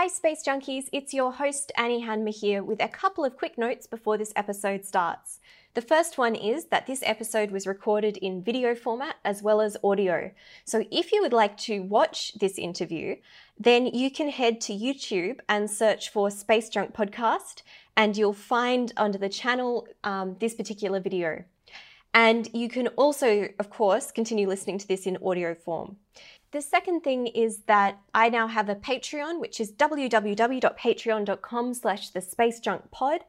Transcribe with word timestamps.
Hi, 0.00 0.06
Space 0.06 0.44
Junkies. 0.46 0.84
It's 0.92 1.12
your 1.12 1.32
host, 1.32 1.72
Annie 1.76 2.04
Handmer 2.04 2.30
here, 2.30 2.62
with 2.62 2.80
a 2.80 2.86
couple 2.86 3.24
of 3.24 3.36
quick 3.36 3.58
notes 3.58 3.88
before 3.88 4.16
this 4.16 4.32
episode 4.36 4.84
starts. 4.84 5.40
The 5.74 5.82
first 5.82 6.16
one 6.16 6.36
is 6.36 6.66
that 6.66 6.86
this 6.86 7.02
episode 7.04 7.50
was 7.50 7.66
recorded 7.66 8.16
in 8.18 8.40
video 8.40 8.76
format 8.76 9.16
as 9.24 9.42
well 9.42 9.60
as 9.60 9.76
audio. 9.82 10.30
So 10.64 10.84
if 10.92 11.10
you 11.10 11.20
would 11.20 11.32
like 11.32 11.56
to 11.66 11.80
watch 11.80 12.34
this 12.38 12.58
interview, 12.58 13.16
then 13.58 13.86
you 13.86 14.08
can 14.08 14.28
head 14.28 14.60
to 14.60 14.72
YouTube 14.72 15.40
and 15.48 15.68
search 15.68 16.10
for 16.10 16.30
Space 16.30 16.68
Junk 16.68 16.94
Podcast, 16.94 17.62
and 17.96 18.16
you'll 18.16 18.32
find 18.34 18.92
under 18.96 19.18
the 19.18 19.28
channel 19.28 19.88
um, 20.04 20.36
this 20.38 20.54
particular 20.54 21.00
video. 21.00 21.42
And 22.14 22.48
you 22.54 22.68
can 22.68 22.86
also, 22.88 23.48
of 23.58 23.68
course, 23.68 24.12
continue 24.12 24.48
listening 24.48 24.78
to 24.78 24.86
this 24.86 25.06
in 25.06 25.18
audio 25.24 25.56
form. 25.56 25.96
The 26.50 26.62
second 26.62 27.02
thing 27.02 27.26
is 27.26 27.58
that 27.66 27.98
I 28.14 28.30
now 28.30 28.46
have 28.46 28.70
a 28.70 28.74
Patreon, 28.74 29.38
which 29.38 29.60
is 29.60 29.70
www.patreon.com 29.72 31.74
slash 31.74 32.08
the 32.10 32.22
space 32.22 32.58
junk 32.58 32.90
pod. 32.90 33.20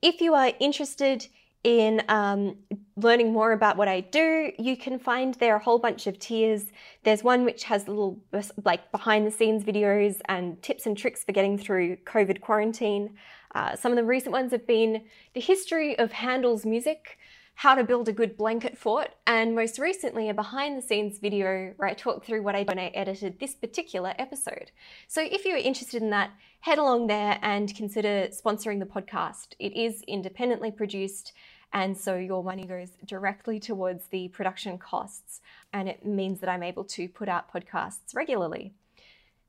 If 0.00 0.20
you 0.20 0.34
are 0.34 0.52
interested 0.60 1.26
in 1.64 2.02
um, 2.08 2.56
learning 2.96 3.32
more 3.32 3.50
about 3.52 3.76
what 3.76 3.88
I 3.88 4.02
do, 4.02 4.52
you 4.58 4.76
can 4.76 5.00
find 5.00 5.34
there 5.34 5.56
a 5.56 5.58
whole 5.58 5.78
bunch 5.78 6.06
of 6.06 6.18
tiers. 6.18 6.66
There's 7.02 7.24
one 7.24 7.44
which 7.44 7.64
has 7.64 7.88
little 7.88 8.20
like 8.64 8.92
behind 8.92 9.26
the 9.26 9.32
scenes 9.32 9.64
videos 9.64 10.20
and 10.26 10.62
tips 10.62 10.86
and 10.86 10.96
tricks 10.96 11.24
for 11.24 11.32
getting 11.32 11.58
through 11.58 11.96
COVID 12.04 12.40
quarantine. 12.40 13.16
Uh, 13.54 13.74
some 13.76 13.92
of 13.92 13.96
the 13.96 14.04
recent 14.04 14.32
ones 14.32 14.52
have 14.52 14.66
been 14.66 15.04
the 15.32 15.40
history 15.40 15.98
of 15.98 16.12
Handel's 16.12 16.66
music, 16.66 17.18
how 17.56 17.74
to 17.74 17.84
build 17.84 18.08
a 18.08 18.12
good 18.12 18.36
blanket 18.36 18.76
fort, 18.76 19.10
and 19.26 19.54
most 19.54 19.78
recently 19.78 20.28
a 20.28 20.34
behind 20.34 20.76
the 20.76 20.82
scenes 20.82 21.18
video 21.18 21.72
where 21.76 21.88
I 21.88 21.94
talk 21.94 22.24
through 22.24 22.42
what 22.42 22.54
I 22.54 22.64
did 22.64 22.68
when 22.68 22.78
I 22.78 22.88
edited 22.88 23.38
this 23.38 23.54
particular 23.54 24.12
episode. 24.18 24.72
So 25.06 25.22
if 25.22 25.44
you're 25.44 25.56
interested 25.56 26.02
in 26.02 26.10
that, 26.10 26.32
head 26.60 26.78
along 26.78 27.06
there 27.06 27.38
and 27.42 27.74
consider 27.74 28.28
sponsoring 28.30 28.80
the 28.80 28.86
podcast. 28.86 29.54
It 29.58 29.76
is 29.76 30.02
independently 30.08 30.72
produced, 30.72 31.32
and 31.72 31.96
so 31.96 32.16
your 32.16 32.42
money 32.42 32.66
goes 32.66 32.90
directly 33.04 33.60
towards 33.60 34.06
the 34.08 34.28
production 34.28 34.76
costs, 34.78 35.40
and 35.72 35.88
it 35.88 36.04
means 36.04 36.40
that 36.40 36.48
I'm 36.48 36.62
able 36.62 36.84
to 36.84 37.08
put 37.08 37.28
out 37.28 37.52
podcasts 37.52 38.14
regularly. 38.14 38.74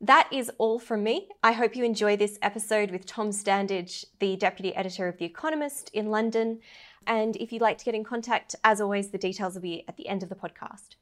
That 0.02 0.28
is 0.32 0.52
all 0.58 0.78
from 0.78 1.04
me. 1.04 1.30
I 1.42 1.54
hope 1.54 1.76
you 1.76 1.86
enjoy 1.86 2.18
this 2.18 2.38
episode 2.42 2.92
with 2.92 3.06
Tom 3.06 3.30
Standage, 3.30 4.04
the 4.20 4.36
deputy 4.36 4.76
editor 4.76 5.08
of 5.08 5.18
The 5.18 5.26
Economist 5.26 5.90
in 5.94 6.12
London. 6.12 6.60
And 7.08 7.36
if 7.38 7.52
you'd 7.52 7.62
like 7.62 7.78
to 7.80 7.86
get 7.86 7.96
in 7.96 8.04
contact, 8.04 8.56
as 8.64 8.82
always, 8.82 9.10
the 9.10 9.18
details 9.18 9.56
will 9.56 9.62
be 9.62 9.84
at 9.88 9.98
the 9.98 10.08
end 10.08 10.24
of 10.24 10.30
the 10.30 10.36
podcast. 10.36 10.96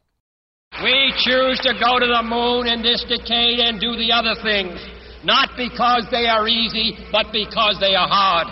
We 0.81 1.13
choose 1.21 1.59
to 1.61 1.73
go 1.77 1.99
to 1.99 2.07
the 2.07 2.23
moon 2.23 2.67
in 2.67 2.81
this 2.81 3.05
decade 3.07 3.59
and 3.59 3.79
do 3.79 3.95
the 3.95 4.11
other 4.11 4.33
things, 4.41 4.81
not 5.23 5.53
because 5.55 6.07
they 6.09 6.25
are 6.25 6.47
easy, 6.47 6.97
but 7.11 7.31
because 7.31 7.77
they 7.79 7.93
are 7.93 8.09
hard. 8.09 8.47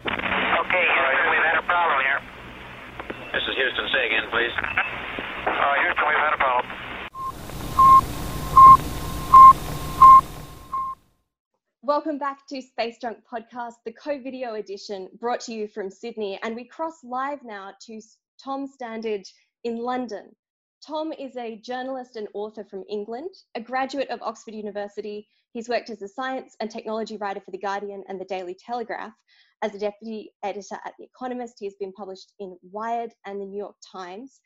Okay, 0.00 0.86
Houston, 0.88 1.28
we've 1.30 1.46
had 1.46 1.58
a 1.60 1.66
problem 1.68 2.00
here. 2.00 2.20
This 3.36 3.44
is 3.44 3.54
Houston. 3.60 3.86
Say 3.92 4.02
again, 4.08 4.24
please. 4.32 4.54
Uh, 4.56 5.74
Houston, 5.84 6.04
we've 6.08 6.24
had 6.24 6.32
a 6.32 6.40
problem. 6.40 6.75
Welcome 11.86 12.18
back 12.18 12.48
to 12.48 12.60
Space 12.60 12.96
Junk 13.00 13.18
Podcast, 13.32 13.74
the 13.84 13.92
co 13.92 14.20
video 14.20 14.54
edition 14.54 15.08
brought 15.20 15.38
to 15.42 15.52
you 15.52 15.68
from 15.68 15.88
Sydney. 15.88 16.36
And 16.42 16.56
we 16.56 16.64
cross 16.64 16.94
live 17.04 17.38
now 17.44 17.74
to 17.82 18.00
Tom 18.42 18.66
Standage 18.66 19.28
in 19.62 19.76
London. 19.76 20.34
Tom 20.84 21.12
is 21.12 21.36
a 21.36 21.60
journalist 21.64 22.16
and 22.16 22.26
author 22.34 22.64
from 22.68 22.82
England, 22.90 23.30
a 23.54 23.60
graduate 23.60 24.10
of 24.10 24.20
Oxford 24.20 24.54
University. 24.54 25.28
He's 25.52 25.68
worked 25.68 25.88
as 25.88 26.02
a 26.02 26.08
science 26.08 26.56
and 26.60 26.68
technology 26.68 27.18
writer 27.18 27.38
for 27.38 27.52
The 27.52 27.58
Guardian 27.58 28.02
and 28.08 28.20
The 28.20 28.24
Daily 28.24 28.56
Telegraph. 28.58 29.12
As 29.62 29.72
a 29.72 29.78
deputy 29.78 30.32
editor 30.42 30.80
at 30.84 30.94
The 30.98 31.04
Economist, 31.04 31.54
he 31.60 31.66
has 31.66 31.76
been 31.78 31.92
published 31.92 32.32
in 32.40 32.58
Wired 32.62 33.12
and 33.26 33.40
The 33.40 33.46
New 33.46 33.58
York 33.58 33.76
Times. 33.92 34.40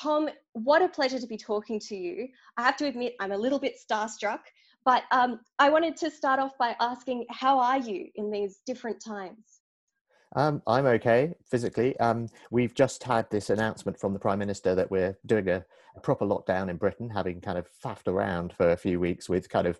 Tom, 0.00 0.30
what 0.54 0.80
a 0.80 0.88
pleasure 0.88 1.18
to 1.18 1.26
be 1.26 1.36
talking 1.36 1.78
to 1.80 1.94
you. 1.94 2.28
I 2.56 2.62
have 2.62 2.78
to 2.78 2.86
admit, 2.86 3.12
I'm 3.20 3.32
a 3.32 3.36
little 3.36 3.58
bit 3.58 3.74
starstruck 3.76 4.40
but 4.84 5.04
um, 5.12 5.40
I 5.58 5.70
wanted 5.70 5.96
to 5.98 6.10
start 6.10 6.40
off 6.40 6.52
by 6.58 6.74
asking, 6.80 7.26
how 7.30 7.58
are 7.58 7.78
you 7.78 8.08
in 8.16 8.30
these 8.30 8.60
different 8.66 9.02
times? 9.02 9.60
Um, 10.34 10.62
I'm 10.66 10.86
okay 10.86 11.34
physically. 11.50 11.98
Um, 12.00 12.28
we've 12.50 12.74
just 12.74 13.02
had 13.02 13.30
this 13.30 13.50
announcement 13.50 13.98
from 13.98 14.12
the 14.12 14.18
Prime 14.18 14.38
Minister 14.38 14.74
that 14.74 14.90
we're 14.90 15.16
doing 15.26 15.48
a, 15.48 15.64
a, 15.96 16.00
proper 16.00 16.24
lockdown 16.24 16.70
in 16.70 16.76
Britain, 16.76 17.10
having 17.10 17.40
kind 17.40 17.58
of 17.58 17.68
faffed 17.84 18.08
around 18.08 18.54
for 18.54 18.70
a 18.70 18.76
few 18.76 18.98
weeks 18.98 19.28
with 19.28 19.50
kind 19.50 19.66
of, 19.66 19.78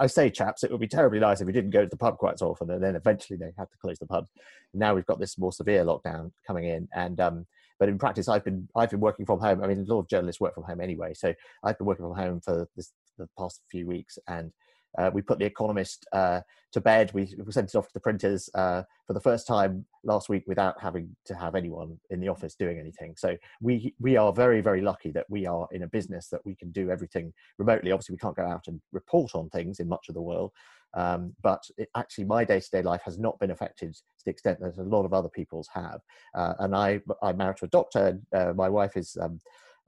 I 0.00 0.08
say, 0.08 0.30
chaps, 0.30 0.64
it 0.64 0.72
would 0.72 0.80
be 0.80 0.88
terribly 0.88 1.20
nice 1.20 1.40
if 1.40 1.46
we 1.46 1.52
didn't 1.52 1.70
go 1.70 1.82
to 1.82 1.88
the 1.88 1.96
pub 1.96 2.18
quite 2.18 2.40
so 2.40 2.50
often, 2.50 2.70
and 2.70 2.82
then 2.82 2.96
eventually 2.96 3.38
they 3.38 3.52
had 3.56 3.70
to 3.70 3.78
close 3.80 4.00
the 4.00 4.06
pub. 4.06 4.26
Now 4.74 4.94
we've 4.96 5.06
got 5.06 5.20
this 5.20 5.38
more 5.38 5.52
severe 5.52 5.84
lockdown 5.84 6.32
coming 6.44 6.64
in, 6.64 6.88
and 6.92 7.20
um, 7.20 7.46
but 7.78 7.88
in 7.88 7.98
practice, 7.98 8.28
I've 8.28 8.44
been 8.44 8.68
I've 8.74 8.90
been 8.90 9.00
working 9.00 9.26
from 9.26 9.38
home. 9.38 9.62
I 9.62 9.68
mean, 9.68 9.78
a 9.78 9.92
lot 9.92 10.00
of 10.00 10.08
journalists 10.08 10.40
work 10.40 10.54
from 10.54 10.64
home 10.64 10.80
anyway, 10.80 11.14
so 11.14 11.32
I've 11.62 11.78
been 11.78 11.86
working 11.86 12.04
from 12.04 12.16
home 12.16 12.40
for 12.40 12.68
this, 12.74 12.92
the 13.18 13.28
past 13.38 13.62
few 13.70 13.86
weeks, 13.86 14.18
and 14.28 14.52
uh, 14.96 15.10
we 15.12 15.20
put 15.20 15.38
the 15.38 15.44
Economist 15.44 16.06
uh, 16.12 16.40
to 16.72 16.80
bed. 16.80 17.12
We, 17.12 17.34
we, 17.44 17.52
sent 17.52 17.68
it 17.68 17.76
off 17.76 17.88
to 17.88 17.94
the 17.94 18.00
printers 18.00 18.48
uh, 18.54 18.82
for 19.06 19.12
the 19.12 19.20
first 19.20 19.46
time 19.46 19.84
last 20.02 20.28
week 20.28 20.44
without 20.46 20.80
having 20.80 21.14
to 21.26 21.34
have 21.34 21.54
anyone 21.54 21.98
in 22.10 22.20
the 22.20 22.28
office 22.28 22.54
doing 22.54 22.78
anything. 22.78 23.14
So 23.16 23.36
we 23.60 23.94
we 24.00 24.16
are 24.16 24.32
very 24.32 24.60
very 24.60 24.80
lucky 24.80 25.10
that 25.12 25.26
we 25.28 25.46
are 25.46 25.68
in 25.72 25.82
a 25.82 25.88
business 25.88 26.28
that 26.28 26.44
we 26.44 26.54
can 26.54 26.70
do 26.70 26.90
everything 26.90 27.32
remotely. 27.58 27.92
Obviously, 27.92 28.14
we 28.14 28.18
can't 28.18 28.36
go 28.36 28.46
out 28.46 28.66
and 28.66 28.80
report 28.92 29.34
on 29.34 29.50
things 29.50 29.80
in 29.80 29.88
much 29.88 30.08
of 30.08 30.14
the 30.14 30.22
world, 30.22 30.52
um, 30.94 31.34
but 31.42 31.62
it, 31.76 31.88
actually, 31.96 32.24
my 32.24 32.44
day 32.44 32.60
to 32.60 32.70
day 32.70 32.82
life 32.82 33.02
has 33.04 33.18
not 33.18 33.38
been 33.38 33.50
affected 33.50 33.94
to 33.94 34.24
the 34.24 34.30
extent 34.30 34.58
that 34.60 34.78
a 34.78 34.82
lot 34.82 35.04
of 35.04 35.12
other 35.12 35.28
people's 35.28 35.68
have. 35.72 36.00
Uh, 36.34 36.54
and 36.60 36.74
I 36.74 37.00
I'm 37.22 37.36
married 37.36 37.58
to 37.58 37.66
a 37.66 37.68
doctor. 37.68 38.06
And, 38.06 38.22
uh, 38.32 38.52
my 38.54 38.68
wife 38.68 38.96
is. 38.96 39.16
Um, 39.20 39.40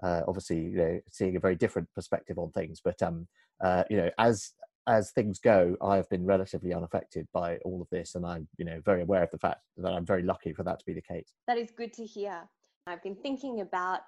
uh, 0.03 0.23
obviously, 0.27 0.61
you 0.61 0.77
know, 0.77 1.01
seeing 1.11 1.37
a 1.37 1.41
very 1.41 1.57
different 1.57 1.89
perspective 1.95 2.39
on 2.39 2.51
things, 2.53 2.81
but 2.83 3.01
um, 3.03 3.27
uh, 3.63 3.85
you 3.91 3.97
know, 3.97 4.11
as 4.19 4.53
as 4.87 5.11
things 5.13 5.39
go, 5.39 5.77
I 5.83 5.97
have 5.97 6.09
been 6.09 6.25
relatively 6.25 6.73
unaffected 6.73 7.29
by 7.33 7.59
all 7.59 7.83
of 7.83 7.89
this, 7.91 8.15
and 8.15 8.25
I'm, 8.27 8.49
you 8.57 8.65
know, 8.65 8.81
very 8.85 9.03
aware 9.03 9.23
of 9.23 9.31
the 9.31 9.39
fact 9.39 9.61
that 9.77 9.93
I'm 9.93 10.07
very 10.07 10.23
lucky 10.23 10.53
for 10.53 10.63
that 10.65 10.81
to 10.81 10.87
be 10.87 10.95
the 10.95 11.03
case. 11.03 11.33
That 11.47 11.59
is 11.59 11.71
good 11.71 11.93
to 11.95 12.05
hear. 12.05 12.49
I've 12.87 13.03
been 13.03 13.17
thinking 13.17 13.61
about 13.61 14.01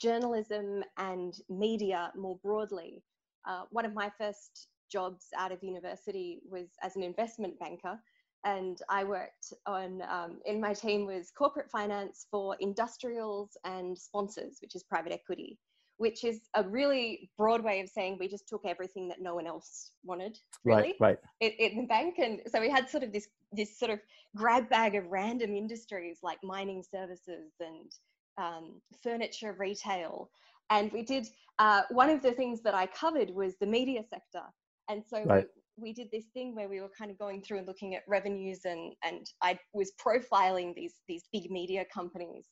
journalism 0.00 0.84
and 0.96 1.34
media 1.48 2.12
more 2.16 2.38
broadly. 2.42 3.02
Uh, 3.48 3.62
one 3.70 3.84
of 3.84 3.94
my 3.94 4.10
first 4.18 4.68
jobs 4.90 5.26
out 5.36 5.50
of 5.50 5.62
university 5.62 6.40
was 6.48 6.68
as 6.82 6.96
an 6.96 7.02
investment 7.02 7.58
banker, 7.58 7.98
and 8.44 8.78
I 8.88 9.04
worked 9.04 9.52
on 9.66 10.02
um, 10.08 10.38
in 10.46 10.60
my 10.60 10.72
team 10.72 11.06
was 11.06 11.30
corporate 11.36 11.70
finance 11.70 12.26
for 12.30 12.56
industrials 12.60 13.56
and 13.64 13.98
sponsors, 13.98 14.58
which 14.60 14.74
is 14.74 14.84
private 14.84 15.12
equity 15.12 15.58
which 15.98 16.24
is 16.24 16.42
a 16.54 16.62
really 16.62 17.28
broad 17.36 17.62
way 17.62 17.80
of 17.80 17.88
saying 17.88 18.16
we 18.18 18.28
just 18.28 18.48
took 18.48 18.64
everything 18.64 19.08
that 19.08 19.20
no 19.20 19.34
one 19.34 19.46
else 19.46 19.90
wanted 20.04 20.38
really 20.64 20.94
right, 21.00 21.18
right. 21.40 21.52
in 21.58 21.82
the 21.82 21.86
bank 21.86 22.14
and 22.18 22.40
so 22.50 22.60
we 22.60 22.70
had 22.70 22.88
sort 22.88 23.02
of 23.02 23.12
this 23.12 23.28
this 23.52 23.78
sort 23.78 23.90
of 23.90 24.00
grab 24.34 24.68
bag 24.70 24.94
of 24.94 25.06
random 25.08 25.54
industries 25.54 26.18
like 26.22 26.38
mining 26.42 26.82
services 26.82 27.52
and 27.60 27.92
um, 28.38 28.80
furniture 29.02 29.54
retail 29.58 30.30
and 30.70 30.90
we 30.92 31.02
did 31.02 31.26
uh, 31.58 31.82
one 31.90 32.08
of 32.08 32.22
the 32.22 32.32
things 32.32 32.62
that 32.62 32.74
i 32.74 32.86
covered 32.86 33.30
was 33.30 33.56
the 33.60 33.66
media 33.66 34.02
sector 34.08 34.44
and 34.88 35.02
so 35.06 35.22
right. 35.24 35.46
we, 35.54 35.62
we 35.80 35.92
did 35.92 36.08
this 36.12 36.24
thing 36.34 36.54
where 36.54 36.68
we 36.68 36.80
were 36.80 36.90
kind 36.98 37.10
of 37.10 37.18
going 37.18 37.42
through 37.42 37.58
and 37.58 37.66
looking 37.66 37.94
at 37.94 38.02
revenues 38.08 38.60
and 38.64 38.94
and 39.04 39.26
i 39.42 39.58
was 39.72 39.92
profiling 40.04 40.74
these 40.74 40.94
these 41.08 41.24
big 41.32 41.50
media 41.50 41.84
companies 41.92 42.46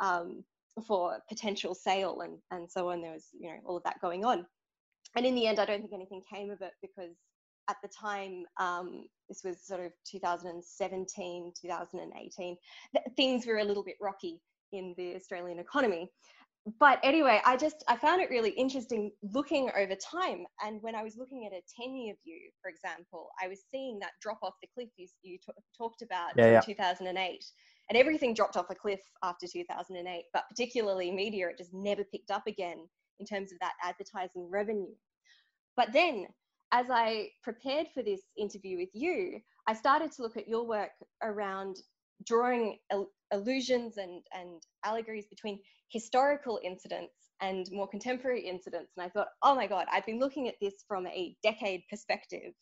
um, 0.00 0.44
for 0.86 1.18
potential 1.28 1.74
sale 1.74 2.20
and, 2.22 2.38
and 2.50 2.70
so 2.70 2.90
on. 2.90 3.02
There 3.02 3.12
was, 3.12 3.28
you 3.38 3.48
know, 3.48 3.58
all 3.64 3.76
of 3.76 3.84
that 3.84 4.00
going 4.00 4.24
on. 4.24 4.46
and 5.16 5.26
in 5.26 5.34
the 5.34 5.46
end, 5.46 5.58
I 5.58 5.64
don't 5.64 5.80
think 5.80 5.92
anything 5.92 6.22
came 6.32 6.50
of 6.50 6.60
it 6.62 6.72
because 6.80 7.16
at 7.70 7.76
the 7.82 7.88
time, 7.88 8.44
um, 8.58 9.04
this 9.28 9.42
was 9.44 9.64
sort 9.64 9.80
of 9.80 9.92
2017, 10.10 11.52
2018, 11.60 12.56
th- 12.94 13.06
things 13.16 13.46
were 13.46 13.58
a 13.58 13.64
little 13.64 13.84
bit 13.84 13.96
rocky 14.00 14.40
in 14.72 14.94
the 14.96 15.14
Australian 15.14 15.58
economy. 15.58 16.10
But 16.78 17.00
anyway, 17.02 17.40
I 17.44 17.56
just 17.56 17.82
I 17.88 17.96
found 17.96 18.20
it 18.20 18.30
really 18.30 18.50
interesting 18.50 19.10
looking 19.22 19.70
over 19.76 19.96
time. 19.96 20.44
And 20.64 20.80
when 20.80 20.94
I 20.94 21.02
was 21.02 21.16
looking 21.16 21.44
at 21.44 21.52
a 21.52 21.60
10 21.80 21.96
year 21.96 22.14
view, 22.24 22.38
for 22.62 22.70
example, 22.70 23.30
I 23.42 23.48
was 23.48 23.62
seeing 23.68 23.98
that 23.98 24.12
drop 24.20 24.38
off 24.42 24.54
the 24.62 24.68
cliff 24.72 24.88
you, 24.96 25.08
you 25.22 25.38
t- 25.38 25.52
talked 25.76 26.02
about 26.02 26.30
Yeah, 26.36 26.46
in 26.46 26.52
yeah. 26.54 26.60
2008. 26.60 27.44
And 27.88 27.98
everything 27.98 28.32
dropped 28.32 28.56
off 28.56 28.70
a 28.70 28.76
cliff 28.76 29.00
after 29.24 29.46
2008, 29.52 30.24
but 30.32 30.44
particularly 30.48 31.10
media, 31.10 31.48
it 31.48 31.58
just 31.58 31.74
never 31.74 32.04
picked 32.04 32.30
up 32.30 32.46
again 32.46 32.88
in 33.18 33.26
terms 33.26 33.50
of 33.52 33.58
that 33.58 33.72
advertising 33.82 34.48
revenue. 34.48 34.94
But 35.76 35.92
then, 35.92 36.26
as 36.72 36.86
I 36.90 37.30
prepared 37.42 37.88
for 37.92 38.02
this 38.04 38.20
interview 38.38 38.78
with 38.78 38.90
you, 38.92 39.40
I 39.66 39.74
started 39.74 40.12
to 40.12 40.22
look 40.22 40.36
at 40.36 40.48
your 40.48 40.66
work 40.66 40.90
around 41.22 41.76
drawing 42.26 42.78
illusions 43.32 43.96
and, 43.96 44.22
and 44.32 44.62
allegories 44.84 45.26
between 45.28 45.60
historical 45.90 46.58
incidents 46.64 47.14
and 47.40 47.66
more 47.72 47.88
contemporary 47.88 48.46
incidents. 48.46 48.92
And 48.96 49.04
I 49.04 49.08
thought, 49.08 49.28
oh 49.42 49.54
my 49.54 49.66
God, 49.66 49.86
I've 49.92 50.06
been 50.06 50.20
looking 50.20 50.48
at 50.48 50.54
this 50.60 50.84
from 50.86 51.06
a 51.06 51.36
decade 51.42 51.82
perspective. 51.90 52.52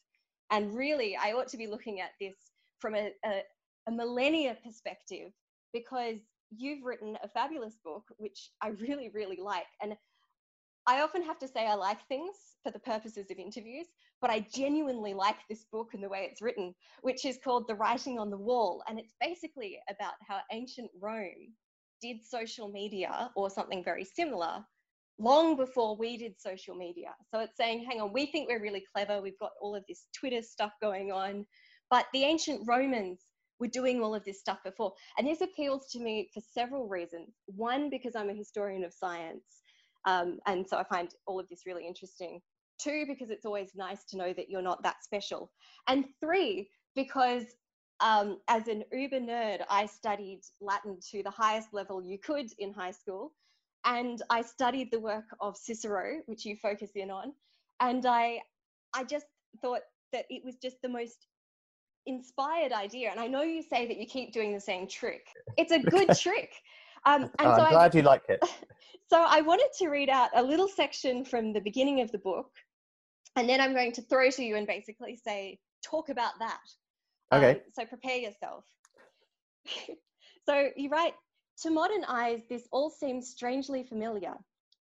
And 0.50 0.74
really, 0.74 1.16
I 1.16 1.32
ought 1.32 1.48
to 1.48 1.56
be 1.56 1.66
looking 1.66 2.00
at 2.00 2.10
this 2.20 2.34
from 2.80 2.94
a, 2.94 3.12
a, 3.24 3.42
a 3.88 3.92
millennia 3.92 4.56
perspective 4.64 5.32
because 5.72 6.16
you've 6.56 6.84
written 6.84 7.16
a 7.22 7.28
fabulous 7.28 7.76
book, 7.84 8.04
which 8.18 8.50
I 8.60 8.68
really, 8.68 9.10
really 9.14 9.38
like. 9.40 9.66
And 9.80 9.94
I 10.90 11.02
often 11.02 11.22
have 11.22 11.38
to 11.38 11.46
say 11.46 11.68
I 11.68 11.74
like 11.74 12.04
things 12.08 12.34
for 12.64 12.72
the 12.72 12.80
purposes 12.80 13.30
of 13.30 13.38
interviews, 13.38 13.86
but 14.20 14.28
I 14.28 14.44
genuinely 14.52 15.14
like 15.14 15.36
this 15.48 15.64
book 15.70 15.90
and 15.94 16.02
the 16.02 16.08
way 16.08 16.26
it's 16.28 16.42
written, 16.42 16.74
which 17.02 17.24
is 17.24 17.38
called 17.44 17.68
The 17.68 17.76
Writing 17.76 18.18
on 18.18 18.28
the 18.28 18.36
Wall. 18.36 18.82
And 18.88 18.98
it's 18.98 19.14
basically 19.20 19.78
about 19.88 20.14
how 20.26 20.40
ancient 20.50 20.90
Rome 21.00 21.54
did 22.02 22.24
social 22.24 22.72
media 22.72 23.30
or 23.36 23.50
something 23.50 23.84
very 23.84 24.04
similar 24.04 24.64
long 25.20 25.56
before 25.56 25.96
we 25.96 26.16
did 26.16 26.40
social 26.40 26.74
media. 26.74 27.10
So 27.32 27.38
it's 27.38 27.56
saying, 27.56 27.86
hang 27.88 28.00
on, 28.00 28.12
we 28.12 28.26
think 28.26 28.48
we're 28.48 28.60
really 28.60 28.82
clever, 28.92 29.22
we've 29.22 29.38
got 29.38 29.52
all 29.60 29.76
of 29.76 29.84
this 29.86 30.06
Twitter 30.18 30.42
stuff 30.42 30.72
going 30.82 31.12
on, 31.12 31.46
but 31.88 32.06
the 32.12 32.24
ancient 32.24 32.62
Romans 32.66 33.20
were 33.60 33.68
doing 33.68 34.02
all 34.02 34.16
of 34.16 34.24
this 34.24 34.40
stuff 34.40 34.58
before. 34.64 34.92
And 35.18 35.28
this 35.28 35.40
appeals 35.40 35.86
to 35.92 36.00
me 36.00 36.30
for 36.34 36.40
several 36.52 36.88
reasons. 36.88 37.28
One, 37.46 37.90
because 37.90 38.16
I'm 38.16 38.30
a 38.30 38.34
historian 38.34 38.82
of 38.82 38.92
science. 38.92 39.59
Um, 40.04 40.38
and 40.46 40.66
so 40.66 40.78
I 40.78 40.84
find 40.84 41.08
all 41.26 41.38
of 41.38 41.48
this 41.48 41.66
really 41.66 41.86
interesting. 41.86 42.40
Two, 42.78 43.04
because 43.06 43.30
it's 43.30 43.44
always 43.44 43.72
nice 43.74 44.04
to 44.06 44.16
know 44.16 44.32
that 44.32 44.48
you're 44.48 44.62
not 44.62 44.82
that 44.82 45.04
special. 45.04 45.50
And 45.86 46.06
three, 46.20 46.70
because 46.96 47.44
um, 48.00 48.38
as 48.48 48.68
an 48.68 48.84
uber 48.92 49.20
nerd, 49.20 49.62
I 49.68 49.86
studied 49.86 50.40
Latin 50.60 50.98
to 51.10 51.22
the 51.22 51.30
highest 51.30 51.74
level 51.74 52.02
you 52.02 52.18
could 52.18 52.50
in 52.58 52.72
high 52.72 52.92
school. 52.92 53.32
And 53.84 54.22
I 54.30 54.42
studied 54.42 54.90
the 54.90 55.00
work 55.00 55.24
of 55.40 55.56
Cicero, 55.56 56.20
which 56.26 56.44
you 56.44 56.56
focus 56.56 56.90
in 56.94 57.10
on. 57.10 57.32
And 57.80 58.04
I, 58.06 58.40
I 58.94 59.04
just 59.04 59.26
thought 59.60 59.80
that 60.12 60.24
it 60.28 60.42
was 60.44 60.56
just 60.56 60.76
the 60.82 60.88
most 60.88 61.26
inspired 62.06 62.72
idea. 62.72 63.10
And 63.10 63.20
I 63.20 63.26
know 63.26 63.42
you 63.42 63.62
say 63.62 63.86
that 63.86 63.98
you 63.98 64.06
keep 64.06 64.32
doing 64.32 64.52
the 64.52 64.60
same 64.60 64.86
trick. 64.86 65.26
It's 65.56 65.72
a 65.72 65.78
good 65.78 66.10
trick. 66.18 66.52
Um, 67.06 67.22
and 67.22 67.32
Oh, 67.40 67.56
so 67.56 67.62
I'm 67.62 67.66
I, 67.66 67.70
glad 67.70 67.94
you 67.94 68.02
like 68.02 68.22
it. 68.28 68.40
so 69.10 69.24
I 69.26 69.40
wanted 69.40 69.68
to 69.78 69.88
read 69.88 70.08
out 70.08 70.30
a 70.34 70.42
little 70.42 70.68
section 70.68 71.24
from 71.24 71.52
the 71.52 71.60
beginning 71.60 72.00
of 72.00 72.12
the 72.12 72.18
book, 72.18 72.50
and 73.36 73.48
then 73.48 73.60
I'm 73.60 73.74
going 73.74 73.92
to 73.92 74.02
throw 74.02 74.30
to 74.30 74.42
you 74.42 74.56
and 74.56 74.66
basically 74.66 75.16
say, 75.16 75.58
talk 75.82 76.08
about 76.08 76.32
that. 76.40 76.60
Okay. 77.32 77.50
Um, 77.52 77.60
so 77.72 77.84
prepare 77.86 78.16
yourself. 78.16 78.64
so 80.48 80.68
you 80.76 80.90
write, 80.90 81.14
to 81.62 81.70
modern 81.70 82.04
eyes, 82.08 82.40
this 82.48 82.66
all 82.72 82.90
seems 82.90 83.28
strangely 83.28 83.84
familiar. 83.84 84.34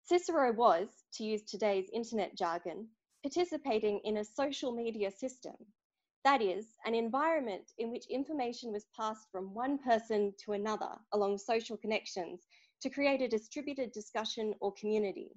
Cicero 0.05 0.53
was, 0.53 0.89
to 1.15 1.25
use 1.25 1.43
today's 1.43 1.89
internet 1.93 2.37
jargon, 2.37 2.89
participating 3.23 4.01
in 4.05 4.19
a 4.19 4.25
social 4.25 4.73
media 4.73 5.11
system. 5.11 5.55
That 6.25 6.41
is, 6.41 6.67
an 6.85 6.95
environment 6.95 7.73
in 7.79 7.91
which 7.91 8.07
information 8.07 8.73
was 8.73 8.87
passed 8.97 9.27
from 9.33 9.55
one 9.55 9.79
person 9.79 10.33
to 10.45 10.53
another 10.53 10.97
along 11.13 11.39
social 11.39 11.77
connections 11.77 12.47
to 12.81 12.91
create 12.91 13.21
a 13.23 13.29
distributed 13.29 13.91
discussion 13.91 14.55
or 14.61 14.73
community. 14.75 15.33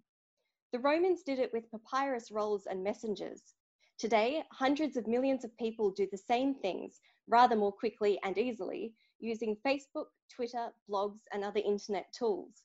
The 0.72 0.80
Romans 0.80 1.24
did 1.24 1.40
it 1.40 1.52
with 1.52 1.72
papyrus 1.72 2.30
rolls 2.32 2.68
and 2.68 2.84
messengers. 2.84 3.56
Today, 3.98 4.44
hundreds 4.52 4.96
of 4.96 5.08
millions 5.08 5.44
of 5.44 5.58
people 5.58 5.90
do 5.90 6.08
the 6.12 6.18
same 6.18 6.54
things 6.54 7.00
rather 7.28 7.56
more 7.56 7.72
quickly 7.72 8.20
and 8.24 8.38
easily 8.38 8.94
using 9.20 9.58
Facebook, 9.66 10.08
Twitter, 10.30 10.72
blogs, 10.88 11.22
and 11.31 11.44
other 11.44 11.62
internet 11.62 12.14
tools. 12.14 12.64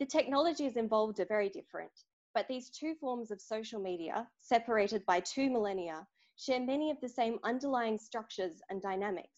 The 0.00 0.06
technologies 0.06 0.76
involved 0.76 1.20
are 1.20 1.26
very 1.26 1.48
different, 1.48 1.92
but 2.34 2.46
these 2.48 2.68
two 2.68 2.94
forms 2.96 3.30
of 3.30 3.40
social 3.40 3.80
media, 3.80 4.28
separated 4.40 5.06
by 5.06 5.20
two 5.20 5.48
millennia, 5.48 6.06
share 6.36 6.60
many 6.60 6.90
of 6.90 7.00
the 7.00 7.08
same 7.08 7.38
underlying 7.44 7.98
structures 7.98 8.60
and 8.70 8.82
dynamics. 8.82 9.28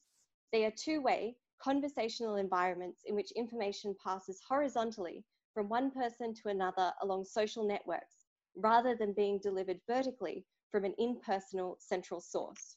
They 0.53 0.65
are 0.65 0.73
two 0.73 1.03
way, 1.03 1.37
conversational 1.63 2.37
environments 2.37 3.03
in 3.07 3.15
which 3.15 3.33
information 3.33 3.95
passes 4.05 4.41
horizontally 4.49 5.25
from 5.55 5.69
one 5.69 5.91
person 5.91 6.35
to 6.35 6.49
another 6.49 6.93
along 7.03 7.25
social 7.25 7.67
networks, 7.67 8.27
rather 8.57 8.95
than 8.95 9.13
being 9.13 9.39
delivered 9.43 9.81
vertically 9.89 10.45
from 10.71 10.85
an 10.85 10.95
impersonal 10.99 11.77
central 11.81 12.21
source. 12.21 12.77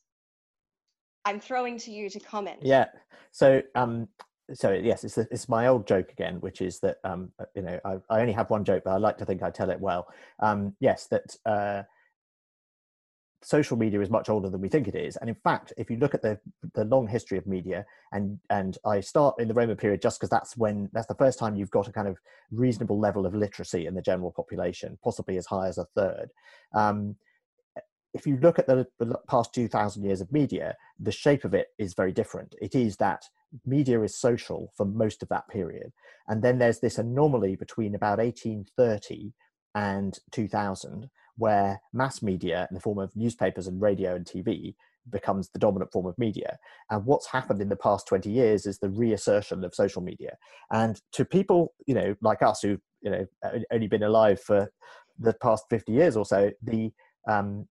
I'm 1.25 1.39
throwing 1.39 1.77
to 1.79 1.91
you 1.91 2.09
to 2.09 2.19
comment. 2.19 2.59
Yeah. 2.61 2.85
So, 3.31 3.61
um, 3.75 4.07
so 4.53 4.71
yes, 4.71 5.03
it's 5.03 5.17
it's 5.17 5.49
my 5.49 5.67
old 5.67 5.85
joke 5.85 6.11
again, 6.11 6.35
which 6.39 6.61
is 6.61 6.79
that 6.79 6.97
um, 7.03 7.31
you 7.55 7.61
know 7.61 7.79
I, 7.85 7.97
I 8.09 8.21
only 8.21 8.33
have 8.33 8.49
one 8.49 8.63
joke, 8.63 8.83
but 8.85 8.91
I 8.91 8.97
like 8.97 9.17
to 9.17 9.25
think 9.25 9.43
I 9.43 9.51
tell 9.51 9.69
it 9.69 9.79
well. 9.79 10.07
Um, 10.39 10.75
yes, 10.79 11.07
that 11.07 11.35
uh, 11.45 11.83
social 13.41 13.77
media 13.77 14.01
is 14.01 14.09
much 14.09 14.29
older 14.29 14.49
than 14.49 14.61
we 14.61 14.69
think 14.69 14.87
it 14.87 14.95
is, 14.95 15.15
and 15.17 15.29
in 15.29 15.35
fact, 15.35 15.73
if 15.77 15.89
you 15.89 15.97
look 15.97 16.13
at 16.13 16.21
the 16.21 16.39
the 16.73 16.85
long 16.85 17.07
history 17.07 17.37
of 17.37 17.47
media, 17.47 17.85
and 18.11 18.39
and 18.49 18.77
I 18.85 18.99
start 18.99 19.35
in 19.39 19.47
the 19.47 19.53
Roman 19.53 19.77
period 19.77 20.01
just 20.01 20.19
because 20.19 20.29
that's 20.29 20.57
when 20.57 20.89
that's 20.93 21.07
the 21.07 21.15
first 21.15 21.39
time 21.39 21.55
you've 21.55 21.71
got 21.71 21.87
a 21.87 21.91
kind 21.91 22.07
of 22.07 22.17
reasonable 22.51 22.99
level 22.99 23.25
of 23.25 23.35
literacy 23.35 23.85
in 23.85 23.95
the 23.95 24.01
general 24.01 24.31
population, 24.31 24.97
possibly 25.03 25.37
as 25.37 25.45
high 25.45 25.67
as 25.67 25.77
a 25.77 25.85
third. 25.95 26.29
Um, 26.73 27.15
if 28.13 28.25
you 28.25 28.37
look 28.37 28.57
at 28.57 28.65
the, 28.65 28.87
the 28.97 29.19
past 29.27 29.53
2000 29.53 30.03
years 30.03 30.19
of 30.19 30.31
media 30.31 30.75
the 30.99 31.11
shape 31.11 31.45
of 31.45 31.53
it 31.53 31.67
is 31.77 31.93
very 31.93 32.11
different. 32.11 32.55
It 32.61 32.75
is 32.75 32.97
that 32.97 33.23
media 33.65 34.01
is 34.01 34.19
social 34.19 34.71
for 34.75 34.85
most 34.85 35.23
of 35.23 35.29
that 35.29 35.47
period. 35.47 35.91
And 36.27 36.43
then 36.43 36.59
there's 36.59 36.79
this 36.79 36.97
anomaly 36.97 37.55
between 37.55 37.95
about 37.95 38.19
1830 38.19 39.33
and 39.75 40.17
2000 40.31 41.09
where 41.39 41.81
mass 41.93 42.21
media 42.21 42.67
in 42.69 42.75
the 42.75 42.81
form 42.81 42.99
of 42.99 43.15
newspapers 43.15 43.67
and 43.67 43.81
radio 43.81 44.15
and 44.15 44.25
tv 44.25 44.75
becomes 45.09 45.49
the 45.49 45.59
dominant 45.59 45.91
form 45.91 46.05
of 46.05 46.17
media. 46.19 46.57
And 46.91 47.05
what's 47.05 47.27
happened 47.27 47.61
in 47.61 47.69
the 47.69 47.75
past 47.75 48.07
20 48.07 48.29
years 48.29 48.67
is 48.67 48.77
the 48.77 48.89
reassertion 48.89 49.63
of 49.63 49.73
social 49.73 50.03
media. 50.03 50.37
And 50.71 51.01
to 51.13 51.25
people 51.25 51.73
you 51.87 51.95
know 51.95 52.15
like 52.21 52.41
us 52.41 52.61
who've 52.61 52.81
you 53.01 53.09
know 53.09 53.25
only 53.71 53.87
been 53.87 54.03
alive 54.03 54.39
for 54.39 54.69
the 55.17 55.33
past 55.41 55.65
50 55.69 55.91
years 55.91 56.15
or 56.15 56.25
so 56.25 56.51
the 56.61 56.91
um, 57.27 57.67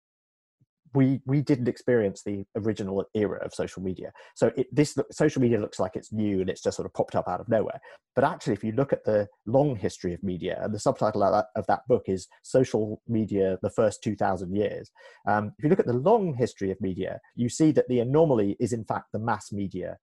we 0.93 1.21
we 1.25 1.41
didn't 1.41 1.67
experience 1.67 2.23
the 2.23 2.43
original 2.55 3.03
era 3.13 3.39
of 3.43 3.53
social 3.53 3.81
media. 3.81 4.11
So 4.35 4.51
it, 4.55 4.67
this 4.71 4.97
social 5.11 5.41
media 5.41 5.59
looks 5.59 5.79
like 5.79 5.95
it's 5.95 6.11
new 6.11 6.41
and 6.41 6.49
it's 6.49 6.61
just 6.61 6.77
sort 6.77 6.85
of 6.85 6.93
popped 6.93 7.15
up 7.15 7.27
out 7.27 7.39
of 7.39 7.49
nowhere. 7.49 7.79
But 8.15 8.23
actually 8.23 8.53
if 8.53 8.63
you 8.63 8.71
look 8.71 8.91
at 8.93 9.05
the 9.05 9.27
long 9.45 9.75
history 9.75 10.13
of 10.13 10.23
media 10.23 10.59
and 10.61 10.73
the 10.73 10.79
subtitle 10.79 11.23
of 11.23 11.31
that, 11.33 11.47
of 11.55 11.65
that 11.67 11.81
book 11.87 12.03
is 12.07 12.27
social 12.43 13.01
media 13.07 13.57
the 13.61 13.69
first 13.69 14.03
2000 14.03 14.55
years 14.55 14.91
um, 15.27 15.53
if 15.57 15.63
you 15.63 15.69
look 15.69 15.79
at 15.79 15.85
the 15.85 15.93
long 15.93 16.33
history 16.33 16.71
of 16.71 16.81
media 16.81 17.19
you 17.35 17.49
see 17.49 17.71
that 17.71 17.87
the 17.87 17.99
anomaly 17.99 18.57
is 18.59 18.73
in 18.73 18.83
fact 18.83 19.05
the 19.13 19.19
mass 19.19 19.51
media 19.51 19.97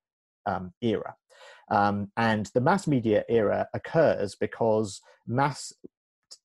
um, 0.47 0.73
era. 0.81 1.15
Um, 1.71 2.11
and 2.17 2.47
the 2.55 2.61
mass 2.61 2.87
media 2.87 3.25
era 3.29 3.67
occurs 3.75 4.37
because 4.37 5.01
mass 5.27 5.73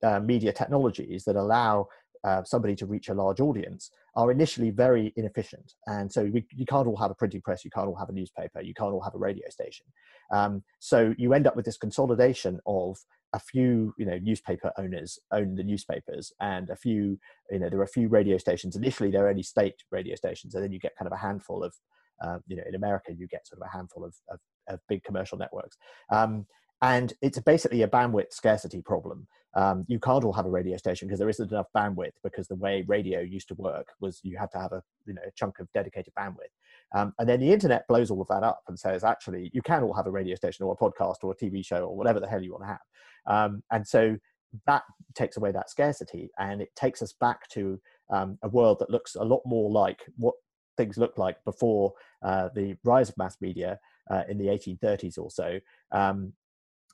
uh, 0.03 0.19
media 0.19 0.51
technologies 0.51 1.23
that 1.25 1.35
allow 1.35 1.87
uh, 2.23 2.43
somebody 2.43 2.75
to 2.75 2.85
reach 2.85 3.09
a 3.09 3.13
large 3.13 3.39
audience 3.39 3.91
are 4.15 4.31
initially 4.31 4.69
very 4.69 5.13
inefficient. 5.15 5.73
And 5.87 6.11
so 6.11 6.25
we, 6.25 6.45
you 6.51 6.65
can't 6.65 6.87
all 6.87 6.97
have 6.97 7.11
a 7.11 7.15
printing 7.15 7.41
press, 7.41 7.65
you 7.65 7.71
can't 7.71 7.87
all 7.87 7.95
have 7.95 8.09
a 8.09 8.13
newspaper, 8.13 8.61
you 8.61 8.73
can't 8.73 8.93
all 8.93 9.01
have 9.01 9.15
a 9.15 9.19
radio 9.19 9.49
station. 9.49 9.85
Um, 10.31 10.63
so 10.79 11.13
you 11.17 11.33
end 11.33 11.47
up 11.47 11.55
with 11.55 11.65
this 11.65 11.77
consolidation 11.77 12.59
of 12.65 12.97
a 13.33 13.39
few, 13.39 13.93
you 13.97 14.05
know, 14.05 14.19
newspaper 14.21 14.71
owners 14.77 15.17
own 15.31 15.55
the 15.55 15.63
newspapers, 15.63 16.33
and 16.41 16.69
a 16.69 16.75
few, 16.75 17.17
you 17.49 17.59
know, 17.59 17.69
there 17.69 17.79
are 17.79 17.83
a 17.83 17.87
few 17.87 18.09
radio 18.09 18.37
stations. 18.37 18.75
Initially, 18.75 19.09
they're 19.09 19.29
only 19.29 19.43
state 19.43 19.75
radio 19.89 20.15
stations, 20.15 20.53
and 20.53 20.63
then 20.63 20.71
you 20.71 20.79
get 20.79 20.95
kind 20.97 21.07
of 21.07 21.13
a 21.13 21.21
handful 21.21 21.63
of, 21.63 21.73
uh, 22.21 22.39
you 22.47 22.57
know, 22.57 22.63
in 22.67 22.75
America, 22.75 23.13
you 23.17 23.27
get 23.27 23.47
sort 23.47 23.61
of 23.61 23.67
a 23.67 23.75
handful 23.75 24.03
of, 24.03 24.13
of, 24.29 24.39
of 24.67 24.79
big 24.89 25.03
commercial 25.03 25.37
networks. 25.37 25.77
Um, 26.11 26.45
and 26.81 27.13
it's 27.21 27.39
basically 27.39 27.83
a 27.83 27.87
bandwidth 27.87 28.33
scarcity 28.33 28.81
problem. 28.81 29.27
Um, 29.53 29.85
you 29.87 29.99
can't 29.99 30.23
all 30.23 30.33
have 30.33 30.45
a 30.45 30.49
radio 30.49 30.77
station 30.77 31.07
because 31.07 31.19
there 31.19 31.29
isn't 31.29 31.51
enough 31.51 31.67
bandwidth 31.75 32.13
because 32.23 32.47
the 32.47 32.55
way 32.55 32.85
radio 32.87 33.19
used 33.19 33.49
to 33.49 33.55
work 33.55 33.89
was 33.99 34.21
you 34.23 34.37
had 34.37 34.49
to 34.51 34.59
have 34.59 34.71
a 34.71 34.81
you 35.05 35.13
know 35.13 35.21
a 35.27 35.31
chunk 35.31 35.59
of 35.59 35.71
dedicated 35.73 36.13
bandwidth. 36.17 36.55
Um, 36.95 37.13
and 37.19 37.27
then 37.27 37.39
the 37.39 37.51
internet 37.51 37.87
blows 37.87 38.09
all 38.09 38.21
of 38.21 38.27
that 38.29 38.43
up 38.43 38.61
and 38.67 38.79
says 38.79 39.03
actually 39.03 39.51
you 39.53 39.61
can 39.61 39.83
all 39.83 39.93
have 39.93 40.07
a 40.07 40.11
radio 40.11 40.35
station 40.35 40.65
or 40.65 40.73
a 40.73 40.83
podcast 40.83 41.17
or 41.23 41.31
a 41.31 41.35
TV 41.35 41.65
show 41.65 41.85
or 41.85 41.95
whatever 41.95 42.19
the 42.19 42.27
hell 42.27 42.41
you 42.41 42.53
want 42.53 42.63
to 42.63 42.67
have. 42.67 42.79
Um, 43.27 43.63
and 43.71 43.85
so 43.85 44.17
that 44.65 44.83
takes 45.15 45.37
away 45.37 45.51
that 45.51 45.69
scarcity 45.69 46.29
and 46.39 46.61
it 46.61 46.75
takes 46.75 47.01
us 47.01 47.13
back 47.13 47.47
to 47.49 47.79
um, 48.09 48.37
a 48.43 48.49
world 48.49 48.79
that 48.79 48.89
looks 48.89 49.15
a 49.15 49.23
lot 49.23 49.41
more 49.45 49.69
like 49.69 49.99
what 50.17 50.35
things 50.77 50.97
looked 50.97 51.17
like 51.17 51.43
before 51.45 51.93
uh, 52.23 52.49
the 52.55 52.75
rise 52.83 53.09
of 53.09 53.17
mass 53.17 53.37
media 53.41 53.79
uh, 54.09 54.23
in 54.29 54.37
the 54.37 54.47
1830s 54.47 55.17
or 55.17 55.29
so. 55.29 55.59
Um, 55.91 56.33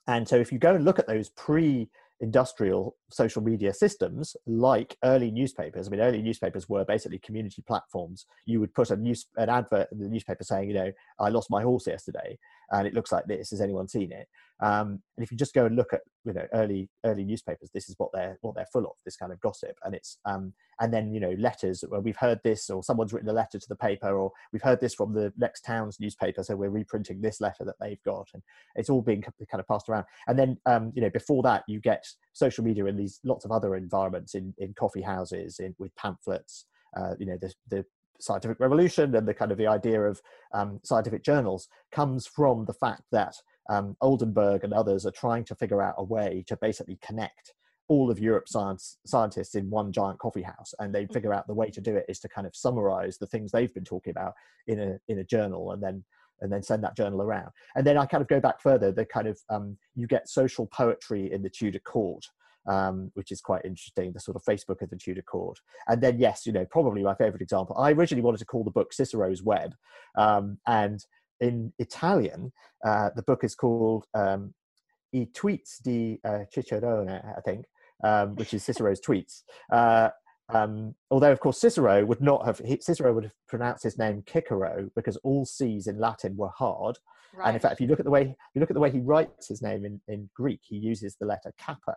and 0.07 0.27
so 0.27 0.35
if 0.35 0.51
you 0.51 0.59
go 0.59 0.75
and 0.75 0.85
look 0.85 0.99
at 0.99 1.07
those 1.07 1.29
pre 1.29 1.89
industrial 2.19 2.95
social 3.09 3.41
media 3.41 3.73
systems 3.73 4.35
like 4.45 4.97
early 5.03 5.29
newspapers. 5.31 5.87
I 5.87 5.91
mean, 5.91 5.99
early 5.99 6.21
newspapers 6.21 6.67
were 6.67 6.83
basically 6.83 7.19
community 7.19 7.61
platforms. 7.61 8.25
You 8.45 8.59
would 8.59 8.73
put 8.73 8.89
a 8.89 8.95
news 8.95 9.27
an 9.37 9.49
advert 9.49 9.91
in 9.91 9.99
the 9.99 10.09
newspaper 10.09 10.43
saying, 10.43 10.69
you 10.69 10.75
know, 10.75 10.91
I 11.19 11.29
lost 11.29 11.51
my 11.51 11.61
horse 11.61 11.87
yesterday, 11.87 12.37
and 12.71 12.87
it 12.87 12.93
looks 12.93 13.11
like 13.11 13.25
this. 13.25 13.51
Has 13.51 13.61
anyone 13.61 13.87
seen 13.87 14.11
it? 14.11 14.27
Um, 14.59 15.01
and 15.15 15.23
if 15.23 15.31
you 15.31 15.37
just 15.37 15.53
go 15.53 15.65
and 15.65 15.75
look 15.75 15.93
at 15.93 16.01
you 16.25 16.33
know 16.33 16.45
early 16.53 16.89
early 17.05 17.23
newspapers, 17.23 17.69
this 17.73 17.89
is 17.89 17.95
what 17.97 18.09
they're 18.13 18.37
what 18.41 18.55
they're 18.55 18.67
full 18.73 18.85
of. 18.85 18.93
This 19.05 19.15
kind 19.15 19.31
of 19.31 19.39
gossip, 19.39 19.77
and 19.83 19.93
it's 19.93 20.17
um, 20.25 20.53
and 20.79 20.91
then 20.91 21.13
you 21.13 21.19
know 21.19 21.35
letters 21.37 21.83
where 21.87 22.01
we've 22.01 22.17
heard 22.17 22.39
this, 22.43 22.69
or 22.69 22.83
someone's 22.83 23.13
written 23.13 23.29
a 23.29 23.33
letter 23.33 23.59
to 23.59 23.69
the 23.69 23.75
paper, 23.75 24.17
or 24.17 24.31
we've 24.51 24.63
heard 24.63 24.81
this 24.81 24.95
from 24.95 25.13
the 25.13 25.31
next 25.37 25.61
town's 25.61 25.99
newspaper, 25.99 26.43
so 26.43 26.55
we're 26.55 26.69
reprinting 26.69 27.21
this 27.21 27.39
letter 27.39 27.63
that 27.65 27.75
they've 27.79 28.01
got, 28.03 28.27
and 28.33 28.41
it's 28.75 28.89
all 28.89 29.01
being 29.01 29.21
kind 29.21 29.59
of 29.59 29.67
passed 29.67 29.89
around. 29.89 30.05
And 30.27 30.39
then 30.39 30.57
um, 30.65 30.91
you 30.95 31.01
know 31.01 31.11
before 31.11 31.43
that, 31.43 31.63
you 31.67 31.79
get 31.79 32.05
social 32.33 32.63
media 32.63 32.85
in 32.85 32.97
these 32.97 33.19
lots 33.23 33.45
of 33.45 33.51
other 33.51 33.75
environments 33.75 34.33
in 34.33 34.53
in 34.57 34.73
coffee 34.73 35.03
houses, 35.03 35.59
in 35.59 35.75
with 35.77 35.95
pamphlets. 35.95 36.65
Uh, 36.95 37.13
you 37.19 37.27
know 37.27 37.37
the 37.39 37.53
the 37.69 37.85
scientific 38.19 38.59
revolution 38.59 39.15
and 39.15 39.27
the 39.27 39.33
kind 39.33 39.51
of 39.51 39.57
the 39.57 39.67
idea 39.67 40.01
of 40.01 40.21
um, 40.53 40.79
scientific 40.83 41.23
journals 41.23 41.67
comes 41.91 42.27
from 42.27 42.65
the 42.65 42.73
fact 42.73 43.03
that 43.11 43.35
um, 43.69 43.95
Oldenburg 44.01 44.63
and 44.63 44.73
others 44.73 45.05
are 45.05 45.11
trying 45.11 45.43
to 45.45 45.55
figure 45.55 45.81
out 45.81 45.95
a 45.97 46.03
way 46.03 46.43
to 46.47 46.57
basically 46.57 46.97
connect 47.01 47.53
all 47.89 48.11
of 48.11 48.19
Europe's 48.19 48.51
science, 48.51 48.97
scientists 49.05 49.55
in 49.55 49.69
one 49.69 49.91
giant 49.91 50.19
coffee 50.19 50.41
house, 50.41 50.73
and 50.79 50.93
they 50.93 51.05
figure 51.07 51.33
out 51.33 51.47
the 51.47 51.53
way 51.53 51.69
to 51.69 51.81
do 51.81 51.95
it 51.95 52.05
is 52.09 52.19
to 52.19 52.27
kind 52.27 52.45
of 52.45 52.55
summarize 52.55 53.17
the 53.17 53.27
things 53.27 53.51
they've 53.51 53.73
been 53.73 53.85
talking 53.85 54.11
about 54.11 54.33
in 54.67 54.79
a 54.79 54.99
in 55.07 55.19
a 55.19 55.23
journal, 55.23 55.71
and 55.71 55.81
then 55.81 56.03
and 56.41 56.51
then 56.51 56.61
send 56.61 56.83
that 56.83 56.97
journal 56.97 57.21
around. 57.21 57.49
And 57.75 57.85
then 57.85 57.97
I 57.97 58.05
kind 58.05 58.21
of 58.21 58.27
go 58.27 58.39
back 58.39 58.61
further. 58.61 58.91
The 58.91 59.05
kind 59.05 59.27
of 59.27 59.39
um, 59.49 59.77
you 59.95 60.05
get 60.05 60.27
social 60.27 60.67
poetry 60.67 61.31
in 61.31 61.41
the 61.41 61.49
Tudor 61.49 61.79
court, 61.79 62.25
um, 62.67 63.11
which 63.13 63.31
is 63.31 63.41
quite 63.41 63.63
interesting. 63.65 64.11
The 64.13 64.19
sort 64.19 64.35
of 64.35 64.43
Facebook 64.43 64.81
of 64.81 64.89
the 64.89 64.97
Tudor 64.97 65.21
court. 65.21 65.59
And 65.87 66.01
then 66.01 66.19
yes, 66.19 66.45
you 66.45 66.51
know, 66.51 66.65
probably 66.69 67.03
my 67.03 67.15
favorite 67.15 67.41
example. 67.41 67.77
I 67.77 67.91
originally 67.91 68.23
wanted 68.23 68.39
to 68.39 68.45
call 68.45 68.63
the 68.63 68.71
book 68.71 68.93
Cicero's 68.93 69.43
Web, 69.43 69.73
um, 70.17 70.57
and 70.67 70.99
in 71.39 71.73
Italian, 71.79 72.51
uh, 72.85 73.09
the 73.15 73.23
book 73.23 73.43
is 73.43 73.55
called 73.55 74.05
um, 74.13 74.53
I 75.13 75.27
tweets 75.33 75.81
di 75.83 76.19
uh, 76.25 76.45
Cicerone, 76.53 77.09
I 77.09 77.41
think, 77.41 77.65
um, 78.03 78.35
which 78.35 78.53
is 78.53 78.63
Cicero's 78.63 79.01
tweets. 79.01 79.43
Uh, 79.71 80.09
um, 80.49 80.95
although, 81.11 81.31
of 81.31 81.39
course, 81.39 81.59
Cicero 81.59 82.05
would 82.05 82.21
not 82.21 82.45
have 82.45 82.61
Cicero 82.79 83.13
would 83.13 83.25
have 83.25 83.33
pronounced 83.47 83.83
his 83.83 83.97
name 83.97 84.23
Cicero 84.31 84.89
because 84.95 85.17
all 85.17 85.45
C's 85.45 85.87
in 85.87 85.99
Latin 85.99 86.37
were 86.37 86.51
hard. 86.57 86.97
Right. 87.35 87.47
And 87.47 87.55
in 87.55 87.59
fact, 87.59 87.73
if 87.73 87.81
you 87.81 87.87
look 87.87 87.99
at 87.99 88.05
the 88.05 88.11
way 88.11 88.35
you 88.53 88.61
look 88.61 88.71
at 88.71 88.73
the 88.73 88.79
way 88.79 88.91
he 88.91 88.99
writes 88.99 89.49
his 89.49 89.61
name 89.61 89.85
in, 89.85 89.99
in 90.07 90.29
Greek, 90.33 90.61
he 90.63 90.77
uses 90.77 91.15
the 91.19 91.25
letter 91.25 91.53
kappa, 91.57 91.95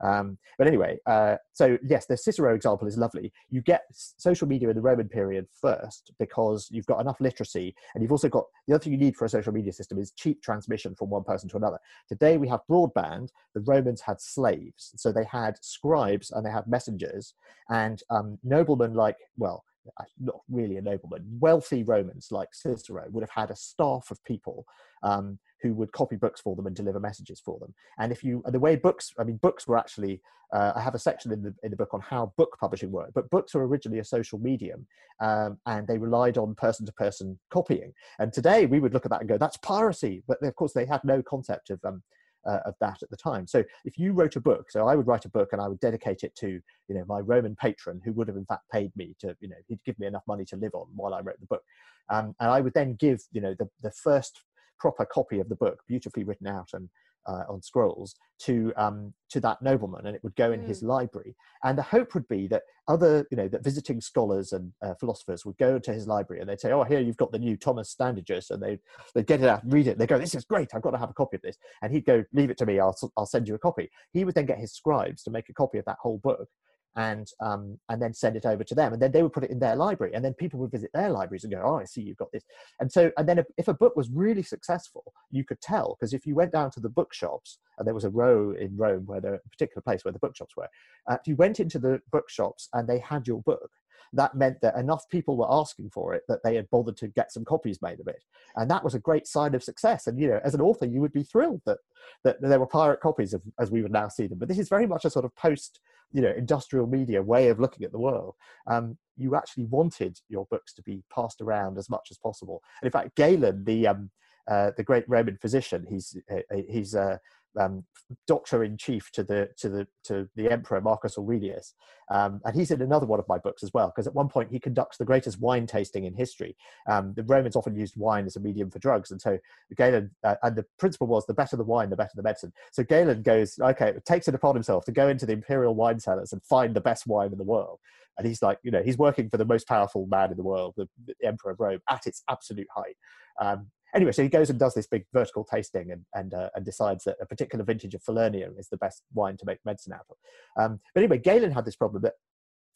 um, 0.00 0.38
but 0.58 0.66
anyway, 0.66 0.98
uh, 1.06 1.36
so 1.52 1.78
yes, 1.82 2.06
the 2.06 2.16
Cicero 2.16 2.54
example 2.54 2.88
is 2.88 2.96
lovely. 2.96 3.32
You 3.50 3.60
get 3.60 3.82
social 3.90 4.48
media 4.48 4.68
in 4.68 4.76
the 4.76 4.82
Roman 4.82 5.08
period 5.08 5.46
first 5.60 6.12
because 6.18 6.68
you've 6.70 6.86
got 6.86 7.00
enough 7.00 7.20
literacy, 7.20 7.74
and 7.94 8.02
you've 8.02 8.12
also 8.12 8.28
got 8.28 8.44
the 8.66 8.74
other 8.74 8.82
thing 8.82 8.92
you 8.92 8.98
need 8.98 9.16
for 9.16 9.24
a 9.24 9.28
social 9.28 9.52
media 9.52 9.72
system 9.72 9.98
is 9.98 10.12
cheap 10.12 10.42
transmission 10.42 10.94
from 10.94 11.10
one 11.10 11.24
person 11.24 11.48
to 11.50 11.56
another. 11.56 11.78
Today 12.08 12.36
we 12.36 12.48
have 12.48 12.60
broadband. 12.70 13.28
The 13.54 13.60
Romans 13.60 14.00
had 14.00 14.20
slaves, 14.20 14.92
so 14.96 15.12
they 15.12 15.24
had 15.24 15.56
scribes 15.62 16.30
and 16.30 16.44
they 16.44 16.50
had 16.50 16.66
messengers, 16.66 17.34
and 17.68 18.02
um, 18.10 18.38
noblemen 18.42 18.94
like 18.94 19.16
well 19.36 19.64
uh, 19.98 20.04
not 20.18 20.40
really 20.50 20.76
a 20.76 20.82
nobleman, 20.82 21.24
wealthy 21.40 21.82
Romans 21.82 22.28
like 22.30 22.48
Cicero 22.52 23.06
would 23.10 23.22
have 23.22 23.30
had 23.30 23.50
a 23.50 23.56
staff 23.56 24.10
of 24.10 24.22
people 24.24 24.66
um, 25.02 25.38
who 25.62 25.74
would 25.74 25.92
copy 25.92 26.16
books 26.16 26.40
for 26.40 26.56
them 26.56 26.66
and 26.66 26.74
deliver 26.74 27.00
messages 27.00 27.40
for 27.40 27.58
them. 27.58 27.74
And 27.98 28.12
if 28.12 28.24
you, 28.24 28.42
the 28.46 28.58
way 28.58 28.76
books, 28.76 29.12
I 29.18 29.24
mean, 29.24 29.36
books 29.36 29.66
were 29.66 29.78
actually, 29.78 30.20
uh, 30.52 30.72
I 30.74 30.80
have 30.80 30.94
a 30.94 30.98
section 30.98 31.32
in 31.32 31.42
the, 31.42 31.54
in 31.62 31.70
the 31.70 31.76
book 31.76 31.94
on 31.94 32.00
how 32.00 32.32
book 32.36 32.56
publishing 32.58 32.90
worked, 32.90 33.14
but 33.14 33.30
books 33.30 33.54
were 33.54 33.66
originally 33.66 34.00
a 34.00 34.04
social 34.04 34.38
medium 34.38 34.86
um, 35.20 35.58
and 35.66 35.86
they 35.86 35.98
relied 35.98 36.38
on 36.38 36.54
person 36.54 36.86
to 36.86 36.92
person 36.92 37.38
copying. 37.50 37.92
And 38.18 38.32
today 38.32 38.66
we 38.66 38.80
would 38.80 38.94
look 38.94 39.04
at 39.04 39.10
that 39.10 39.20
and 39.20 39.28
go, 39.28 39.38
that's 39.38 39.58
piracy. 39.58 40.22
But 40.26 40.42
of 40.42 40.56
course, 40.56 40.72
they 40.72 40.86
had 40.86 41.04
no 41.04 41.22
concept 41.22 41.70
of, 41.70 41.80
um, 41.84 42.02
uh, 42.46 42.60
of 42.64 42.74
that 42.80 43.02
at 43.02 43.10
the 43.10 43.16
time. 43.16 43.46
So 43.46 43.62
if 43.84 43.98
you 43.98 44.12
wrote 44.12 44.36
a 44.36 44.40
book, 44.40 44.70
so 44.70 44.88
I 44.88 44.96
would 44.96 45.06
write 45.06 45.26
a 45.26 45.30
book 45.30 45.50
and 45.52 45.60
I 45.60 45.68
would 45.68 45.80
dedicate 45.80 46.22
it 46.22 46.34
to, 46.36 46.48
you 46.88 46.94
know, 46.94 47.04
my 47.06 47.20
Roman 47.20 47.54
patron 47.54 48.00
who 48.04 48.12
would 48.12 48.28
have 48.28 48.36
in 48.36 48.46
fact 48.46 48.62
paid 48.72 48.90
me 48.96 49.14
to, 49.20 49.36
you 49.40 49.48
know, 49.48 49.56
he'd 49.68 49.84
give 49.84 49.98
me 49.98 50.06
enough 50.06 50.24
money 50.26 50.44
to 50.46 50.56
live 50.56 50.74
on 50.74 50.86
while 50.94 51.14
I 51.14 51.20
wrote 51.20 51.38
the 51.38 51.46
book. 51.46 51.62
Um, 52.08 52.34
and 52.40 52.50
I 52.50 52.60
would 52.60 52.74
then 52.74 52.94
give, 52.94 53.22
you 53.30 53.40
know, 53.40 53.54
the, 53.58 53.68
the 53.82 53.92
first 53.92 54.40
proper 54.80 55.04
copy 55.04 55.38
of 55.38 55.48
the 55.48 55.56
book, 55.56 55.80
beautifully 55.86 56.24
written 56.24 56.46
out 56.46 56.70
and 56.72 56.88
uh, 57.26 57.44
on 57.48 57.62
scrolls, 57.62 58.14
to 58.38 58.72
um, 58.76 59.12
to 59.28 59.40
that 59.40 59.60
nobleman, 59.60 60.06
and 60.06 60.16
it 60.16 60.24
would 60.24 60.34
go 60.36 60.52
in 60.52 60.60
mm. 60.60 60.66
his 60.66 60.82
library. 60.82 61.36
And 61.62 61.76
the 61.76 61.82
hope 61.82 62.14
would 62.14 62.26
be 62.28 62.46
that 62.48 62.62
other, 62.88 63.26
you 63.30 63.36
know, 63.36 63.48
that 63.48 63.62
visiting 63.62 64.00
scholars 64.00 64.52
and 64.52 64.72
uh, 64.82 64.94
philosophers 64.98 65.44
would 65.44 65.58
go 65.58 65.78
to 65.78 65.92
his 65.92 66.06
library 66.06 66.40
and 66.40 66.48
they'd 66.48 66.60
say, 66.60 66.72
"Oh, 66.72 66.82
here 66.82 67.00
you've 67.00 67.18
got 67.18 67.30
the 67.30 67.38
new 67.38 67.56
Thomas 67.56 67.94
Standages," 67.94 68.50
and 68.50 68.62
they 68.62 68.78
they'd 69.14 69.26
get 69.26 69.42
it 69.42 69.48
out, 69.48 69.60
read 69.66 69.86
it. 69.86 69.98
They 69.98 70.06
go, 70.06 70.18
"This 70.18 70.34
is 70.34 70.44
great! 70.44 70.74
I've 70.74 70.82
got 70.82 70.92
to 70.92 70.98
have 70.98 71.10
a 71.10 71.14
copy 71.14 71.36
of 71.36 71.42
this." 71.42 71.58
And 71.82 71.92
he'd 71.92 72.06
go, 72.06 72.24
"Leave 72.32 72.50
it 72.50 72.58
to 72.58 72.66
me. 72.66 72.80
I'll 72.80 72.96
I'll 73.16 73.26
send 73.26 73.48
you 73.48 73.54
a 73.54 73.58
copy." 73.58 73.90
He 74.12 74.24
would 74.24 74.34
then 74.34 74.46
get 74.46 74.58
his 74.58 74.72
scribes 74.72 75.22
to 75.24 75.30
make 75.30 75.48
a 75.48 75.54
copy 75.54 75.78
of 75.78 75.84
that 75.84 75.98
whole 76.00 76.18
book 76.18 76.48
and 76.96 77.28
um, 77.40 77.78
and 77.88 78.02
then 78.02 78.12
send 78.12 78.36
it 78.36 78.46
over 78.46 78.64
to 78.64 78.74
them 78.74 78.92
and 78.92 79.00
then 79.00 79.12
they 79.12 79.22
would 79.22 79.32
put 79.32 79.44
it 79.44 79.50
in 79.50 79.58
their 79.58 79.76
library 79.76 80.12
and 80.14 80.24
then 80.24 80.34
people 80.34 80.58
would 80.58 80.70
visit 80.70 80.90
their 80.92 81.10
libraries 81.10 81.44
and 81.44 81.52
go 81.52 81.62
oh 81.64 81.78
i 81.78 81.84
see 81.84 82.02
you've 82.02 82.16
got 82.16 82.32
this. 82.32 82.44
And 82.80 82.90
so 82.90 83.10
and 83.16 83.28
then 83.28 83.38
if, 83.38 83.46
if 83.56 83.68
a 83.68 83.74
book 83.74 83.96
was 83.96 84.10
really 84.10 84.42
successful 84.42 85.12
you 85.30 85.44
could 85.44 85.60
tell 85.60 85.96
because 85.98 86.12
if 86.12 86.26
you 86.26 86.34
went 86.34 86.52
down 86.52 86.70
to 86.72 86.80
the 86.80 86.88
bookshops 86.88 87.58
and 87.78 87.86
there 87.86 87.94
was 87.94 88.04
a 88.04 88.10
row 88.10 88.52
in 88.52 88.76
rome 88.76 89.06
where 89.06 89.20
there 89.20 89.34
a 89.34 89.48
particular 89.50 89.82
place 89.82 90.04
where 90.04 90.12
the 90.12 90.18
bookshops 90.18 90.56
were 90.56 90.68
uh, 91.08 91.14
if 91.14 91.26
you 91.26 91.36
went 91.36 91.60
into 91.60 91.78
the 91.78 92.00
bookshops 92.10 92.68
and 92.72 92.88
they 92.88 92.98
had 92.98 93.26
your 93.26 93.40
book 93.42 93.70
that 94.12 94.34
meant 94.34 94.60
that 94.60 94.76
enough 94.76 95.08
people 95.08 95.36
were 95.36 95.50
asking 95.50 95.90
for 95.90 96.14
it 96.14 96.22
that 96.28 96.42
they 96.42 96.56
had 96.56 96.68
bothered 96.70 96.96
to 96.96 97.08
get 97.08 97.32
some 97.32 97.44
copies 97.44 97.80
made 97.80 98.00
of 98.00 98.08
it. 98.08 98.24
And 98.56 98.70
that 98.70 98.82
was 98.82 98.94
a 98.94 98.98
great 98.98 99.26
sign 99.26 99.54
of 99.54 99.62
success 99.62 100.06
and 100.06 100.18
you 100.18 100.28
know 100.28 100.40
as 100.44 100.54
an 100.54 100.60
author 100.60 100.86
you 100.86 101.00
would 101.00 101.12
be 101.12 101.22
thrilled 101.22 101.62
that 101.66 101.78
that 102.24 102.40
there 102.40 102.58
were 102.58 102.66
pirate 102.66 103.00
copies 103.00 103.34
of 103.34 103.42
as 103.58 103.70
we 103.70 103.82
would 103.82 103.92
now 103.92 104.08
see 104.08 104.26
them. 104.26 104.38
But 104.38 104.48
this 104.48 104.58
is 104.58 104.68
very 104.68 104.86
much 104.86 105.04
a 105.04 105.10
sort 105.10 105.24
of 105.24 105.34
post 105.36 105.80
you 106.12 106.20
know 106.20 106.32
industrial 106.36 106.86
media 106.86 107.22
way 107.22 107.48
of 107.48 107.60
looking 107.60 107.84
at 107.84 107.92
the 107.92 107.98
world 107.98 108.34
um, 108.66 108.96
you 109.16 109.36
actually 109.36 109.66
wanted 109.66 110.18
your 110.28 110.46
books 110.50 110.72
to 110.74 110.82
be 110.82 111.02
passed 111.14 111.40
around 111.40 111.76
as 111.78 111.90
much 111.90 112.08
as 112.10 112.18
possible. 112.18 112.62
And 112.80 112.86
in 112.88 112.92
fact 112.92 113.16
galen 113.16 113.64
the 113.64 113.86
um, 113.88 114.10
uh, 114.50 114.72
the 114.76 114.82
great 114.82 115.04
roman 115.08 115.36
physician 115.36 115.86
he's 115.88 116.16
uh, 116.30 116.36
uh 116.52 116.62
he's 116.68 116.94
uh, 116.94 117.18
um, 117.58 117.84
doctor 118.26 118.64
in 118.64 118.76
chief 118.76 119.10
to 119.12 119.22
the 119.22 119.48
to 119.58 119.68
the 119.68 119.86
to 120.04 120.28
the 120.36 120.50
emperor 120.50 120.80
Marcus 120.80 121.18
Aurelius, 121.18 121.74
um, 122.10 122.40
and 122.44 122.54
he's 122.56 122.70
in 122.70 122.82
another 122.82 123.06
one 123.06 123.20
of 123.20 123.28
my 123.28 123.38
books 123.38 123.62
as 123.62 123.72
well. 123.72 123.88
Because 123.88 124.06
at 124.06 124.14
one 124.14 124.28
point 124.28 124.50
he 124.50 124.58
conducts 124.58 124.96
the 124.96 125.04
greatest 125.04 125.40
wine 125.40 125.66
tasting 125.66 126.04
in 126.04 126.14
history. 126.14 126.56
Um, 126.88 127.14
the 127.14 127.22
Romans 127.24 127.56
often 127.56 127.74
used 127.76 127.94
wine 127.96 128.26
as 128.26 128.36
a 128.36 128.40
medium 128.40 128.70
for 128.70 128.78
drugs, 128.78 129.10
and 129.10 129.20
so 129.20 129.38
Galen 129.76 130.10
uh, 130.24 130.36
and 130.42 130.56
the 130.56 130.66
principle 130.78 131.06
was 131.06 131.26
the 131.26 131.34
better 131.34 131.56
the 131.56 131.64
wine, 131.64 131.90
the 131.90 131.96
better 131.96 132.12
the 132.14 132.22
medicine. 132.22 132.52
So 132.72 132.82
Galen 132.82 133.22
goes, 133.22 133.58
okay, 133.60 133.94
takes 134.04 134.28
it 134.28 134.34
upon 134.34 134.54
himself 134.54 134.84
to 134.86 134.92
go 134.92 135.08
into 135.08 135.26
the 135.26 135.32
imperial 135.32 135.74
wine 135.74 136.00
cellars 136.00 136.32
and 136.32 136.42
find 136.42 136.74
the 136.74 136.80
best 136.80 137.06
wine 137.06 137.32
in 137.32 137.38
the 137.38 137.44
world. 137.44 137.78
And 138.18 138.26
he's 138.26 138.42
like, 138.42 138.58
you 138.62 138.70
know, 138.70 138.82
he's 138.82 138.98
working 138.98 139.30
for 139.30 139.38
the 139.38 139.44
most 139.44 139.66
powerful 139.66 140.06
man 140.06 140.30
in 140.30 140.36
the 140.36 140.42
world, 140.42 140.74
the, 140.76 140.86
the 141.06 141.14
Emperor 141.26 141.52
of 141.52 141.60
Rome, 141.60 141.80
at 141.88 142.06
its 142.06 142.22
absolute 142.28 142.66
height. 142.74 142.96
Um, 143.40 143.70
anyway, 143.94 144.12
so 144.12 144.22
he 144.22 144.28
goes 144.28 144.50
and 144.50 144.58
does 144.58 144.74
this 144.74 144.86
big 144.86 145.04
vertical 145.12 145.44
tasting 145.44 145.90
and 145.90 146.04
and, 146.14 146.34
uh, 146.34 146.50
and 146.54 146.64
decides 146.64 147.04
that 147.04 147.16
a 147.20 147.26
particular 147.26 147.64
vintage 147.64 147.94
of 147.94 148.02
Falernian 148.02 148.58
is 148.58 148.68
the 148.68 148.76
best 148.76 149.02
wine 149.14 149.36
to 149.36 149.44
make 149.46 149.58
medicine 149.64 149.92
out 149.92 150.06
of. 150.10 150.62
Um, 150.62 150.80
but 150.94 151.02
anyway, 151.02 151.18
Galen 151.18 151.52
had 151.52 151.64
this 151.64 151.76
problem 151.76 152.02
that 152.02 152.14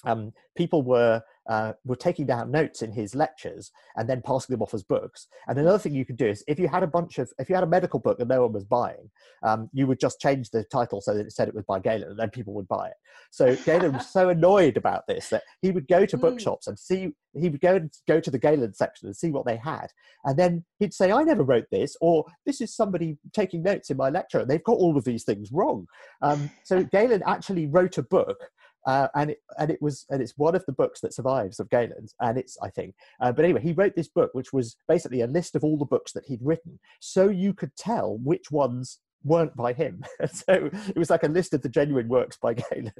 um, 0.05 0.33
people 0.57 0.83
were 0.83 1.23
uh, 1.49 1.73
were 1.85 1.97
taking 1.97 2.25
down 2.25 2.51
notes 2.51 2.81
in 2.81 2.91
his 2.91 3.15
lectures 3.15 3.71
and 3.97 4.09
then 4.09 4.23
passing 4.23 4.55
them 4.55 4.63
off 4.63 4.73
as 4.73 4.83
books. 4.83 5.27
And 5.47 5.59
another 5.59 5.79
thing 5.79 5.95
you 5.95 6.07
could 6.07 6.17
do 6.17 6.27
is 6.27 6.43
if 6.49 6.59
you 6.59 6.69
had 6.69 6.83
a 6.83 6.87
bunch 6.87 7.19
of 7.19 7.31
if 7.39 7.49
you 7.49 7.55
had 7.55 7.65
a 7.65 7.69
medical 7.69 8.01
book 8.01 8.19
that 8.19 8.29
no 8.29 8.43
one 8.43 8.53
was 8.53 8.65
buying, 8.65 9.11
um, 9.43 9.69
you 9.73 9.87
would 9.87 10.01
just 10.01 10.21
change 10.21 10.51
the 10.51 10.65
title 10.65 11.01
so 11.01 11.15
that 11.15 11.27
it 11.27 11.33
said 11.33 11.49
it 11.49 11.55
was 11.55 11.65
by 11.65 11.81
Galen, 11.81 12.11
and 12.11 12.19
then 12.19 12.31
people 12.31 12.55
would 12.55 12.69
buy 12.69 12.89
it. 12.89 12.95
So 13.31 13.57
Galen 13.57 13.93
was 13.93 14.09
so 14.09 14.31
annoyed 14.31 14.77
about 14.77 15.07
this 15.07 15.29
that 15.29 15.43
he 15.61 15.71
would 15.71 15.89
go 15.89 16.07
to 16.07 16.15
Mm. 16.25 16.31
bookshops 16.31 16.69
and 16.69 16.79
see 16.79 17.13
he 17.35 17.49
would 17.49 17.61
go 17.61 17.75
and 17.75 17.93
go 18.07 18.21
to 18.21 18.31
the 18.31 18.39
Galen 18.39 18.73
section 18.73 19.09
and 19.09 19.17
see 19.17 19.31
what 19.31 19.45
they 19.45 19.57
had, 19.57 19.89
and 20.25 20.39
then 20.39 20.65
he'd 20.79 20.95
say, 20.95 21.13
"I 21.13 21.23
never 21.25 21.43
wrote 21.43 21.67
this," 21.71 21.97
or 22.01 22.25
"This 22.47 22.61
is 22.61 22.75
somebody 22.75 23.19
taking 23.33 23.63
notes 23.63 23.91
in 23.91 23.97
my 23.97 24.09
lecture, 24.09 24.39
and 24.39 24.49
they've 24.49 24.65
got 24.65 24.79
all 24.79 24.97
of 24.97 25.05
these 25.05 25.25
things 25.25 25.53
wrong." 25.53 25.87
Um, 26.23 26.51
so 26.63 26.85
Galen 26.85 27.23
actually 27.27 27.67
wrote 27.67 27.99
a 27.99 28.03
book 28.03 28.39
uh, 28.87 29.09
and 29.15 29.31
it, 29.31 29.39
and 29.59 29.71
it 29.71 29.81
was 29.81 30.07
and 30.11 30.23
it's 30.23 30.35
one 30.37 30.55
of 30.55 30.65
the 30.67 30.73
books 30.73 31.01
that 31.01 31.15
survives 31.15 31.61
of 31.61 31.71
Galen's, 31.71 32.15
and 32.21 32.39
it's 32.39 32.57
I 32.63 32.71
think. 32.71 32.95
Uh, 33.21 33.33
but 33.33 33.45
anyway, 33.45 33.63
he 33.63 33.73
wrote 33.73 33.97
this 33.97 34.09
book, 34.09 34.31
which 34.33 34.53
was 34.53 34.77
basically 34.89 35.21
a 35.21 35.27
list 35.27 35.55
of 35.55 35.65
all 35.65 35.79
the 35.79 35.85
books 35.85 36.13
that 36.13 36.27
he'd 36.27 36.43
written, 36.43 36.79
so 37.01 37.29
you 37.29 37.55
could 37.55 37.75
tell 37.77 38.19
which 38.23 38.51
ones 38.51 39.01
weren't 39.25 39.57
by 39.57 39.73
him. 39.73 40.05
so 40.31 40.71
it 40.89 40.99
was 40.99 41.11
like 41.11 41.23
a 41.23 41.29
list 41.29 41.55
of 41.55 41.63
the 41.63 41.69
genuine 41.69 42.09
works 42.09 42.37
by 42.41 42.55
Galen. 42.71 42.93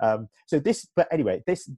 Um, 0.00 0.28
so 0.46 0.58
this, 0.58 0.86
but 0.94 1.08
anyway, 1.12 1.42
this 1.46 1.70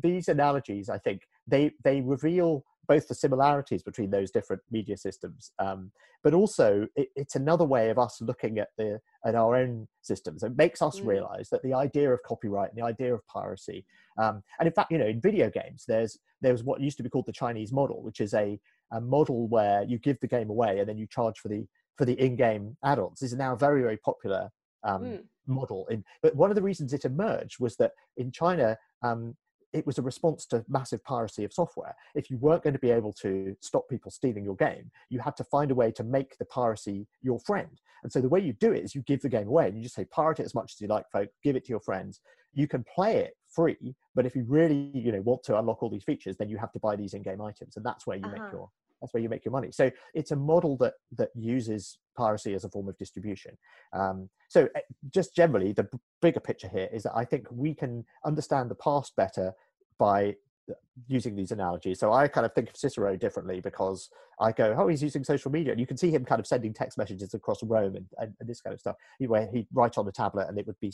these 0.00 0.28
analogies, 0.28 0.88
I 0.88 0.98
think 0.98 1.22
they 1.46 1.72
they 1.84 2.00
reveal 2.00 2.64
both 2.88 3.06
the 3.06 3.14
similarities 3.14 3.82
between 3.82 4.10
those 4.10 4.30
different 4.30 4.62
media 4.70 4.96
systems, 4.96 5.52
um, 5.58 5.92
but 6.24 6.34
also 6.34 6.86
it, 6.96 7.08
it's 7.14 7.36
another 7.36 7.64
way 7.64 7.90
of 7.90 7.98
us 7.98 8.20
looking 8.20 8.58
at 8.58 8.70
the 8.78 8.98
at 9.24 9.34
our 9.34 9.54
own 9.54 9.86
systems. 10.02 10.42
It 10.42 10.56
makes 10.56 10.80
us 10.82 11.00
Mm. 11.00 11.06
realize 11.06 11.48
that 11.50 11.62
the 11.62 11.74
idea 11.74 12.10
of 12.12 12.22
copyright 12.22 12.70
and 12.70 12.78
the 12.78 12.84
idea 12.86 13.14
of 13.14 13.26
piracy, 13.26 13.84
um, 14.16 14.42
and 14.58 14.66
in 14.66 14.72
fact, 14.72 14.90
you 14.90 14.98
know, 14.98 15.06
in 15.06 15.20
video 15.20 15.50
games, 15.50 15.84
there's 15.86 16.18
there's 16.40 16.64
what 16.64 16.80
used 16.80 16.96
to 16.96 17.02
be 17.02 17.10
called 17.10 17.26
the 17.26 17.32
Chinese 17.32 17.72
model, 17.72 18.02
which 18.02 18.20
is 18.20 18.32
a, 18.34 18.58
a 18.92 19.00
model 19.00 19.48
where 19.48 19.82
you 19.84 19.98
give 19.98 20.18
the 20.20 20.26
game 20.36 20.50
away 20.50 20.78
and 20.78 20.88
then 20.88 20.98
you 20.98 21.06
charge 21.06 21.38
for 21.40 21.48
the 21.48 21.66
for 21.96 22.04
the 22.04 22.18
in-game 22.20 22.76
add-ons. 22.84 23.20
This 23.20 23.32
is 23.32 23.38
now 23.38 23.52
a 23.54 23.58
very 23.58 23.82
very 23.82 23.98
popular 23.98 24.50
um, 24.84 25.02
Mm. 25.02 25.22
model. 25.46 25.86
In, 25.88 26.04
but 26.22 26.34
one 26.36 26.50
of 26.50 26.56
the 26.56 26.62
reasons 26.62 26.92
it 26.92 27.04
emerged 27.04 27.58
was 27.58 27.76
that 27.76 27.92
in 28.16 28.30
China, 28.30 28.76
um, 29.02 29.36
it 29.72 29.86
was 29.86 29.98
a 29.98 30.02
response 30.02 30.46
to 30.46 30.64
massive 30.68 31.02
piracy 31.04 31.44
of 31.44 31.52
software. 31.52 31.94
If 32.14 32.30
you 32.30 32.38
weren't 32.38 32.62
going 32.62 32.72
to 32.72 32.78
be 32.78 32.90
able 32.90 33.12
to 33.14 33.54
stop 33.60 33.88
people 33.88 34.10
stealing 34.10 34.44
your 34.44 34.56
game, 34.56 34.90
you 35.10 35.20
had 35.20 35.36
to 35.36 35.44
find 35.44 35.70
a 35.70 35.74
way 35.74 35.90
to 35.92 36.04
make 36.04 36.38
the 36.38 36.46
piracy 36.46 37.06
your 37.22 37.38
friend. 37.40 37.80
And 38.02 38.12
so 38.12 38.20
the 38.20 38.28
way 38.28 38.40
you 38.40 38.52
do 38.54 38.72
it 38.72 38.84
is 38.84 38.94
you 38.94 39.02
give 39.02 39.20
the 39.20 39.28
game 39.28 39.48
away 39.48 39.68
and 39.68 39.76
you 39.76 39.82
just 39.82 39.94
say, 39.94 40.04
pirate 40.06 40.40
it 40.40 40.46
as 40.46 40.54
much 40.54 40.72
as 40.74 40.80
you 40.80 40.88
like, 40.88 41.04
folk, 41.10 41.28
give 41.42 41.56
it 41.56 41.64
to 41.66 41.70
your 41.70 41.80
friends. 41.80 42.20
You 42.54 42.66
can 42.66 42.84
play 42.94 43.16
it 43.18 43.34
free, 43.48 43.94
but 44.14 44.24
if 44.24 44.34
you 44.34 44.44
really, 44.48 44.90
you 44.94 45.12
know, 45.12 45.20
want 45.20 45.42
to 45.44 45.58
unlock 45.58 45.82
all 45.82 45.90
these 45.90 46.04
features, 46.04 46.36
then 46.36 46.48
you 46.48 46.56
have 46.58 46.72
to 46.72 46.78
buy 46.80 46.96
these 46.96 47.14
in-game 47.14 47.40
items, 47.42 47.76
and 47.76 47.84
that's 47.84 48.06
where 48.06 48.16
you 48.16 48.24
Uh-huh. 48.24 48.42
make 48.42 48.52
your 48.52 48.70
that's 49.00 49.14
where 49.14 49.22
you 49.22 49.28
make 49.28 49.44
your 49.44 49.52
money. 49.52 49.70
So 49.72 49.90
it's 50.14 50.30
a 50.30 50.36
model 50.36 50.76
that 50.78 50.94
that 51.16 51.30
uses 51.34 51.98
piracy 52.16 52.54
as 52.54 52.64
a 52.64 52.68
form 52.68 52.88
of 52.88 52.98
distribution. 52.98 53.56
Um, 53.92 54.28
so 54.48 54.68
uh, 54.74 54.80
just 55.10 55.34
generally, 55.34 55.72
the 55.72 55.88
bigger 56.20 56.40
picture 56.40 56.68
here 56.68 56.88
is 56.92 57.02
that 57.04 57.12
I 57.14 57.24
think 57.24 57.46
we 57.50 57.74
can 57.74 58.04
understand 58.24 58.70
the 58.70 58.74
past 58.74 59.14
better 59.16 59.52
by 59.98 60.34
uh, 60.70 60.74
using 61.06 61.36
these 61.36 61.52
analogies. 61.52 62.00
So 62.00 62.12
I 62.12 62.28
kind 62.28 62.46
of 62.46 62.54
think 62.54 62.70
of 62.70 62.76
Cicero 62.76 63.16
differently 63.16 63.60
because 63.60 64.10
I 64.40 64.52
go, 64.52 64.74
oh, 64.78 64.88
he's 64.88 65.02
using 65.02 65.24
social 65.24 65.50
media, 65.50 65.72
and 65.72 65.80
you 65.80 65.86
can 65.86 65.96
see 65.96 66.10
him 66.10 66.24
kind 66.24 66.40
of 66.40 66.46
sending 66.46 66.72
text 66.72 66.98
messages 66.98 67.34
across 67.34 67.62
Rome 67.62 67.96
and, 67.96 68.06
and, 68.18 68.34
and 68.40 68.48
this 68.48 68.60
kind 68.60 68.74
of 68.74 68.80
stuff. 68.80 68.96
Where 69.18 69.48
he'd 69.52 69.66
write 69.72 69.98
on 69.98 70.08
a 70.08 70.12
tablet, 70.12 70.48
and 70.48 70.58
it 70.58 70.66
would 70.66 70.80
be, 70.80 70.92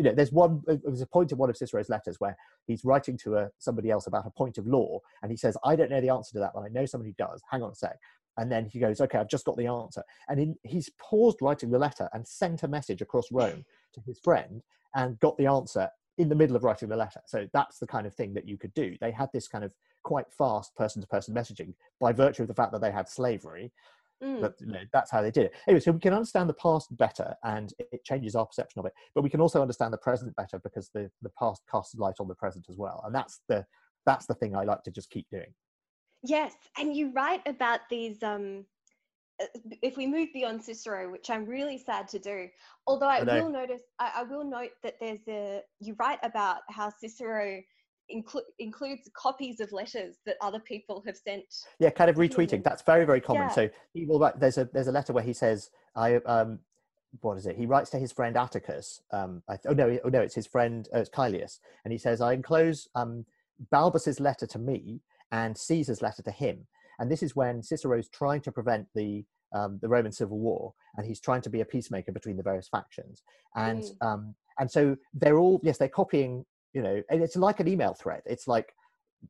you 0.00 0.04
know, 0.08 0.14
there's 0.14 0.32
one. 0.32 0.62
uh, 0.66 0.76
There's 0.82 1.02
a 1.02 1.06
point 1.06 1.30
in 1.30 1.36
one 1.36 1.50
of 1.50 1.56
Cicero's 1.58 1.90
letters 1.90 2.18
where 2.20 2.34
he's 2.66 2.86
writing 2.86 3.18
to 3.18 3.36
a, 3.36 3.50
somebody 3.58 3.90
else 3.90 4.06
about 4.06 4.26
a 4.26 4.30
point 4.30 4.56
of 4.56 4.66
law, 4.66 4.98
and 5.22 5.30
he 5.30 5.36
says, 5.36 5.58
I 5.62 5.76
don't 5.76 5.90
know 5.90 6.00
the 6.00 6.08
answer 6.08 6.32
to 6.32 6.38
that, 6.38 6.52
but 6.54 6.62
I 6.62 6.68
know 6.68 6.86
somebody 6.86 7.14
does. 7.18 7.42
Hang 7.50 7.62
on 7.62 7.72
a 7.72 7.74
sec. 7.74 7.98
And 8.38 8.50
then 8.50 8.64
he 8.64 8.78
goes, 8.78 9.02
okay, 9.02 9.18
I've 9.18 9.28
just 9.28 9.44
got 9.44 9.58
the 9.58 9.66
answer. 9.66 10.02
And 10.28 10.40
in, 10.40 10.56
he's 10.62 10.88
paused 10.98 11.42
writing 11.42 11.70
the 11.70 11.78
letter 11.78 12.08
and 12.14 12.26
sent 12.26 12.62
a 12.62 12.68
message 12.68 13.02
across 13.02 13.30
Rome 13.30 13.64
to 13.92 14.00
his 14.06 14.18
friend 14.20 14.62
and 14.94 15.20
got 15.20 15.36
the 15.36 15.46
answer 15.46 15.90
in 16.16 16.30
the 16.30 16.34
middle 16.34 16.56
of 16.56 16.64
writing 16.64 16.88
the 16.88 16.96
letter. 16.96 17.20
So 17.26 17.46
that's 17.52 17.78
the 17.78 17.86
kind 17.86 18.06
of 18.06 18.14
thing 18.14 18.32
that 18.34 18.48
you 18.48 18.56
could 18.56 18.72
do. 18.72 18.96
They 19.00 19.10
had 19.10 19.28
this 19.34 19.48
kind 19.48 19.64
of 19.64 19.74
quite 20.04 20.32
fast 20.32 20.74
person 20.76 21.02
to 21.02 21.08
person 21.08 21.34
messaging 21.34 21.74
by 22.00 22.12
virtue 22.12 22.42
of 22.42 22.48
the 22.48 22.54
fact 22.54 22.72
that 22.72 22.80
they 22.80 22.90
had 22.90 23.08
slavery. 23.08 23.72
Mm. 24.22 24.40
But 24.40 24.54
you 24.60 24.66
know, 24.66 24.80
that's 24.92 25.10
how 25.10 25.22
they 25.22 25.30
did 25.30 25.46
it. 25.46 25.54
Anyway, 25.66 25.80
so 25.80 25.92
we 25.92 26.00
can 26.00 26.12
understand 26.12 26.48
the 26.48 26.54
past 26.54 26.94
better 26.96 27.34
and 27.44 27.72
it 27.78 28.04
changes 28.04 28.34
our 28.34 28.46
perception 28.46 28.80
of 28.80 28.86
it. 28.86 28.92
But 29.14 29.22
we 29.22 29.30
can 29.30 29.40
also 29.40 29.62
understand 29.62 29.92
the 29.92 29.98
present 29.98 30.34
better 30.36 30.58
because 30.58 30.90
the, 30.92 31.10
the 31.22 31.30
past 31.38 31.62
casts 31.70 31.94
light 31.94 32.16
on 32.20 32.28
the 32.28 32.34
present 32.34 32.66
as 32.68 32.76
well. 32.76 33.02
And 33.04 33.14
that's 33.14 33.40
the 33.48 33.64
that's 34.06 34.26
the 34.26 34.34
thing 34.34 34.56
I 34.56 34.64
like 34.64 34.82
to 34.84 34.90
just 34.90 35.10
keep 35.10 35.28
doing. 35.30 35.52
Yes, 36.22 36.52
and 36.78 36.94
you 36.94 37.12
write 37.12 37.42
about 37.46 37.80
these. 37.88 38.22
Um, 38.22 38.64
uh, 39.40 39.46
if 39.82 39.96
we 39.96 40.06
move 40.06 40.28
beyond 40.34 40.62
Cicero, 40.62 41.10
which 41.10 41.30
I'm 41.30 41.46
really 41.46 41.78
sad 41.78 42.08
to 42.08 42.18
do, 42.18 42.48
although 42.86 43.08
I, 43.08 43.18
I 43.18 43.40
will 43.40 43.50
notice, 43.50 43.82
I, 43.98 44.12
I 44.16 44.22
will 44.24 44.44
note 44.44 44.72
that 44.82 44.96
there's 45.00 45.26
a. 45.28 45.62
You 45.80 45.96
write 45.98 46.18
about 46.22 46.58
how 46.68 46.90
Cicero 46.90 47.62
inclu- 48.14 48.42
includes 48.58 49.08
copies 49.14 49.60
of 49.60 49.72
letters 49.72 50.16
that 50.26 50.36
other 50.40 50.58
people 50.60 51.02
have 51.06 51.16
sent. 51.16 51.44
Yeah, 51.78 51.90
kind 51.90 52.10
of 52.10 52.16
retweeting. 52.16 52.62
That's 52.62 52.82
very, 52.82 53.04
very 53.04 53.20
common. 53.20 53.42
Yeah. 53.42 53.48
So 53.48 53.70
he 53.92 54.06
will 54.06 54.18
write. 54.18 54.38
There's 54.38 54.58
a 54.58 54.64
there's 54.72 54.88
a 54.88 54.92
letter 54.92 55.12
where 55.12 55.24
he 55.24 55.32
says, 55.32 55.70
"I 55.94 56.16
um, 56.16 56.58
what 57.20 57.36
is 57.38 57.46
it?" 57.46 57.56
He 57.56 57.66
writes 57.66 57.90
to 57.90 57.98
his 57.98 58.12
friend 58.12 58.36
Atticus. 58.36 59.02
Um, 59.12 59.42
I, 59.48 59.58
oh 59.66 59.72
no, 59.72 59.98
oh 60.04 60.08
no, 60.08 60.20
it's 60.20 60.34
his 60.34 60.46
friend. 60.46 60.88
Uh, 60.94 61.00
it's 61.00 61.10
Caelius, 61.10 61.60
and 61.84 61.92
he 61.92 61.98
says, 61.98 62.20
"I 62.20 62.32
enclose 62.32 62.88
um, 62.94 63.24
Balbus's 63.72 64.20
letter 64.20 64.46
to 64.46 64.58
me 64.58 65.00
and 65.32 65.56
Caesar's 65.56 66.02
letter 66.02 66.22
to 66.22 66.30
him." 66.30 66.66
And 66.98 67.10
this 67.10 67.22
is 67.22 67.34
when 67.34 67.62
Cicero's 67.62 68.08
trying 68.08 68.42
to 68.42 68.52
prevent 68.52 68.86
the 68.94 69.24
um, 69.52 69.78
the 69.82 69.88
Roman 69.88 70.12
civil 70.12 70.38
war, 70.38 70.74
and 70.96 71.06
he's 71.06 71.20
trying 71.20 71.42
to 71.42 71.50
be 71.50 71.60
a 71.60 71.64
peacemaker 71.64 72.12
between 72.12 72.36
the 72.36 72.42
various 72.42 72.68
factions. 72.68 73.22
And 73.56 73.82
Mm. 73.82 74.06
um, 74.06 74.34
and 74.58 74.70
so 74.70 74.96
they're 75.14 75.38
all 75.38 75.60
yes, 75.62 75.78
they're 75.78 75.88
copying. 75.88 76.44
You 76.72 76.82
know, 76.82 77.02
and 77.10 77.22
it's 77.22 77.36
like 77.36 77.60
an 77.60 77.68
email 77.68 77.94
thread. 77.94 78.22
It's 78.26 78.46
like 78.46 78.72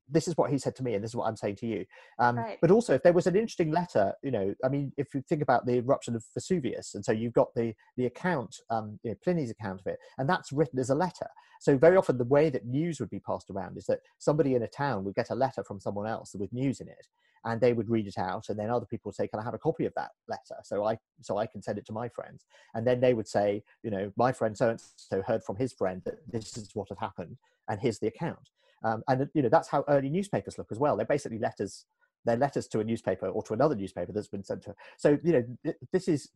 this 0.09 0.29
is 0.29 0.37
what 0.37 0.50
he 0.50 0.59
said 0.59 0.76
to 0.76 0.83
me, 0.83 0.94
and 0.94 1.03
this 1.03 1.12
is 1.12 1.16
what 1.16 1.26
I'm 1.26 1.37
saying 1.37 1.57
to 1.57 1.66
you. 1.66 1.85
Um, 2.18 2.37
Right. 2.37 2.59
But 2.61 2.70
also, 2.70 2.94
if 2.94 3.03
there 3.03 3.12
was 3.12 3.26
an 3.26 3.37
interesting 3.37 3.70
letter, 3.70 4.12
you 4.22 4.31
know, 4.31 4.55
I 4.64 4.68
mean, 4.68 4.92
if 4.96 5.14
you 5.14 5.22
think 5.29 5.42
about 5.42 5.66
the 5.66 5.79
eruption 5.79 6.14
of 6.14 6.24
Vesuvius, 6.35 6.94
and 6.94 7.05
so 7.05 7.12
you've 7.12 7.33
got 7.33 7.55
the 7.55 7.74
the 7.96 8.07
account, 8.07 8.57
um, 8.70 8.98
you 9.03 9.11
know, 9.11 9.16
Pliny's 9.22 9.50
account 9.50 9.81
of 9.81 9.87
it, 9.87 9.98
and 10.18 10.29
that's 10.29 10.53
written 10.53 10.79
as 10.79 10.90
a 10.90 10.94
letter. 10.94 11.26
So 11.61 11.76
very 11.76 11.96
often, 11.96 12.18
the 12.18 12.24
way 12.24 12.50
that 12.50 12.66
news 12.66 13.00
would 13.00 13.11
be 13.11 13.20
passed 13.20 13.50
around 13.50 13.76
is 13.76 13.87
that 13.87 14.00
somebody 14.18 14.55
in 14.55 14.62
a 14.62 14.68
town 14.68 15.05
would 15.05 15.14
get 15.14 15.31
a 15.31 15.35
letter 15.35 15.62
from 15.64 15.81
someone 15.81 16.07
else 16.07 16.35
with 16.35 16.53
news 16.53 16.81
in 16.81 16.88
it, 16.88 17.07
and 17.44 17.61
they 17.61 17.72
would 17.72 17.88
read 17.88 18.07
it 18.07 18.18
out, 18.18 18.48
and 18.48 18.59
then 18.59 18.70
other 18.70 18.87
people 18.87 19.09
would 19.09 19.14
say, 19.14 19.26
"Can 19.29 19.40
I 19.40 19.44
have 19.44 19.55
a 19.55 19.59
copy 19.59 19.87
of 19.87 19.94
that 19.94 20.11
letter?" 20.29 20.61
So 20.62 20.85
I 20.85 20.98
so 21.20 21.38
I 21.38 21.46
can 21.46 21.62
send 21.62 21.79
it 21.79 21.87
to 21.87 21.92
my 21.92 22.09
friends, 22.09 22.44
and 22.74 22.87
then 22.87 23.00
they 23.00 23.14
would 23.14 23.29
say, 23.29 23.62
you 23.83 23.90
know, 23.90 24.12
my 24.16 24.33
friend 24.33 24.57
so 24.57 24.70
and 24.70 24.81
so 24.96 25.22
heard 25.22 25.42
from 25.44 25.57
his 25.57 25.72
friend 25.72 26.03
that 26.05 26.18
this 26.31 26.57
is 26.57 26.70
what 26.74 26.88
had 26.88 26.98
happened, 26.98 27.37
and 27.68 27.81
here's 27.81 27.98
the 27.98 28.09
account. 28.09 28.50
Um, 28.85 29.03
and 29.09 29.29
you 29.35 29.42
know 29.42 29.48
that's 29.48 29.68
how 29.68 29.85
early 29.88 30.09
newspapers 30.09 30.59
look 30.59 30.68
as 30.70 30.79
well. 30.79 30.96
They're 30.96 31.07
basically 31.07 31.38
letters. 31.38 31.87
They're 32.24 32.37
letters 32.37 32.66
to 32.68 32.81
a 32.81 32.85
newspaper 32.85 33.29
or 33.29 33.42
to 33.44 33.55
another 33.55 33.74
newspaper 33.74 34.12
that's 34.12 34.29
been 34.29 34.44
sent 34.44 34.62
to. 34.64 34.74
So 34.98 35.18
you 35.22 35.33
know 35.33 35.44
th- 35.64 35.76
this 35.92 36.09
is 36.09 36.29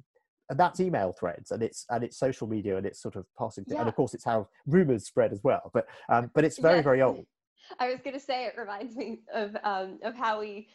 and 0.51 0.59
that's 0.59 0.79
email 0.81 1.13
threads 1.13 1.51
and 1.51 1.63
it's 1.63 1.87
and 1.91 2.05
it's 2.05 2.19
social 2.19 2.47
media 2.47 2.77
and 2.77 2.87
it's 2.87 3.01
sort 3.01 3.17
of 3.17 3.27
passing. 3.39 3.65
And 3.71 3.89
of 3.89 3.95
course, 3.95 4.15
it's 4.15 4.25
how 4.25 4.49
rumors 4.67 5.07
spread 5.07 5.33
as 5.33 5.43
well. 5.43 5.71
But 5.73 5.87
um, 6.09 6.31
but 6.35 6.45
it's 6.45 6.59
very 6.59 6.77
Yes. 6.77 6.85
very 6.85 7.03
old. 7.03 7.27
I 7.79 7.89
was 7.89 8.01
going 8.03 8.13
to 8.15 8.21
say 8.21 8.45
it 8.45 8.55
reminds 8.59 8.95
me 8.95 9.21
of 9.33 9.57
um, 9.65 9.99
of 10.03 10.15
how 10.15 10.41
we. 10.41 10.69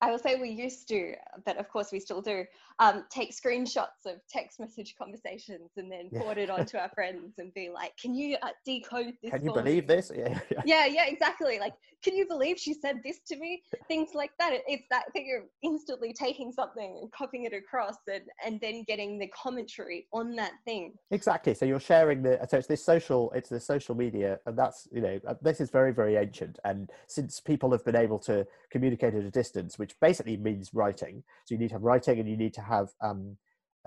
I 0.00 0.10
will 0.10 0.18
say 0.18 0.36
we 0.40 0.50
used 0.50 0.88
to, 0.88 1.14
but 1.46 1.56
of 1.58 1.68
course 1.68 1.92
we 1.92 2.00
still 2.00 2.22
do, 2.22 2.44
um, 2.78 3.04
take 3.10 3.32
screenshots 3.34 4.04
of 4.06 4.20
text 4.28 4.60
message 4.60 4.94
conversations 4.98 5.70
and 5.76 5.90
then 5.90 6.08
Yeah. 6.10 6.20
forward 6.20 6.38
it 6.38 6.50
on 6.50 6.66
to 6.66 6.80
our 6.80 6.88
friends 6.94 7.34
and 7.38 7.52
be 7.54 7.70
like, 7.70 7.96
"Can 7.96 8.14
you 8.14 8.36
uh, 8.42 8.48
decode 8.64 9.14
this?" 9.22 9.30
Can 9.32 9.44
you 9.44 9.52
believe 9.52 9.88
me?" 9.88 9.94
this? 9.94 10.10
Yeah. 10.14 10.38
yeah. 10.50 10.62
Yeah, 10.64 10.86
yeah, 10.86 11.06
exactly. 11.06 11.58
Like, 11.58 11.74
can 12.02 12.14
you 12.16 12.26
believe 12.26 12.58
she 12.58 12.74
said 12.74 12.96
this 13.04 13.20
to 13.28 13.36
me? 13.36 13.62
Things 13.88 14.10
like 14.14 14.30
that. 14.38 14.52
It- 14.52 14.64
It's 14.74 14.86
that 14.90 15.12
thing 15.12 15.26
of 15.40 15.48
instantly 15.62 16.12
taking 16.12 16.50
something 16.52 16.90
and 17.00 17.10
copying 17.12 17.44
it 17.44 17.52
across 17.52 17.96
and, 18.12 18.24
and 18.44 18.60
then 18.60 18.84
getting 18.86 19.18
the 19.18 19.28
commentary 19.28 20.06
on 20.12 20.34
that 20.36 20.52
thing. 20.64 20.84
Exactly. 21.10 21.54
So 21.54 21.64
you're 21.64 21.80
sharing 21.92 22.22
the 22.22 22.32
so 22.50 22.58
it's 22.58 22.66
this 22.66 22.84
social 22.84 23.30
it's 23.38 23.48
the 23.48 23.60
social 23.60 23.94
media 23.94 24.30
and 24.46 24.54
that's 24.58 24.88
you 24.92 25.00
know 25.00 25.16
uh, 25.26 25.34
this 25.42 25.60
is 25.60 25.70
very 25.70 25.92
very 25.92 26.16
ancient 26.16 26.58
and 26.64 26.90
since 27.06 27.40
people 27.40 27.70
have 27.72 27.84
been 27.84 27.96
able 28.06 28.18
to 28.30 28.46
communicate 28.70 29.14
at 29.14 29.22
a 29.22 29.30
distance, 29.30 29.63
which 29.76 29.94
basically 30.00 30.36
means 30.36 30.70
writing. 30.72 31.22
So 31.44 31.54
you 31.54 31.58
need 31.58 31.68
to 31.68 31.74
have 31.74 31.82
writing 31.82 32.18
and 32.18 32.28
you 32.28 32.36
need 32.36 32.54
to 32.54 32.60
have 32.62 32.90
um, 33.00 33.36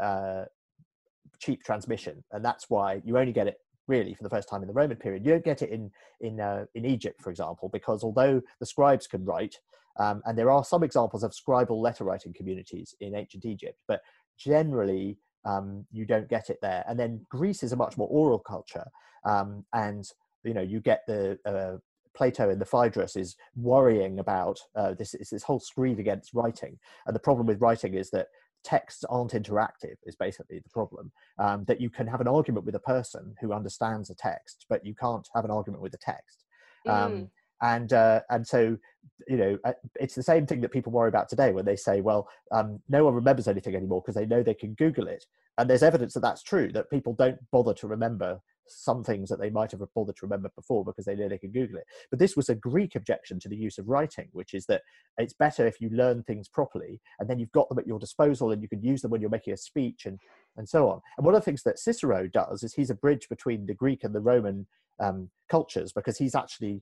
uh, 0.02 0.46
cheap 1.40 1.64
transmission, 1.64 2.24
and 2.32 2.44
that's 2.44 2.70
why 2.70 3.02
you 3.06 3.18
only 3.18 3.34
get 3.34 3.48
it 3.48 3.58
really 3.88 4.14
for 4.14 4.24
the 4.24 4.30
first 4.30 4.50
time 4.50 4.62
in 4.62 4.68
the 4.68 4.74
Roman 4.74 4.98
period. 4.98 5.26
You 5.26 5.32
don't 5.32 5.46
get 5.46 5.62
it 5.62 5.70
in 5.70 5.92
in 6.22 6.40
uh, 6.40 6.66
in 6.76 6.86
Egypt, 6.86 7.22
for 7.22 7.30
example, 7.30 7.70
because 7.72 8.04
although 8.04 8.42
the 8.60 8.66
scribes 8.66 9.08
can 9.08 9.24
write, 9.26 9.56
um, 10.00 10.22
and 10.26 10.38
there 10.38 10.52
are 10.52 10.64
some 10.64 10.84
examples 10.84 11.24
of 11.24 11.32
scribal 11.32 11.82
letter 11.82 12.04
writing 12.04 12.34
communities 12.34 12.96
in 13.00 13.16
ancient 13.16 13.46
Egypt, 13.46 13.80
but 13.88 14.02
generally 14.38 15.18
um, 15.46 15.86
you 15.92 16.06
don't 16.06 16.30
get 16.30 16.50
it 16.50 16.60
there. 16.62 16.84
And 16.88 17.00
then 17.00 17.26
Greece 17.30 17.64
is 17.64 17.72
a 17.72 17.78
much 17.78 17.98
more 17.98 18.08
oral 18.10 18.40
culture, 18.40 18.86
um, 19.26 19.66
and 19.74 20.06
you 20.44 20.54
know 20.54 20.62
you 20.62 20.80
get 20.80 21.02
the 21.08 21.40
uh, 21.46 21.78
Plato 22.18 22.50
in 22.50 22.60
the 22.60 22.66
Phaedrus 22.66 23.16
is 23.16 23.36
worrying 23.56 24.20
about 24.20 24.60
uh, 24.76 24.94
this, 24.96 25.16
this 25.32 25.44
whole 25.44 25.60
screed 25.60 26.00
against 26.00 26.34
writing. 26.34 26.78
And 27.06 27.16
the 27.16 27.20
problem 27.20 27.46
with 27.46 27.62
writing 27.62 27.94
is 27.94 28.10
that 28.10 28.28
texts 28.64 29.04
aren't 29.10 29.32
interactive 29.32 29.96
is 30.06 30.16
basically 30.16 30.60
the 30.60 30.70
problem 30.70 31.12
um, 31.40 31.64
that 31.66 31.80
you 31.80 31.90
can 31.90 32.08
have 32.08 32.20
an 32.20 32.28
argument 32.28 32.66
with 32.66 32.76
a 32.76 32.80
person 32.80 33.34
who 33.40 33.54
understands 33.54 34.10
a 34.10 34.16
text 34.16 34.66
but 34.68 34.86
you 34.86 34.94
can't 34.96 35.28
have 35.34 35.46
an 35.46 35.52
argument 35.52 35.82
with 35.82 35.94
a 35.94 35.98
text 35.98 36.44
um, 36.90 36.96
Mm. 37.14 37.30
and 37.62 37.94
uh, 37.94 38.22
and 38.30 38.46
so 38.46 38.78
you 39.28 39.38
know 39.38 39.58
uh, 39.64 39.74
it's 39.96 40.16
the 40.16 40.24
same 40.24 40.46
thing 40.46 40.62
that 40.62 40.72
people 40.72 40.92
worry 40.92 41.08
about 41.08 41.30
today 41.30 41.52
when 41.54 41.66
they 41.66 41.76
say 41.76 42.02
well 42.02 42.28
um, 42.52 42.80
no 42.90 43.06
one 43.06 43.14
remembers 43.14 43.48
anything 43.48 43.76
anymore 43.76 44.02
because 44.02 44.16
they 44.16 44.26
know 44.26 44.44
they 44.44 44.54
can 44.54 44.74
google 44.74 45.08
it 45.08 45.26
and 45.58 45.70
there's 45.70 45.84
evidence 45.84 46.14
that 46.14 46.22
that's 46.22 46.44
true 46.44 46.70
that 46.72 46.90
people 46.90 47.14
don't 47.14 47.40
bother 47.52 47.74
to 47.74 47.88
remember 47.88 48.40
some 48.68 49.04
things 49.04 49.30
that 49.30 49.40
they 49.40 49.50
might 49.50 49.72
have 49.72 49.82
bothered 49.96 50.16
to 50.18 50.26
remember 50.26 50.50
before 50.56 50.84
because 50.84 51.06
they 51.06 51.16
they 51.16 51.38
can 51.38 51.52
google 51.52 51.78
it. 51.78 51.86
But 52.10 52.20
this 52.20 52.36
was 52.36 52.50
a 52.50 52.56
greek 52.56 52.96
objection 52.96 53.40
to 53.42 53.50
the 53.50 53.56
use 53.56 53.78
of 53.78 53.88
writing 53.88 54.30
which 54.32 54.54
is 54.54 54.66
that 54.68 54.82
it's 55.18 55.34
better 55.34 55.66
if 55.66 55.82
you 55.82 55.90
learn 55.90 56.24
things 56.24 56.48
properly 56.48 57.00
and 57.20 57.30
then 57.30 57.40
you've 57.40 57.52
got 57.52 57.70
them 57.70 57.80
at 57.80 57.88
your 57.88 58.00
disposal 58.00 58.52
and 58.52 58.62
you 58.62 58.70
can 58.70 58.82
use 58.82 59.02
them 59.02 59.12
when 59.12 59.22
you're 59.22 59.30
making 59.30 59.54
a 59.54 59.58
speech 59.58 60.06
and 60.06 60.20
and 60.58 60.68
so 60.68 60.90
on. 60.90 61.02
And 61.18 61.26
one 61.26 61.36
of 61.36 61.42
the 61.42 61.46
things 61.46 61.64
that 61.64 61.80
cicero 61.80 62.28
does 62.28 62.64
is 62.64 62.74
he's 62.74 62.90
a 62.90 62.96
bridge 62.96 63.30
between 63.30 63.66
the 63.66 63.74
greek 63.74 64.04
and 64.04 64.14
the 64.14 64.22
roman 64.22 64.68
um, 65.00 65.30
cultures 65.50 65.92
because 65.92 66.18
he's 66.18 66.36
actually 66.36 66.82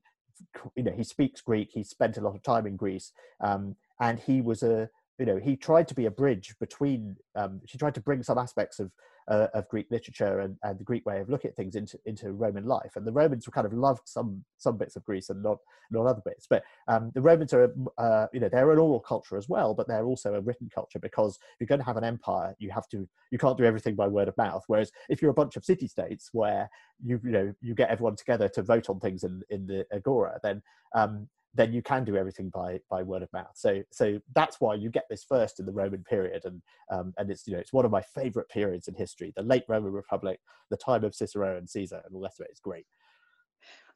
you 0.76 0.84
know 0.84 0.92
he 0.92 1.04
speaks 1.04 1.40
greek 1.42 1.70
he 1.72 1.84
spent 1.84 2.18
a 2.18 2.22
lot 2.22 2.36
of 2.36 2.44
time 2.44 2.68
in 2.68 2.76
greece 2.76 3.12
um, 3.42 3.76
and 4.02 4.20
he 4.20 4.42
was 4.42 4.64
a 4.64 4.90
you 5.20 5.26
know 5.26 5.38
he 5.38 5.56
tried 5.56 5.88
to 5.88 5.96
be 5.96 6.06
a 6.06 6.12
bridge 6.12 6.56
between 6.60 7.16
um, 7.36 7.62
he 7.66 7.78
tried 7.78 7.96
to 7.96 8.02
bring 8.02 8.24
some 8.24 8.38
aspects 8.38 8.80
of 8.80 8.92
uh, 9.28 9.48
of 9.54 9.68
Greek 9.70 9.88
literature 9.90 10.40
and, 10.42 10.56
and 10.64 10.78
the 10.80 10.84
Greek 10.84 11.06
way 11.06 11.20
of 11.20 11.30
looking 11.30 11.50
at 11.50 11.56
things 11.56 11.76
into 11.76 11.98
into 12.06 12.32
Roman 12.32 12.66
life. 12.66 12.96
And 12.96 13.06
the 13.06 13.12
Romans 13.12 13.48
were 13.48 13.52
kind 13.52 13.66
of 13.66 13.74
loved 13.74 14.04
some 14.06 14.44
some 14.58 14.78
bits 14.78 14.96
of 14.96 15.04
Greece 15.04 15.30
and 15.30 15.42
not 15.42 15.58
not 15.90 16.06
other 16.06 16.22
bits. 16.24 16.48
But 16.50 16.64
um, 16.88 17.12
the 17.16 17.22
Romans 17.22 17.54
are 17.54 17.74
uh, 17.98 18.28
you 18.34 18.40
know 18.40 18.50
they're 18.50 18.72
an 18.72 18.80
oral 18.80 19.00
culture 19.00 19.38
as 19.38 19.50
well, 19.50 19.74
but 19.74 19.88
they're 19.88 20.06
also 20.06 20.36
a 20.36 20.42
written 20.42 20.70
culture 20.74 21.00
because 21.00 21.38
if 21.38 21.56
you're 21.60 21.68
going 21.68 21.80
to 21.80 21.86
have 21.86 21.98
an 21.98 22.04
empire, 22.04 22.56
you 22.60 22.70
have 22.72 22.88
to 22.90 23.08
you 23.32 23.38
can't 23.38 23.58
do 23.58 23.66
everything 23.66 23.96
by 23.96 24.08
word 24.08 24.28
of 24.28 24.38
mouth. 24.38 24.64
Whereas 24.68 24.92
if 25.10 25.22
you're 25.22 25.32
a 25.32 25.36
bunch 25.36 25.56
of 25.56 25.66
city 25.66 25.88
states 25.88 26.30
where 26.34 26.70
you 27.04 27.20
you 27.24 27.32
know 27.32 27.54
you 27.62 27.74
get 27.74 27.90
everyone 27.90 28.16
together 28.16 28.48
to 28.50 28.62
vote 28.62 28.90
on 28.90 29.00
things 29.00 29.24
in 29.24 29.42
in 29.50 29.66
the 29.66 29.86
agora, 29.92 30.40
then 30.44 30.62
um, 30.94 31.28
then 31.56 31.74
you 31.74 31.82
can 31.82 32.04
do 32.04 32.18
everything 32.18 32.50
by 32.50 32.80
by 32.90 33.02
word 33.02 33.24
of 33.24 33.32
mouth. 33.34 33.52
So 33.56 33.82
so 33.92 34.20
that's 34.36 34.60
why 34.60 34.76
you 34.76 34.90
get 34.90 35.06
this 35.10 35.24
first 35.24 35.60
in 35.60 35.66
the 35.66 35.72
Roman 35.72 36.04
period, 36.04 36.44
and 36.46 36.62
um, 36.92 37.14
and 37.18 37.32
it's 37.32 37.48
you 37.48 37.54
know 37.54 37.60
it's 37.60 37.74
one 37.74 37.86
of 37.86 37.92
my 37.92 38.02
favorite 38.02 38.50
periods 38.50 38.88
in 38.88 38.96
history. 38.96 39.34
The 39.36 39.44
late 39.44 39.64
Roman 39.68 39.92
Republic, 39.92 40.40
the 40.70 40.78
time 40.78 41.04
of 41.04 41.16
Cicero 41.16 41.58
and 41.58 41.70
Caesar, 41.70 42.02
and 42.06 42.14
all 42.14 42.22
rest 42.22 42.40
of 42.40 42.46
it 42.46 42.52
is 42.52 42.60
great. 42.60 42.86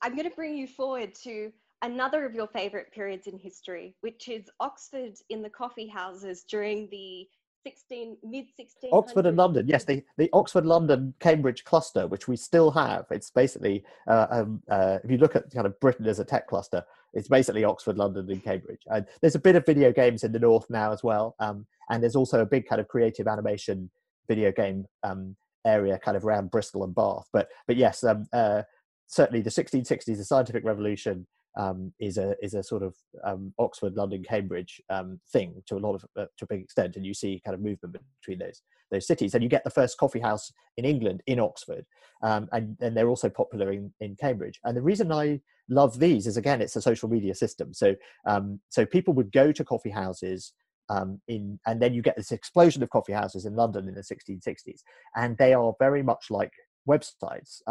I'm 0.01 0.15
going 0.15 0.29
to 0.29 0.35
bring 0.35 0.55
you 0.55 0.65
forward 0.65 1.13
to 1.23 1.51
another 1.81 2.25
of 2.25 2.33
your 2.33 2.47
favorite 2.47 2.91
periods 2.91 3.27
in 3.27 3.37
history, 3.37 3.95
which 4.01 4.29
is 4.29 4.49
Oxford 4.59 5.13
in 5.29 5.41
the 5.41 5.49
coffee 5.49 5.87
houses 5.87 6.43
during 6.49 6.87
the 6.89 7.27
16 7.63 8.17
mid 8.23 8.45
16 8.55 8.89
Oxford 8.93 9.25
and 9.25 9.37
London, 9.37 9.67
yes, 9.67 9.83
the, 9.83 10.03
the 10.17 10.29
Oxford, 10.33 10.65
London, 10.65 11.13
Cambridge 11.19 11.63
cluster, 11.63 12.07
which 12.07 12.27
we 12.27 12.35
still 12.35 12.71
have. 12.71 13.05
It's 13.11 13.29
basically, 13.31 13.83
uh, 14.07 14.27
um, 14.29 14.61
uh, 14.69 14.99
if 15.03 15.11
you 15.11 15.17
look 15.17 15.35
at 15.35 15.51
kind 15.51 15.67
of 15.67 15.79
Britain 15.79 16.07
as 16.07 16.19
a 16.19 16.25
tech 16.25 16.47
cluster, 16.47 16.83
it's 17.13 17.27
basically 17.27 17.63
Oxford, 17.63 17.97
London, 17.97 18.29
and 18.29 18.43
Cambridge. 18.43 18.81
And 18.87 19.05
there's 19.21 19.35
a 19.35 19.39
bit 19.39 19.55
of 19.55 19.65
video 19.65 19.91
games 19.91 20.23
in 20.23 20.31
the 20.31 20.39
north 20.39 20.69
now 20.69 20.91
as 20.91 21.03
well, 21.03 21.35
um, 21.39 21.65
and 21.89 22.01
there's 22.01 22.15
also 22.15 22.41
a 22.41 22.45
big 22.45 22.67
kind 22.67 22.79
of 22.79 22.87
creative 22.87 23.27
animation 23.27 23.89
video 24.27 24.51
game 24.51 24.85
um, 25.03 25.35
area 25.65 25.99
kind 25.99 26.15
of 26.15 26.23
around 26.23 26.51
Bristol 26.51 26.83
and 26.83 26.95
Bath. 26.95 27.27
But 27.33 27.49
but 27.67 27.75
yes, 27.75 28.03
um, 28.03 28.27
uh, 28.31 28.63
certainly 29.07 29.41
the 29.41 29.49
1660s, 29.49 30.05
the 30.05 30.23
scientific 30.23 30.63
revolution, 30.63 31.27
um, 31.57 31.93
is 31.99 32.17
a 32.17 32.35
is 32.41 32.53
a 32.53 32.63
sort 32.63 32.83
of 32.83 32.95
um, 33.23 33.53
Oxford, 33.57 33.95
London, 33.95 34.23
Cambridge 34.23 34.81
um, 34.89 35.19
thing 35.31 35.61
to 35.67 35.75
a 35.75 35.79
lot 35.79 35.95
of 35.95 36.05
uh, 36.17 36.25
to 36.37 36.45
a 36.45 36.47
big 36.47 36.61
extent, 36.61 36.95
and 36.95 37.05
you 37.05 37.13
see 37.13 37.41
kind 37.43 37.55
of 37.55 37.61
movement 37.61 37.97
between 38.21 38.39
those 38.39 38.61
those 38.91 39.07
cities, 39.07 39.33
and 39.33 39.43
you 39.43 39.49
get 39.49 39.63
the 39.63 39.69
first 39.69 39.97
coffee 39.97 40.19
house 40.19 40.51
in 40.77 40.85
England 40.85 41.21
in 41.27 41.39
Oxford, 41.39 41.85
um, 42.23 42.47
and 42.51 42.77
and 42.81 42.95
they're 42.95 43.09
also 43.09 43.29
popular 43.29 43.71
in 43.71 43.91
in 43.99 44.15
Cambridge. 44.15 44.59
And 44.63 44.75
the 44.75 44.81
reason 44.81 45.11
I 45.11 45.41
love 45.69 45.99
these 45.99 46.27
is 46.27 46.37
again 46.37 46.61
it's 46.61 46.75
a 46.75 46.81
social 46.81 47.09
media 47.09 47.35
system. 47.35 47.73
So 47.73 47.95
um, 48.25 48.59
so 48.69 48.85
people 48.85 49.13
would 49.15 49.31
go 49.31 49.51
to 49.51 49.63
coffee 49.63 49.91
houses. 49.91 50.53
Um, 50.91 51.21
in 51.27 51.59
and 51.67 51.79
then 51.79 51.93
you 51.93 52.01
get 52.01 52.17
this 52.17 52.31
explosion 52.31 52.81
of 52.81 52.89
coffee 52.89 53.13
houses 53.13 53.45
in 53.45 53.55
London 53.55 53.87
in 53.87 53.93
the 53.93 54.01
1660s, 54.01 54.81
and 55.15 55.37
they 55.37 55.53
are 55.53 55.75
very 55.77 56.01
much 56.01 56.31
like 56.31 56.51
websites 56.89 57.61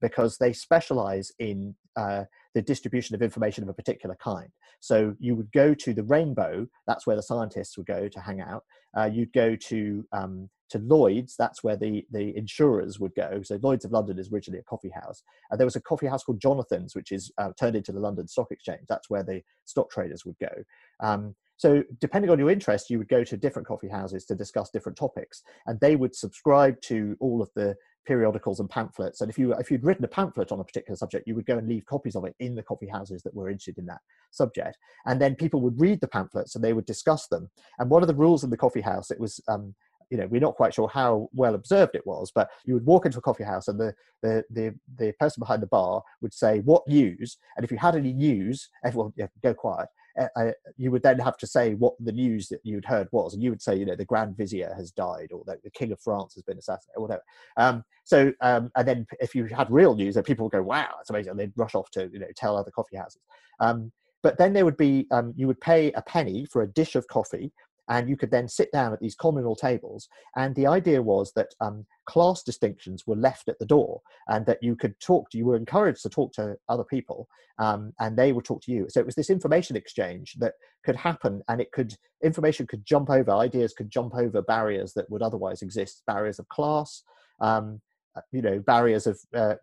because 0.00 0.36
they 0.38 0.52
specialize 0.52 1.32
in 1.38 1.74
uh, 1.96 2.24
the 2.54 2.62
distribution 2.62 3.14
of 3.14 3.22
information 3.22 3.62
of 3.62 3.68
a 3.68 3.74
particular 3.74 4.16
kind. 4.16 4.50
So 4.80 5.14
you 5.18 5.34
would 5.36 5.50
go 5.52 5.74
to 5.74 5.94
the 5.94 6.02
Rainbow, 6.02 6.66
that's 6.86 7.06
where 7.06 7.16
the 7.16 7.22
scientists 7.22 7.76
would 7.76 7.86
go 7.86 8.08
to 8.08 8.20
hang 8.20 8.40
out. 8.40 8.64
Uh, 8.96 9.08
you'd 9.12 9.32
go 9.32 9.56
to 9.56 10.04
um, 10.12 10.50
to 10.70 10.78
Lloyd's, 10.78 11.36
that's 11.36 11.62
where 11.62 11.76
the 11.76 12.04
the 12.10 12.36
insurers 12.36 12.98
would 12.98 13.14
go. 13.14 13.42
So 13.42 13.58
Lloyd's 13.62 13.84
of 13.84 13.92
London 13.92 14.18
is 14.18 14.30
originally 14.32 14.60
a 14.60 14.64
coffee 14.64 14.92
house. 14.94 15.22
And 15.50 15.58
there 15.58 15.66
was 15.66 15.76
a 15.76 15.82
coffee 15.82 16.06
house 16.06 16.24
called 16.24 16.40
Jonathan's, 16.40 16.94
which 16.94 17.12
is 17.12 17.30
uh, 17.38 17.52
turned 17.58 17.76
into 17.76 17.92
the 17.92 18.00
London 18.00 18.26
Stock 18.26 18.50
Exchange. 18.50 18.84
That's 18.88 19.10
where 19.10 19.22
the 19.22 19.42
stock 19.64 19.90
traders 19.90 20.24
would 20.24 20.36
go. 20.38 20.52
Um, 21.00 21.34
so 21.62 21.84
depending 22.00 22.28
on 22.28 22.40
your 22.40 22.50
interest, 22.50 22.90
you 22.90 22.98
would 22.98 23.08
go 23.08 23.22
to 23.22 23.36
different 23.36 23.68
coffee 23.68 23.86
houses 23.86 24.24
to 24.24 24.34
discuss 24.34 24.68
different 24.68 24.98
topics, 24.98 25.44
and 25.68 25.78
they 25.78 25.94
would 25.94 26.12
subscribe 26.12 26.80
to 26.80 27.16
all 27.20 27.40
of 27.40 27.50
the 27.54 27.76
periodicals 28.04 28.58
and 28.58 28.68
pamphlets. 28.68 29.20
And 29.20 29.30
if 29.30 29.38
you 29.38 29.52
if 29.52 29.70
you'd 29.70 29.84
written 29.84 30.04
a 30.04 30.08
pamphlet 30.08 30.50
on 30.50 30.58
a 30.58 30.64
particular 30.64 30.96
subject, 30.96 31.28
you 31.28 31.36
would 31.36 31.46
go 31.46 31.58
and 31.58 31.68
leave 31.68 31.86
copies 31.86 32.16
of 32.16 32.24
it 32.24 32.34
in 32.40 32.56
the 32.56 32.64
coffee 32.64 32.88
houses 32.88 33.22
that 33.22 33.32
were 33.32 33.48
interested 33.48 33.78
in 33.78 33.86
that 33.86 34.00
subject. 34.32 34.76
And 35.06 35.20
then 35.20 35.36
people 35.36 35.60
would 35.60 35.80
read 35.80 36.00
the 36.00 36.08
pamphlets 36.08 36.56
and 36.56 36.64
they 36.64 36.72
would 36.72 36.84
discuss 36.84 37.28
them. 37.28 37.48
And 37.78 37.88
one 37.88 38.02
of 38.02 38.08
the 38.08 38.16
rules 38.16 38.42
in 38.42 38.50
the 38.50 38.56
coffee 38.56 38.80
house, 38.80 39.12
it 39.12 39.20
was 39.20 39.40
um, 39.46 39.76
you 40.10 40.18
know, 40.18 40.26
we're 40.26 40.40
not 40.40 40.56
quite 40.56 40.74
sure 40.74 40.88
how 40.88 41.28
well 41.32 41.54
observed 41.54 41.94
it 41.94 42.06
was, 42.06 42.32
but 42.34 42.50
you 42.66 42.74
would 42.74 42.84
walk 42.84 43.06
into 43.06 43.18
a 43.18 43.22
coffee 43.22 43.44
house 43.44 43.68
and 43.68 43.80
the, 43.80 43.94
the, 44.20 44.44
the, 44.50 44.74
the 44.98 45.12
person 45.12 45.40
behind 45.40 45.62
the 45.62 45.66
bar 45.68 46.02
would 46.20 46.34
say, 46.34 46.58
what 46.58 46.86
news? 46.88 47.38
And 47.56 47.64
if 47.64 47.70
you 47.70 47.78
had 47.78 47.94
any 47.94 48.12
news, 48.12 48.68
everyone 48.84 49.12
yeah, 49.16 49.28
go 49.42 49.54
quiet. 49.54 49.88
Uh, 50.18 50.50
you 50.76 50.90
would 50.90 51.02
then 51.02 51.18
have 51.18 51.36
to 51.38 51.46
say 51.46 51.74
what 51.74 51.94
the 52.00 52.12
news 52.12 52.48
that 52.48 52.60
you'd 52.64 52.84
heard 52.84 53.08
was, 53.12 53.34
and 53.34 53.42
you 53.42 53.50
would 53.50 53.62
say, 53.62 53.74
you 53.74 53.86
know, 53.86 53.96
the 53.96 54.04
Grand 54.04 54.36
Vizier 54.36 54.72
has 54.76 54.90
died, 54.90 55.30
or 55.32 55.42
the, 55.46 55.58
the 55.64 55.70
King 55.70 55.92
of 55.92 56.00
France 56.00 56.34
has 56.34 56.42
been 56.42 56.58
assassinated, 56.58 56.96
or 56.96 57.02
whatever. 57.02 57.22
Um, 57.56 57.84
so, 58.04 58.32
um, 58.40 58.70
and 58.76 58.86
then 58.86 59.06
if 59.20 59.34
you 59.34 59.46
had 59.46 59.70
real 59.70 59.94
news, 59.94 60.14
then 60.14 60.24
people 60.24 60.44
would 60.44 60.52
go, 60.52 60.62
"Wow, 60.62 60.90
that's 60.96 61.10
amazing!" 61.10 61.30
And 61.30 61.40
they'd 61.40 61.52
rush 61.56 61.74
off 61.74 61.90
to, 61.92 62.10
you 62.12 62.18
know, 62.18 62.26
tell 62.36 62.56
other 62.56 62.70
coffee 62.70 62.96
houses. 62.96 63.22
Um, 63.60 63.92
but 64.22 64.38
then 64.38 64.52
there 64.52 64.64
would 64.64 64.76
be, 64.76 65.06
um, 65.10 65.32
you 65.36 65.46
would 65.46 65.60
pay 65.60 65.92
a 65.92 66.02
penny 66.02 66.46
for 66.46 66.62
a 66.62 66.68
dish 66.68 66.94
of 66.94 67.08
coffee, 67.08 67.52
and 67.92 68.08
you 68.08 68.16
could 68.16 68.30
then 68.30 68.48
sit 68.48 68.72
down 68.72 68.94
at 68.94 69.00
these 69.00 69.14
communal 69.14 69.54
tables. 69.54 70.08
And 70.34 70.54
the 70.54 70.66
idea 70.66 71.02
was 71.02 71.30
that 71.34 71.54
um, 71.60 71.84
class 72.06 72.42
distinctions 72.42 73.06
were 73.06 73.16
left 73.16 73.50
at 73.50 73.58
the 73.58 73.66
door, 73.66 74.00
and 74.28 74.46
that 74.46 74.62
you 74.62 74.74
could 74.74 74.98
talk 74.98 75.28
to, 75.30 75.38
you 75.38 75.44
were 75.44 75.56
encouraged 75.56 76.02
to 76.04 76.08
talk 76.08 76.32
to 76.34 76.56
other 76.70 76.84
people, 76.84 77.28
um, 77.58 77.92
and 78.00 78.16
they 78.16 78.32
would 78.32 78.46
talk 78.46 78.62
to 78.62 78.72
you. 78.72 78.86
So 78.88 78.98
it 78.98 79.04
was 79.04 79.14
this 79.14 79.28
information 79.28 79.76
exchange 79.76 80.36
that 80.38 80.54
could 80.86 80.96
happen, 80.96 81.42
and 81.48 81.60
it 81.60 81.70
could 81.72 81.94
information 82.24 82.66
could 82.66 82.86
jump 82.86 83.10
over, 83.10 83.30
ideas 83.32 83.74
could 83.74 83.90
jump 83.90 84.14
over 84.14 84.40
barriers 84.40 84.94
that 84.94 85.10
would 85.10 85.22
otherwise 85.22 85.60
exist, 85.60 86.02
barriers 86.06 86.38
of 86.38 86.48
class. 86.48 87.02
Um, 87.40 87.82
you 88.30 88.42
know 88.42 88.58
barriers 88.60 89.06
of 89.06 89.18
uh, 89.34 89.54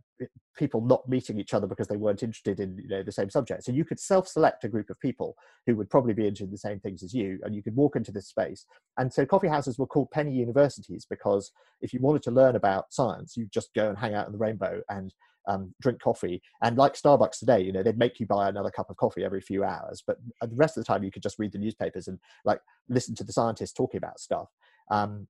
people 0.58 0.82
not 0.82 1.08
meeting 1.08 1.40
each 1.40 1.54
other 1.54 1.68
because 1.68 1.88
they 1.88 1.96
weren't 1.96 2.24
interested 2.24 2.60
in 2.60 2.78
you 2.78 2.88
know 2.88 3.04
the 3.04 3.12
same 3.12 3.30
subject. 3.30 3.64
So 3.64 3.72
you 3.72 3.86
could 3.86 4.00
self-select 4.00 4.64
a 4.64 4.70
group 4.70 4.90
of 4.90 5.00
people 5.00 5.36
who 5.66 5.76
would 5.76 5.90
probably 5.90 6.14
be 6.14 6.24
interested 6.24 6.46
in 6.46 6.52
the 6.52 6.58
same 6.58 6.80
things 6.80 7.04
as 7.04 7.14
you 7.14 7.40
and 7.44 7.56
you 7.56 7.64
could 7.64 7.76
walk 7.76 7.96
into 7.96 8.12
this 8.12 8.28
space. 8.28 8.66
And 8.98 9.12
so 9.12 9.26
coffee 9.26 9.48
houses 9.48 9.80
were 9.80 9.88
called 9.88 10.12
penny 10.12 10.34
universities 10.34 11.06
because 11.10 11.52
if 11.82 11.94
you 11.94 12.00
wanted 12.02 12.24
to 12.24 12.32
learn 12.32 12.56
about 12.56 12.92
science 12.92 13.38
you 13.38 13.48
just 13.54 13.74
go 13.74 13.90
and 13.90 13.98
hang 13.98 14.14
out 14.14 14.28
in 14.28 14.34
the 14.34 14.38
rainbow 14.38 14.82
and 14.90 15.14
um, 15.48 15.74
drink 15.82 16.02
coffee. 16.02 16.42
And 16.62 16.78
like 16.78 16.94
starbucks 16.94 17.40
today 17.40 17.62
you 17.62 17.72
know 17.72 17.84
they'd 17.84 17.98
make 17.98 18.20
you 18.20 18.26
buy 18.26 18.50
another 18.50 18.72
cup 18.72 18.90
of 18.90 18.98
coffee 18.98 19.24
every 19.24 19.42
few 19.42 19.64
hours 19.64 20.04
but 20.06 20.18
the 20.42 20.56
rest 20.56 20.78
of 20.78 20.84
the 20.84 20.88
time 20.88 21.04
you 21.04 21.12
could 21.12 21.24
just 21.24 21.40
read 21.40 21.54
the 21.54 21.58
newspapers 21.58 22.08
and 22.08 22.20
like 22.44 22.60
listen 22.90 23.16
to 23.16 23.24
the 23.24 23.34
scientists 23.34 23.74
talking 23.74 23.98
about 23.98 24.20
stuff. 24.20 24.50
Um, 24.92 25.28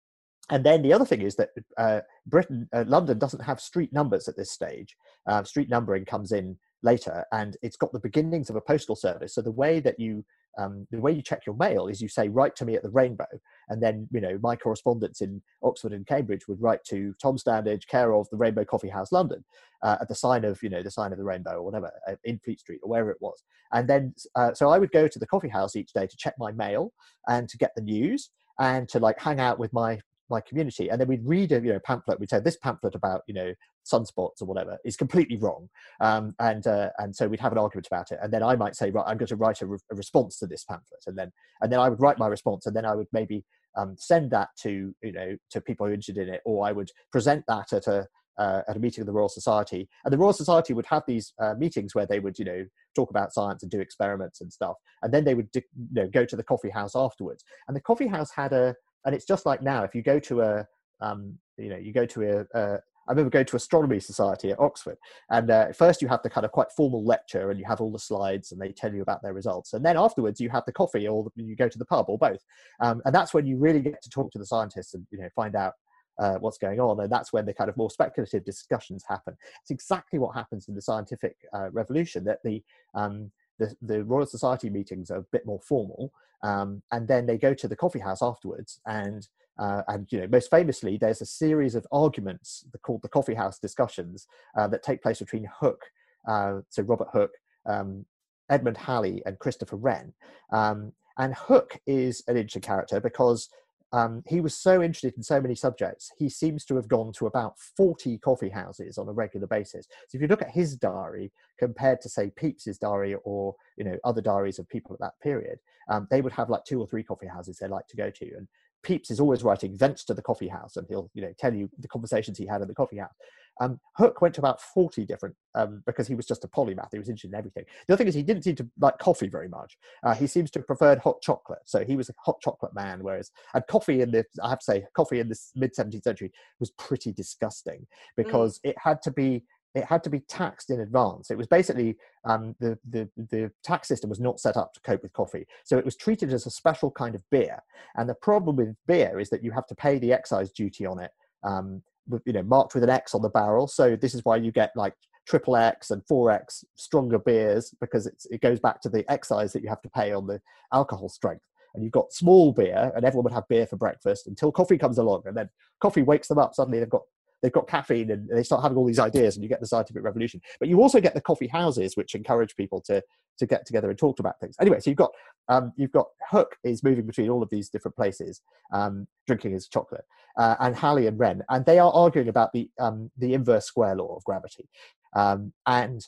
and 0.50 0.66
then 0.66 0.82
the 0.82 0.94
other 0.94 1.06
thing 1.06 1.22
is 1.22 1.36
that 1.36 1.50
uh, 1.78 2.02
Britain, 2.26 2.68
uh, 2.74 2.84
London 2.88 3.20
doesn't 3.20 3.44
have 3.44 3.60
street 3.62 3.94
numbers 3.94 4.28
at 4.28 4.36
this 4.36 4.52
stage. 4.52 4.96
Uh, 5.28 5.44
street 5.44 5.70
numbering 5.70 6.06
comes 6.06 6.32
in 6.32 6.58
later, 6.82 7.26
and 7.32 7.58
it's 7.62 7.78
got 7.78 7.92
the 7.92 8.00
beginnings 8.00 8.50
of 8.50 8.56
a 8.56 8.62
postal 8.62 8.96
service. 8.96 9.36
So 9.36 9.42
the 9.42 9.52
way 9.52 9.80
that 9.80 10.00
you 10.00 10.26
um, 10.58 10.88
the 10.92 11.00
way 11.00 11.12
you 11.12 11.22
check 11.22 11.46
your 11.46 11.56
mail 11.56 11.88
is 11.88 12.02
you 12.02 12.10
say 12.10 12.28
write 12.28 12.56
to 12.58 12.66
me 12.66 12.76
at 12.76 12.82
the 12.84 12.90
Rainbow, 12.90 13.28
and 13.70 13.82
then 13.82 14.08
you 14.12 14.20
know 14.20 14.40
my 14.42 14.56
correspondents 14.56 15.22
in 15.22 15.42
Oxford 15.62 15.94
and 15.94 16.06
Cambridge 16.08 16.48
would 16.48 16.62
write 16.62 16.84
to 16.86 17.14
Tom 17.22 17.38
Standage, 17.38 17.88
care 17.88 18.14
of 18.14 18.28
the 18.30 18.38
Rainbow 18.38 18.66
Coffee 18.66 18.90
House, 18.90 19.12
London, 19.12 19.44
uh, 19.84 19.98
at 20.02 20.08
the 20.08 20.16
sign 20.16 20.44
of 20.46 20.62
you 20.64 20.70
know 20.70 20.82
the 20.82 20.92
sign 20.92 21.12
of 21.12 21.18
the 21.18 21.24
Rainbow 21.24 21.58
or 21.58 21.64
whatever 21.64 21.92
uh, 22.08 22.16
in 22.24 22.40
Fleet 22.40 22.60
Street 22.60 22.80
or 22.84 22.90
wherever 22.90 23.12
it 23.12 23.22
was. 23.22 23.44
And 23.72 23.88
then 23.88 24.16
uh, 24.36 24.54
so 24.54 24.70
I 24.70 24.80
would 24.80 24.92
go 24.92 25.08
to 25.08 25.20
the 25.20 25.28
coffee 25.28 25.50
house 25.50 25.76
each 25.76 25.94
day 25.94 26.08
to 26.08 26.18
check 26.18 26.34
my 26.40 26.52
mail 26.52 26.92
and 27.28 27.48
to 27.50 27.58
get 27.58 27.72
the 27.76 27.84
news 27.84 28.32
and 28.60 28.90
to 28.90 29.00
like 29.00 29.20
hang 29.20 29.40
out 29.40 29.60
with 29.60 29.72
my 29.72 30.00
my 30.30 30.42
community. 30.42 30.90
And 30.90 31.00
then 31.00 31.08
we'd 31.08 31.26
read 31.26 31.52
a 31.52 31.56
you 31.56 31.74
know 31.74 31.80
pamphlet 31.80 32.20
we'd 32.20 32.30
say 32.30 32.40
this 32.40 32.58
pamphlet 32.58 32.96
about 32.96 33.22
you 33.28 33.34
know 33.34 33.54
sunspots 33.86 34.42
or 34.42 34.46
whatever 34.46 34.78
is 34.86 34.96
completely 34.96 35.38
wrong. 35.38 35.70
Um, 36.02 36.36
and 36.40 36.66
uh, 36.68 36.90
and 36.98 37.16
so 37.16 37.28
we'd 37.28 37.40
have 37.40 37.52
an 37.52 37.58
argument 37.58 37.88
about 37.88 38.12
it. 38.12 38.20
And 38.22 38.34
then 38.34 38.44
i 38.44 38.56
might 38.56 38.76
say 38.76 38.92
right 38.92 39.06
i'm 39.08 39.18
going 39.18 39.28
to 39.28 39.36
write 39.36 39.62
a, 39.62 39.66
re- 39.66 39.80
a 39.92 39.96
response 39.96 40.38
to 40.40 40.48
this 40.48 40.64
pamphlet. 40.64 41.04
And 41.08 41.18
then 41.18 41.32
and 41.62 41.72
then 41.72 41.80
i 41.80 41.90
would 41.90 42.02
write 42.02 42.18
my 42.18 42.28
response 42.28 42.66
and 42.66 42.76
then 42.76 42.86
i 42.86 42.96
would 42.96 43.08
maybe 43.14 43.44
um, 43.78 43.96
send 43.98 44.32
that 44.32 44.50
to 44.62 44.94
you 45.04 45.12
know 45.12 45.36
to 45.52 45.62
people 45.62 45.86
who 45.86 45.92
are 45.92 45.94
interested 45.94 46.28
in 46.28 46.34
it 46.34 46.42
or 46.46 46.66
i 46.66 46.72
would 46.72 46.90
present 47.12 47.44
that 47.48 47.72
at 47.72 47.88
a 47.88 48.08
uh, 48.40 48.62
at 48.70 48.78
a 48.78 48.80
meeting 48.80 49.02
of 49.02 49.06
the 49.06 49.12
Royal 49.12 49.30
Society, 49.30 49.88
and 50.06 50.14
the 50.14 50.18
Royal 50.18 50.34
Society 50.34 50.74
would 50.74 50.86
have 50.86 51.04
these 51.06 51.34
uh, 51.42 51.54
meetings 51.56 51.94
where 51.94 52.06
they 52.06 52.20
would, 52.20 52.40
you 52.40 52.46
know, 52.46 52.66
talk 52.96 53.10
about 53.10 53.34
science 53.34 53.62
and 53.62 53.72
do 53.72 53.82
experiments 53.82 54.42
and 54.42 54.52
stuff, 54.52 54.78
and 55.04 55.14
then 55.14 55.26
they 55.26 55.36
would, 55.36 55.50
you 55.54 55.62
know, 55.92 56.08
go 56.08 56.26
to 56.26 56.36
the 56.36 56.44
coffee 56.44 56.70
house 56.70 56.96
afterwards. 56.96 57.44
And 57.68 57.76
the 57.76 57.82
coffee 57.82 58.08
house 58.08 58.32
had 58.32 58.54
a, 58.54 58.76
and 59.06 59.16
it's 59.16 59.26
just 59.26 59.46
like 59.46 59.62
now, 59.62 59.84
if 59.84 59.96
you 59.96 60.02
go 60.02 60.20
to 60.20 60.42
a, 60.42 60.68
um, 61.02 61.38
you 61.58 61.70
know, 61.70 61.78
you 61.78 61.94
go 61.94 62.06
to 62.06 62.24
a, 62.24 62.60
a 62.60 62.80
I 63.08 63.14
remember 63.14 63.32
going 63.32 63.46
to 63.46 63.56
Astronomy 63.56 64.00
Society 64.00 64.52
at 64.52 64.60
Oxford, 64.60 64.98
and 65.32 65.50
uh, 65.50 65.72
first 65.74 66.02
you 66.02 66.08
have 66.08 66.22
the 66.22 66.30
kind 66.30 66.46
of 66.46 66.52
quite 66.52 66.72
formal 66.78 67.04
lecture, 67.04 67.50
and 67.50 67.60
you 67.60 67.66
have 67.66 67.82
all 67.82 67.92
the 67.92 67.98
slides, 67.98 68.52
and 68.52 68.62
they 68.62 68.72
tell 68.72 68.94
you 68.94 69.02
about 69.02 69.24
their 69.24 69.34
results, 69.34 69.74
and 69.74 69.84
then 69.84 69.98
afterwards 69.98 70.40
you 70.40 70.50
have 70.50 70.64
the 70.66 70.72
coffee, 70.72 71.08
or 71.08 71.28
you 71.36 71.56
go 71.56 71.68
to 71.68 71.80
the 71.80 71.86
pub, 71.86 72.06
or 72.08 72.20
both, 72.20 72.44
um, 72.82 73.02
and 73.06 73.16
that's 73.16 73.34
when 73.34 73.48
you 73.48 73.58
really 73.58 73.82
get 73.82 74.02
to 74.04 74.10
talk 74.10 74.32
to 74.32 74.38
the 74.38 74.46
scientists 74.46 74.94
and 74.94 75.08
you 75.12 75.18
know 75.18 75.30
find 75.36 75.56
out 75.56 75.74
uh, 76.20 76.36
what's 76.40 76.58
going 76.58 76.80
on. 76.80 77.00
And 77.00 77.12
that's 77.12 77.34
when 77.34 77.46
the 77.46 77.54
kind 77.54 77.70
of 77.70 77.78
more 77.78 77.90
speculative 77.90 78.46
discussions 78.46 79.04
happen. 79.08 79.36
It's 79.62 79.72
exactly 79.72 80.20
what 80.20 80.36
happens 80.36 80.68
in 80.68 80.76
the 80.76 80.82
scientific 80.82 81.36
uh, 81.54 81.72
revolution 81.72 82.24
that 82.26 82.40
the, 82.44 82.62
um, 82.94 83.32
the, 83.60 83.76
the, 83.82 84.04
Royal 84.04 84.26
Society 84.26 84.70
meetings 84.70 85.12
are 85.12 85.18
a 85.20 85.26
bit 85.32 85.46
more 85.46 85.60
formal. 85.60 86.12
Um, 86.42 86.82
and 86.92 87.08
then 87.08 87.26
they 87.26 87.38
go 87.38 87.54
to 87.54 87.68
the 87.68 87.76
coffee 87.76 88.00
house 88.00 88.22
afterwards. 88.22 88.80
And, 88.86 89.28
uh, 89.60 89.84
and 89.88 90.08
you 90.10 90.22
know, 90.22 90.28
most 90.28 90.50
famously, 90.50 90.98
there's 90.98 91.22
a 91.22 91.26
series 91.26 91.76
of 91.76 91.86
arguments 91.92 92.66
called 92.82 93.02
the 93.02 93.10
coffee 93.10 93.34
house 93.34 93.60
discussions 93.60 94.28
uh, 94.58 94.68
that 94.70 94.84
take 94.84 95.04
place 95.04 95.20
between 95.20 95.50
Hooke, 95.60 95.86
uh, 96.28 96.60
so 96.70 96.84
Robert 96.84 97.10
Hooke, 97.14 97.36
um, 97.66 98.06
Edmund 98.50 98.78
Halley, 98.78 99.22
and 99.26 99.38
Christopher 99.40 99.76
Wren. 99.76 100.14
Um, 100.52 100.94
and 101.18 101.36
Hooke 101.36 101.80
is 101.86 102.24
an 102.28 102.38
interesting 102.38 102.62
character 102.62 103.02
because 103.02 103.50
um, 103.92 104.24
he 104.28 104.40
was 104.40 104.56
so 104.56 104.84
interested 104.84 105.16
in 105.18 105.24
so 105.24 105.42
many 105.42 105.56
subjects, 105.56 106.12
he 106.18 106.30
seems 106.30 106.64
to 106.66 106.76
have 106.76 106.88
gone 106.88 107.12
to 107.14 107.26
about 107.26 107.56
40 107.76 108.20
coffee 108.20 108.50
houses 108.50 108.98
on 108.98 109.08
a 109.08 109.14
regular 109.14 109.48
basis. 109.48 109.88
So 110.08 110.16
if 110.16 110.22
you 110.22 110.28
look 110.28 110.44
at 110.44 110.52
his 110.52 110.76
diary 110.76 111.32
compared 111.58 112.02
to, 112.02 112.10
say, 112.10 112.32
Pepys's 112.40 112.78
diary 112.78 113.16
or 113.24 113.56
you 113.78 113.84
know 113.84 113.98
other 114.04 114.22
diaries 114.22 114.60
of 114.60 114.70
people 114.70 114.94
at 114.94 115.00
that 115.00 115.20
period, 115.22 115.60
um, 115.90 116.08
they 116.12 116.22
would 116.22 116.34
have 116.34 116.50
like 116.50 116.66
two 116.66 116.80
or 116.80 116.88
three 116.88 117.04
coffee 117.04 117.28
houses 117.28 117.58
they 117.58 117.68
like 117.68 117.88
to 117.88 117.98
go 117.98 118.12
to. 118.12 118.26
And 118.38 118.48
Pepys 118.84 119.10
is 119.10 119.20
always 119.20 119.44
writing 119.44 119.76
thence 119.76 120.04
to 120.06 120.14
the 120.14 120.22
coffee 120.22 120.48
house, 120.48 120.78
and 120.78 120.86
he'll 120.88 121.10
you 121.14 121.24
know 121.24 121.34
tell 121.40 121.54
you 121.54 121.70
the 121.80 121.88
conversations 121.88 122.38
he 122.38 122.46
had 122.46 122.62
in 122.62 122.68
the 122.68 122.76
coffee 122.76 122.98
house. 122.98 123.14
Um, 123.62 123.80
Hooke 123.98 124.22
went 124.22 124.36
to 124.36 124.42
about 124.42 124.62
40 124.62 125.06
different 125.06 125.36
um, 125.56 125.84
because 125.86 126.08
he 126.08 126.16
was 126.16 126.26
just 126.26 126.44
a 126.44 126.48
polymath. 126.48 126.90
He 126.92 127.00
was 127.00 127.10
interested 127.10 127.32
in 127.34 127.38
everything. 127.38 127.66
The 127.88 127.94
other 127.94 128.00
thing 128.00 128.08
is 128.08 128.16
he 128.16 128.24
didn't 128.24 128.44
seem 128.44 128.56
to 128.56 128.68
like 128.80 128.98
coffee 129.00 129.28
very 129.28 129.50
much. 129.50 129.78
Uh, 130.04 130.14
he 130.14 130.28
seems 130.28 130.52
to 130.52 130.60
have 130.60 130.68
preferred 130.68 131.00
hot 131.00 131.22
chocolate. 131.22 131.60
So 131.66 131.84
he 131.84 131.96
was 131.96 132.10
a 132.10 132.14
hot 132.18 132.40
chocolate 132.42 132.74
man, 132.74 133.04
whereas 133.04 133.32
and 133.54 133.66
coffee 133.68 134.02
in 134.02 134.12
the 134.12 134.26
I 134.44 134.50
have 134.50 134.60
to 134.60 134.66
say 134.66 134.86
coffee 134.96 135.20
in 135.20 135.30
the 135.30 135.40
mid 135.56 135.76
17th 135.76 136.04
century 136.04 136.32
was 136.60 136.72
pretty 136.72 137.12
disgusting 137.12 137.88
because 138.16 138.60
mm. 138.60 138.70
it 138.70 138.76
had 138.82 139.02
to 139.04 139.12
be 139.12 139.44
it 139.76 139.86
had 139.86 140.04
to 140.04 140.10
be 140.10 140.22
taxed 140.22 140.70
in 140.70 140.82
advance. 140.82 141.30
It 141.30 141.38
was 141.38 141.48
basically 141.48 141.96
um, 142.26 142.56
the, 142.60 142.78
the, 142.90 143.10
the 143.16 143.52
tax 143.64 143.88
system 143.88 144.10
was 144.10 144.20
not 144.20 144.40
set 144.40 144.58
up 144.58 144.74
to 144.74 144.82
cope 144.82 145.04
with 145.04 145.14
coffee. 145.14 145.46
So 145.64 145.78
it 145.78 145.86
was 145.86 145.96
treated 145.96 146.34
as 146.34 146.46
a 146.46 146.52
special 146.52 146.90
kind 146.90 147.14
of 147.14 147.24
beer. 147.30 147.62
And 147.96 148.10
the 148.10 148.16
problem 148.16 148.56
with 148.56 148.76
beer 148.88 149.20
is 149.20 149.30
that 149.30 149.44
you 149.44 149.52
have 149.52 149.68
to 149.68 149.76
pay 149.76 150.00
the 150.00 150.12
excise 150.12 150.52
duty 150.52 150.86
on 150.86 151.00
it 151.00 151.12
um, 151.44 151.84
you 152.26 152.34
know 152.34 152.44
marked 152.44 152.74
with 152.74 152.84
an 152.84 152.90
X 152.90 153.14
on 153.14 153.22
the 153.22 153.30
barrel. 153.30 153.68
So 153.68 153.96
this 153.96 154.14
is 154.14 154.24
why 154.26 154.38
you 154.38 154.52
get 154.52 154.72
like 154.76 154.94
triple 155.28 155.56
X 155.56 155.92
and 155.92 156.04
four 156.08 156.32
X 156.32 156.66
stronger 156.76 157.20
beers 157.20 157.74
because 157.80 158.08
it 158.08 158.42
goes 158.42 158.60
back 158.60 158.82
to 158.82 158.90
the 158.90 159.10
excise 159.12 159.54
that 159.54 159.64
you 159.64 159.70
have 159.70 159.82
to 159.84 159.90
pay 159.90 160.12
on 160.12 160.28
the 160.28 160.42
alcohol 160.74 161.10
strength. 161.10 161.44
And 161.76 161.84
you've 161.84 161.94
got 161.94 162.12
small 162.12 162.52
beer, 162.52 162.92
and 162.96 163.06
everyone 163.06 163.26
would 163.26 163.34
have 163.34 163.48
beer 163.48 163.68
for 163.68 163.76
breakfast 163.76 164.26
until 164.26 164.52
coffee 164.52 164.78
comes 164.78 164.98
along, 164.98 165.24
and 165.26 165.38
then 165.38 165.50
coffee 165.80 166.02
wakes 166.02 166.28
them 166.28 166.40
up. 166.40 166.56
Suddenly 166.56 166.80
they've 166.80 166.90
got 166.90 167.04
they've 167.42 167.52
got 167.52 167.68
caffeine 167.68 168.12
and 168.12 168.30
they 168.30 168.44
start 168.44 168.62
having 168.62 168.78
all 168.78 168.86
these 168.86 169.00
ideas 169.00 169.36
and 169.36 169.44
you 169.44 169.50
get 169.50 169.60
the 169.60 169.68
scientific 169.68 170.04
revolution. 170.04 170.42
But 170.60 170.70
you 170.70 170.82
also 170.82 171.00
get 171.00 171.14
the 171.14 171.22
coffee 171.22 171.48
houses 171.48 171.96
which 171.96 172.16
encourage 172.16 172.56
people 172.56 172.82
to 172.82 173.02
to 173.38 173.46
get 173.46 173.66
together 173.66 173.90
and 173.90 173.98
talk 173.98 174.20
about 174.20 174.40
things. 174.40 174.56
Anyway 174.60 174.80
so 174.80 174.90
you've 174.90 174.98
got 174.98 175.12
um, 175.48 175.74
you've 175.76 175.92
got 175.92 176.08
Hooke 176.30 176.58
is 176.64 176.84
moving 176.84 177.06
between 177.06 177.30
all 177.30 177.42
of 177.42 177.50
these 177.50 177.70
different 177.70 177.96
places 177.96 178.42
um, 178.74 179.08
drinking 179.28 179.54
his 179.54 179.68
chocolate 179.68 180.06
uh, 180.38 180.56
and 180.60 180.76
halley 180.76 181.08
and 181.08 181.20
wren 181.20 181.44
and 181.50 181.66
they 181.66 181.80
are 181.80 181.92
arguing 181.94 182.28
about 182.28 182.52
the 182.54 182.70
um, 182.80 183.12
the 183.18 183.34
inverse 183.34 183.66
square 183.66 183.96
law 183.96 184.16
of 184.16 184.24
gravity. 184.24 184.70
Um, 185.16 185.54
and 185.66 186.06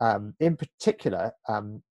um, 0.00 0.34
in 0.40 0.56
particular 0.56 1.32
um, 1.48 1.82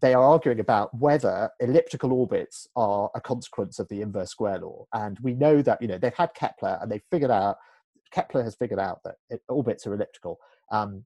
they 0.00 0.12
are 0.12 0.22
arguing 0.22 0.60
about 0.60 0.94
whether 0.98 1.50
elliptical 1.60 2.12
orbits 2.12 2.66
are 2.76 3.10
a 3.14 3.20
consequence 3.20 3.78
of 3.78 3.88
the 3.88 4.00
inverse 4.02 4.30
square 4.30 4.58
law. 4.58 4.86
And 4.92 5.18
we 5.20 5.34
know 5.34 5.62
that 5.62 5.80
you 5.80 5.88
know 5.88 5.98
they've 5.98 6.14
had 6.14 6.34
kepler 6.34 6.78
and 6.80 6.90
they've 6.90 7.02
figured 7.10 7.30
out 7.30 7.56
Kepler 8.14 8.44
has 8.44 8.54
figured 8.54 8.80
out 8.80 9.00
that 9.04 9.16
it, 9.28 9.42
orbits 9.48 9.86
are 9.86 9.94
elliptical. 9.94 10.38
Um, 10.70 11.04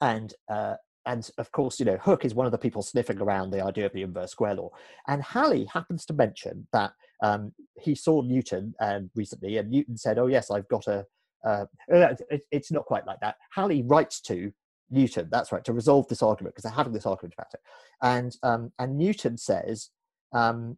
and 0.00 0.34
uh, 0.50 0.74
and 1.06 1.28
of 1.38 1.50
course, 1.52 1.80
you 1.80 1.86
know, 1.86 1.96
Hooke 1.96 2.24
is 2.24 2.34
one 2.34 2.46
of 2.46 2.52
the 2.52 2.58
people 2.58 2.82
sniffing 2.82 3.20
around 3.20 3.50
the 3.50 3.64
idea 3.64 3.86
of 3.86 3.92
the 3.92 4.02
inverse 4.02 4.30
square 4.30 4.54
law. 4.54 4.70
And 5.06 5.22
Halley 5.22 5.64
happens 5.64 6.04
to 6.06 6.12
mention 6.12 6.66
that 6.72 6.92
um, 7.22 7.52
he 7.80 7.94
saw 7.94 8.20
Newton 8.22 8.74
um, 8.80 9.10
recently, 9.14 9.56
and 9.56 9.70
Newton 9.70 9.96
said, 9.96 10.18
"Oh 10.18 10.26
yes, 10.26 10.50
I've 10.50 10.68
got 10.68 10.86
a." 10.86 11.06
Uh, 11.46 11.66
it, 11.88 12.42
it's 12.50 12.72
not 12.72 12.84
quite 12.84 13.06
like 13.06 13.20
that. 13.20 13.36
Halley 13.54 13.82
writes 13.82 14.20
to 14.22 14.52
Newton. 14.90 15.28
That's 15.30 15.52
right 15.52 15.64
to 15.64 15.72
resolve 15.72 16.08
this 16.08 16.22
argument 16.22 16.54
because 16.54 16.64
they're 16.64 16.72
having 16.72 16.92
this 16.92 17.06
argument 17.06 17.34
about 17.34 17.54
it, 17.54 17.60
and 18.02 18.36
um, 18.42 18.72
and 18.78 18.98
Newton 18.98 19.38
says, 19.38 19.90
um, 20.32 20.76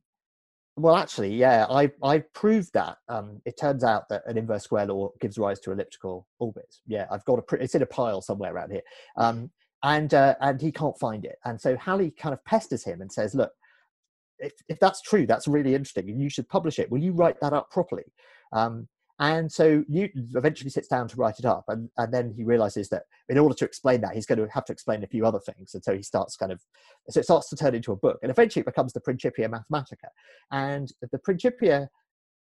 well, 0.77 0.97
actually, 0.97 1.35
yeah, 1.35 1.67
I 1.69 1.91
I 2.03 2.21
proved 2.35 2.73
that. 2.75 2.99
Um, 3.09 3.41
it 3.45 3.59
turns 3.59 3.85
out 3.85 4.09
that 4.09 4.23
an 4.27 4.39
inverse 4.39 4.65
square 4.65 4.87
law 4.87 5.11
gives 5.21 5.39
rise 5.39 5.61
to 5.61 5.73
elliptical 5.73 6.27
orbits. 6.39 6.81
Yeah, 6.87 7.07
I've 7.11 7.25
got 7.25 7.39
a 7.39 7.55
it's 7.57 7.75
in 7.75 7.83
a 7.83 7.87
pile 7.87 8.23
somewhere 8.23 8.55
around 8.55 8.71
here, 8.71 8.83
um, 9.17 9.51
and 9.83 10.13
uh, 10.15 10.37
and 10.41 10.61
he 10.61 10.73
can't 10.73 10.99
find 10.99 11.25
it. 11.25 11.37
And 11.45 11.61
so 11.61 11.77
Halley 11.77 12.13
kind 12.13 12.33
of 12.33 12.45
pesters 12.45 12.85
him 12.85 13.01
and 13.01 13.13
says, 13.13 13.35
"Look, 13.35 13.53
if 14.39 14.53
if 14.69 14.79
that's 14.79 15.03
true, 15.03 15.27
that's 15.27 15.49
really 15.49 15.75
interesting, 15.75 16.09
and 16.09 16.21
you 16.23 16.31
should 16.31 16.49
publish 16.49 16.79
it. 16.79 16.91
Will 16.91 17.03
you 17.03 17.13
write 17.13 17.41
that 17.41 17.53
up 17.53 17.71
properly?" 17.71 18.05
Um, 18.53 18.89
and 19.21 19.53
so 19.53 19.85
Newton 19.87 20.31
eventually 20.35 20.71
sits 20.71 20.89
down 20.89 21.07
to 21.09 21.17
write 21.17 21.39
it 21.39 21.45
up, 21.45 21.65
and, 21.69 21.91
and 21.99 22.13
then 22.13 22.33
he 22.35 22.43
realizes 22.43 22.89
that 22.89 23.03
in 23.29 23.37
order 23.37 23.55
to 23.55 23.67
explain 23.67 24.01
that, 24.01 24.15
he's 24.15 24.25
going 24.25 24.39
to 24.39 24.49
have 24.53 24.65
to 24.65 24.73
explain 24.73 25.05
a 25.05 25.07
few 25.07 25.27
other 25.27 25.41
things. 25.41 25.75
And 25.75 25.85
so 25.85 25.95
he 25.95 26.03
starts 26.03 26.37
kind 26.37 26.51
of, 26.51 26.63
so 27.11 27.21
it 27.21 27.25
starts 27.25 27.51
to 27.51 27.57
turn 27.57 27.75
into 27.75 27.93
a 27.93 27.97
book, 27.97 28.19
and 28.23 28.31
eventually 28.31 28.63
it 28.63 28.67
becomes 28.67 28.95
the 28.95 29.01
Principia 29.01 29.47
Mathematica. 29.47 30.09
And 30.51 30.91
the 31.13 31.19
Principia 31.19 31.91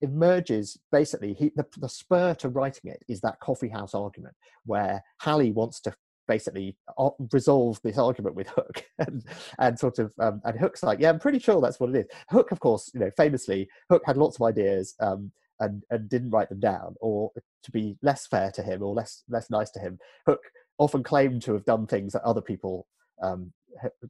emerges 0.02 0.80
basically, 0.90 1.34
he, 1.34 1.52
the, 1.58 1.66
the 1.78 1.90
spur 1.90 2.34
to 2.36 2.48
writing 2.48 2.92
it 2.92 3.04
is 3.10 3.20
that 3.22 3.42
coffee 3.42 3.68
house 3.68 3.94
argument 3.94 4.36
where 4.66 5.04
Halley 5.20 5.52
wants 5.52 5.82
to 5.82 5.94
basically 6.30 6.78
uh, 6.98 7.10
resolve 7.34 7.82
this 7.84 7.98
argument 7.98 8.36
with 8.36 8.48
Hooke 8.50 8.86
and, 9.00 9.26
and 9.58 9.78
sort 9.78 10.00
of 10.00 10.14
um, 10.22 10.40
and 10.46 10.58
Hooke's 10.58 10.84
like 10.84 11.00
yeah 11.00 11.10
I'm 11.10 11.20
pretty 11.20 11.40
sure 11.40 11.60
that's 11.60 11.80
what 11.80 11.90
it 11.90 11.96
is 11.98 12.06
Hooke 12.30 12.52
of 12.52 12.60
course 12.60 12.92
you 12.94 13.00
know 13.00 13.10
famously 13.18 13.68
Hooke 13.90 14.04
had 14.06 14.16
lots 14.16 14.38
of 14.38 14.44
ideas 14.44 14.94
um, 15.00 15.32
and, 15.60 15.84
and 15.90 16.10
didn't 16.10 16.32
write 16.32 16.50
them 16.50 16.60
down, 16.60 16.96
or 17.02 17.32
to 17.64 17.72
be 17.72 17.98
less 18.02 18.28
fair 18.28 18.52
to 18.52 18.64
him 18.64 18.82
or 18.82 18.94
less 18.94 19.24
less 19.30 19.50
nice 19.50 19.70
to 19.72 19.80
him, 19.80 20.00
Hooke 20.26 20.52
often 20.78 21.04
claimed 21.04 21.42
to 21.44 21.54
have 21.54 21.66
done 21.66 21.86
things 21.86 22.14
that 22.14 22.24
other 22.24 22.42
people, 22.42 22.88
um, 23.22 23.52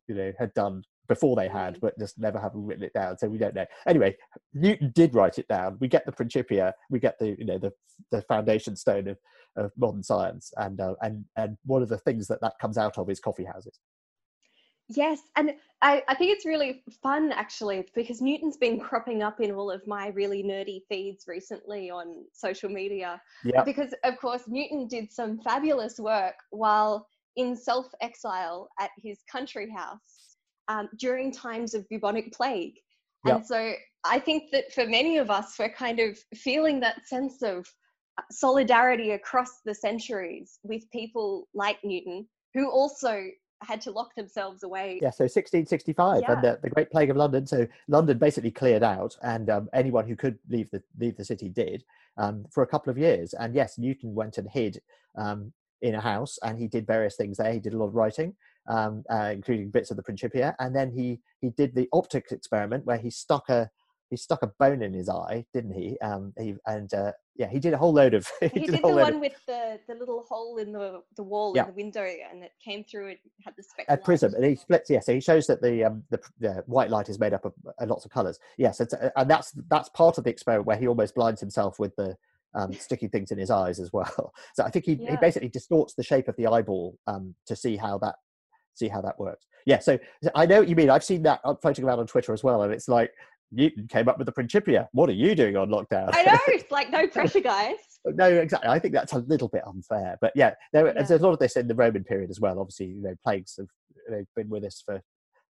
you 0.07 0.15
know, 0.15 0.31
had 0.37 0.53
done 0.53 0.83
before 1.07 1.35
they 1.35 1.47
had, 1.47 1.75
mm. 1.75 1.79
but 1.81 1.99
just 1.99 2.17
never 2.17 2.39
having 2.39 2.65
written 2.65 2.83
it 2.83 2.93
down. 2.93 3.17
So 3.17 3.27
we 3.27 3.37
don't 3.37 3.55
know. 3.55 3.65
Anyway, 3.87 4.15
Newton 4.53 4.91
did 4.95 5.13
write 5.13 5.39
it 5.39 5.47
down. 5.47 5.77
We 5.81 5.87
get 5.87 6.05
the 6.05 6.11
Principia, 6.11 6.73
we 6.89 6.99
get 6.99 7.19
the 7.19 7.35
you 7.37 7.45
know 7.45 7.57
the 7.57 7.73
the 8.11 8.21
foundation 8.21 8.75
stone 8.77 9.07
of, 9.09 9.17
of 9.57 9.71
modern 9.77 10.03
science, 10.03 10.53
and 10.57 10.79
uh, 10.79 10.95
and 11.01 11.25
and 11.35 11.57
one 11.65 11.81
of 11.81 11.89
the 11.89 11.97
things 11.97 12.27
that 12.27 12.39
that 12.41 12.53
comes 12.61 12.77
out 12.77 12.97
of 12.97 13.09
is 13.09 13.19
coffee 13.19 13.45
houses. 13.45 13.79
Yes, 14.89 15.19
and 15.35 15.51
I, 15.83 16.03
I 16.07 16.15
think 16.15 16.35
it's 16.35 16.45
really 16.45 16.83
fun 17.03 17.31
actually 17.31 17.85
because 17.93 18.21
Newton's 18.21 18.57
been 18.57 18.79
cropping 18.79 19.21
up 19.21 19.39
in 19.39 19.51
all 19.51 19.69
of 19.69 19.85
my 19.85 20.07
really 20.07 20.43
nerdy 20.43 20.81
feeds 20.89 21.25
recently 21.27 21.91
on 21.91 22.25
social 22.33 22.69
media. 22.69 23.21
Yeah. 23.43 23.63
Because 23.63 23.93
of 24.03 24.17
course 24.17 24.43
Newton 24.47 24.87
did 24.87 25.11
some 25.11 25.39
fabulous 25.39 25.99
work 25.99 26.33
while 26.49 27.07
in 27.35 27.55
self-exile 27.55 28.67
at 28.79 28.89
his 28.97 29.19
country 29.31 29.69
house 29.69 30.37
um, 30.67 30.89
during 30.97 31.31
times 31.31 31.75
of 31.75 31.87
bubonic 31.89 32.33
plague. 32.33 32.73
Yep. 33.25 33.35
And 33.35 33.45
so 33.45 33.73
I 34.05 34.19
think 34.19 34.51
that 34.51 34.73
for 34.73 34.87
many 34.87 35.17
of 35.17 35.29
us, 35.29 35.55
we're 35.59 35.69
kind 35.69 35.99
of 35.99 36.17
feeling 36.35 36.79
that 36.79 37.07
sense 37.07 37.41
of 37.43 37.67
uh, 38.17 38.23
solidarity 38.31 39.11
across 39.11 39.61
the 39.65 39.75
centuries 39.75 40.57
with 40.63 40.89
people 40.91 41.47
like 41.53 41.77
Newton, 41.83 42.27
who 42.53 42.69
also 42.71 43.27
had 43.61 43.81
to 43.81 43.91
lock 43.91 44.15
themselves 44.15 44.63
away. 44.63 44.99
Yeah, 45.01 45.09
so 45.09 45.23
1665 45.23 46.21
Yeah. 46.21 46.31
and 46.31 46.43
the, 46.43 46.59
the 46.61 46.69
Great 46.69 46.89
Plague 46.91 47.09
of 47.09 47.17
London. 47.17 47.45
So 47.45 47.67
London 47.87 48.17
basically 48.17 48.51
cleared 48.51 48.83
out, 48.83 49.17
and 49.21 49.49
um, 49.49 49.69
anyone 49.73 50.07
who 50.07 50.15
could 50.15 50.37
leave 50.49 50.69
the 50.71 50.81
leave 50.97 51.17
the 51.17 51.25
city 51.25 51.49
did 51.49 51.83
um, 52.17 52.45
for 52.51 52.63
a 52.63 52.67
couple 52.67 52.91
of 52.91 52.97
years. 52.97 53.33
And 53.33 53.53
yes, 53.53 53.77
Newton 53.77 54.15
went 54.15 54.37
and 54.37 54.49
hid 54.49 54.81
um, 55.17 55.51
in 55.81 55.95
a 55.95 56.01
house, 56.01 56.37
and 56.43 56.57
he 56.57 56.67
did 56.67 56.87
various 56.87 57.15
things 57.15 57.37
there. 57.37 57.51
He 57.51 57.59
did 57.59 57.73
a 57.73 57.77
lot 57.77 57.87
of 57.87 57.95
writing, 57.95 58.35
um, 58.67 59.03
uh, 59.09 59.31
including 59.33 59.69
bits 59.69 59.91
of 59.91 59.97
the 59.97 60.03
Principia, 60.03 60.55
and 60.59 60.75
then 60.75 60.91
he 60.91 61.19
he 61.41 61.49
did 61.49 61.75
the 61.75 61.89
optics 61.91 62.31
experiment 62.31 62.85
where 62.85 62.97
he 62.97 63.09
stuck 63.09 63.49
a 63.49 63.69
he 64.09 64.17
stuck 64.17 64.41
a 64.43 64.47
bone 64.59 64.81
in 64.81 64.93
his 64.93 65.07
eye, 65.09 65.45
didn't 65.53 65.73
he? 65.73 65.99
Um, 66.01 66.33
he 66.37 66.55
and 66.65 66.91
uh, 66.93 67.11
yeah, 67.35 67.47
he 67.47 67.59
did 67.59 67.73
a 67.73 67.77
whole 67.77 67.93
load 67.93 68.13
of 68.13 68.27
He 68.41 68.47
a 68.47 68.49
did 68.49 68.67
the 68.69 68.77
whole 68.77 68.95
load 68.95 69.07
of- 69.09 69.13
one 69.13 69.19
with 69.21 69.35
the, 69.47 69.79
the 69.87 69.93
little 69.95 70.25
hole 70.27 70.57
in 70.57 70.71
the, 70.71 71.01
the 71.15 71.23
wall 71.23 71.53
Yeah. 71.55 71.63
in 71.63 71.67
the 71.69 71.73
window 71.75 72.01
and 72.03 72.43
it 72.43 72.51
came 72.63 72.83
through 72.83 73.07
it 73.09 73.19
had 73.45 73.53
the 73.55 73.63
spectrum. 73.63 73.97
a 73.99 74.03
prism 74.03 74.33
and 74.33 74.43
he 74.43 74.55
splits 74.55 74.89
yeah 74.89 74.99
so 74.99 75.13
he 75.13 75.21
shows 75.21 75.47
that 75.47 75.61
the 75.61 75.83
um 75.85 76.03
the, 76.09 76.19
the 76.39 76.63
white 76.65 76.89
light 76.89 77.07
is 77.07 77.17
made 77.19 77.33
up 77.33 77.45
of 77.45 77.53
uh, 77.81 77.85
lots 77.85 78.03
of 78.03 78.11
colors 78.11 78.39
yes 78.57 78.81
it's, 78.81 78.93
uh, 78.93 79.09
and 79.15 79.29
that's 79.29 79.51
that's 79.69 79.87
part 79.89 80.17
of 80.17 80.23
the 80.25 80.29
experiment 80.29 80.65
where 80.67 80.75
he 80.77 80.87
almost 80.87 81.15
blinds 81.15 81.39
himself 81.39 81.79
with 81.79 81.95
the 81.95 82.15
um, 82.55 82.73
sticking 82.73 83.09
things 83.09 83.31
in 83.31 83.37
his 83.37 83.51
eyes 83.51 83.79
as 83.79 83.93
well 83.93 84.33
so 84.55 84.63
i 84.63 84.69
think 84.69 84.83
he, 84.85 84.95
he 84.95 85.15
basically 85.21 85.49
distorts 85.49 85.93
the 85.93 86.03
shape 86.03 86.27
of 86.27 86.35
the 86.35 86.47
eyeball 86.47 86.97
um 87.07 87.35
to 87.45 87.55
see 87.55 87.77
how 87.77 87.97
that 87.99 88.15
see 88.73 88.87
how 88.89 89.01
that 89.01 89.17
works 89.19 89.45
yeah 89.65 89.79
so, 89.79 89.97
so 90.23 90.29
i 90.35 90.45
know 90.45 90.59
what 90.59 90.67
you 90.67 90.75
mean 90.75 90.89
i've 90.89 91.03
seen 91.03 91.21
that 91.23 91.39
uh, 91.45 91.53
floating 91.61 91.85
around 91.85 91.99
on 91.99 92.07
twitter 92.07 92.33
as 92.33 92.43
well 92.43 92.63
and 92.63 92.73
it's 92.73 92.89
like 92.89 93.11
newton 93.51 93.87
came 93.87 94.07
up 94.07 94.17
with 94.17 94.25
the 94.25 94.31
principia 94.31 94.87
what 94.91 95.09
are 95.09 95.13
you 95.13 95.33
doing 95.35 95.55
on 95.57 95.69
lockdown 95.69 96.09
I 96.13 96.23
know, 96.23 96.37
it's 96.47 96.69
like 96.77 96.89
no 96.91 97.07
pressure, 97.07 97.39
guys. 97.39 97.77
no, 98.05 98.25
exactly. 98.27 98.69
I 98.69 98.79
think 98.79 98.93
that's 98.93 99.13
a 99.13 99.19
little 99.19 99.47
bit 99.47 99.63
unfair, 99.67 100.17
but 100.21 100.31
yeah, 100.35 100.53
there, 100.73 100.85
Yeah. 100.85 100.93
there's 100.93 101.11
a 101.11 101.17
lot 101.17 101.33
of 101.33 101.39
this 101.39 101.55
in 101.57 101.67
the 101.67 101.75
Roman 101.75 102.03
period 102.03 102.29
as 102.29 102.39
well. 102.39 102.59
Obviously, 102.59 102.87
you 102.87 103.01
know, 103.01 103.15
plagues 103.23 103.55
have 103.57 103.67
they've 104.09 104.27
been 104.35 104.49
with 104.49 104.63
us 104.63 104.81
for 104.85 105.01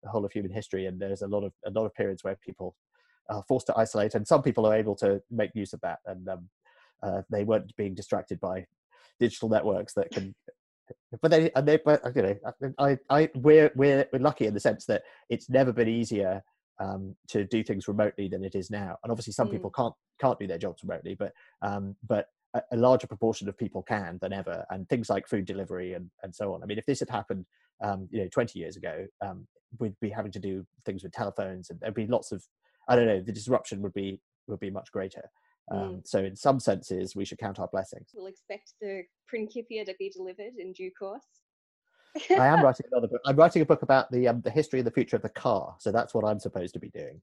the 0.04 0.10
whole 0.10 0.26
of 0.26 0.32
human 0.32 0.52
history, 0.52 0.86
and 0.86 1.00
there's 1.00 1.22
a 1.22 1.28
lot 1.28 1.44
of 1.44 1.52
a 1.66 1.70
lot 1.72 1.86
of 1.86 1.94
periods 1.94 2.24
where 2.24 2.38
people 2.44 2.76
are 3.30 3.44
forced 3.48 3.68
to 3.68 3.78
isolate, 3.78 4.16
and 4.16 4.28
some 4.28 4.42
people 4.42 4.66
are 4.66 4.74
able 4.76 4.96
to 4.96 5.22
make 5.30 5.52
use 5.54 5.74
of 5.74 5.82
that, 5.82 6.00
and 6.06 6.28
um, 6.30 6.50
uh, 7.04 7.22
they 7.30 7.44
weren't 7.44 7.76
being 7.78 7.94
distracted 7.94 8.40
by 8.40 8.66
digital 9.20 9.50
networks 9.50 9.94
that 9.94 10.10
can. 10.12 10.34
But 11.22 11.30
they, 11.32 11.52
and 11.56 11.68
they, 11.68 11.78
but 11.78 12.02
you 12.16 12.22
know, 12.24 12.36
I, 12.80 12.98
I, 13.10 13.30
we're 13.36 13.72
we're 13.76 14.08
we're 14.12 14.20
lucky 14.20 14.48
in 14.48 14.54
the 14.56 14.60
sense 14.60 14.86
that 14.86 15.04
it's 15.30 15.50
never 15.50 15.72
been 15.72 15.88
easier 15.90 16.42
um, 16.80 17.15
to 17.28 17.44
do 17.44 17.63
things 17.63 17.88
remotely 17.88 18.28
than 18.28 18.44
it 18.44 18.56
is 18.56 18.70
now. 18.72 18.98
And 19.04 19.12
obviously, 19.12 19.34
some 19.34 19.48
Mm. 19.48 19.52
people 19.52 19.70
can't 19.72 19.94
can't 20.20 20.39
do 20.39 20.48
their 20.48 20.58
jobs 20.58 20.84
remotely, 20.84 21.15
but 21.15 21.34
um, 21.62 21.96
but 22.08 22.28
a, 22.54 22.62
a 22.72 22.78
larger 22.78 23.08
proportion 23.08 23.48
of 23.48 23.58
people 23.58 23.82
can 23.84 24.18
than 24.22 24.34
ever. 24.34 24.65
And 24.70 24.88
things 24.89 25.10
like 25.10 25.28
food 25.28 25.46
delivery 25.46 25.94
and 25.94 26.10
and 26.24 26.34
so 26.34 26.54
on. 26.54 26.63
I 26.63 26.65
mean, 26.65 26.78
if 26.78 26.86
this 26.86 27.00
had 27.00 27.10
happened, 27.10 27.46
um, 27.82 28.08
you 28.12 28.22
know, 28.22 28.28
20 28.30 28.60
years 28.60 28.76
ago, 28.78 29.06
um, 29.22 29.48
we'd 29.80 30.00
be 30.00 30.10
having 30.10 30.32
to 30.32 30.39
do 30.39 30.65
things 30.86 31.04
with 31.04 31.12
telephones, 31.12 31.70
and 31.70 31.80
there'd 31.80 31.94
be 31.94 32.08
lots 32.08 32.32
of, 32.32 32.44
I 32.88 32.96
don't 32.96 33.08
know, 33.08 33.22
the 33.22 33.32
disruption 33.32 33.82
would 33.82 33.94
be 33.94 34.22
would 34.48 34.60
be 34.60 34.72
much 34.72 34.92
greater. 34.92 35.30
Um, 35.72 36.02
So, 36.04 36.24
in 36.24 36.36
some 36.36 36.60
senses, 36.60 37.15
we 37.15 37.26
should 37.26 37.38
count 37.38 37.60
our 37.60 37.68
blessings. 37.68 38.10
We'll 38.13 38.26
expect 38.26 38.74
the 38.82 39.04
Principia 39.28 39.86
to 39.86 39.94
be 40.00 40.10
delivered 40.10 40.56
in 40.58 40.74
due 40.74 40.92
course. 40.92 41.28
I 42.32 42.48
am 42.48 42.62
writing 42.63 42.86
another 42.91 43.08
book. 43.08 43.22
I'm 43.26 43.36
writing 43.36 43.62
a 43.62 43.65
book 43.65 43.82
about 43.82 44.12
the 44.12 44.28
um, 44.28 44.41
the 44.41 44.52
history 44.52 44.80
and 44.80 44.88
the 44.88 44.91
future 44.91 45.15
of 45.15 45.22
the 45.22 45.30
car. 45.30 45.76
So 45.80 45.91
that's 45.91 46.13
what 46.13 46.26
I'm 46.26 46.39
supposed 46.39 46.74
to 46.74 46.80
be 46.80 46.89
doing. 46.89 47.22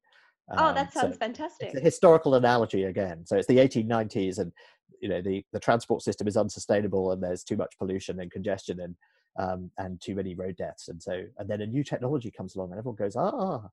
oh, 0.50 0.66
Um, 0.66 0.74
that 0.74 0.92
so 0.92 1.00
sounds 1.00 1.16
fantastic. 1.16 1.68
It's 1.68 1.76
a 1.76 1.80
historical 1.80 2.34
analogy 2.34 2.84
again. 2.84 3.26
So 3.26 3.36
it's 3.36 3.46
the 3.46 3.58
1890s, 3.58 4.38
and 4.38 4.52
you 5.00 5.08
know 5.08 5.20
the 5.20 5.44
the 5.52 5.60
transport 5.60 6.02
system 6.02 6.28
is 6.28 6.36
unsustainable, 6.36 7.12
and 7.12 7.22
there's 7.22 7.44
too 7.44 7.56
much 7.56 7.78
pollution 7.78 8.20
and 8.20 8.30
congestion, 8.30 8.80
and 8.80 8.96
um, 9.38 9.70
and 9.78 10.00
too 10.00 10.14
many 10.14 10.34
road 10.34 10.56
deaths, 10.56 10.88
and 10.88 11.02
so 11.02 11.24
and 11.38 11.48
then 11.48 11.60
a 11.60 11.66
new 11.66 11.84
technology 11.84 12.30
comes 12.30 12.56
along, 12.56 12.70
and 12.70 12.78
everyone 12.78 12.96
goes 12.96 13.16
ah. 13.16 13.68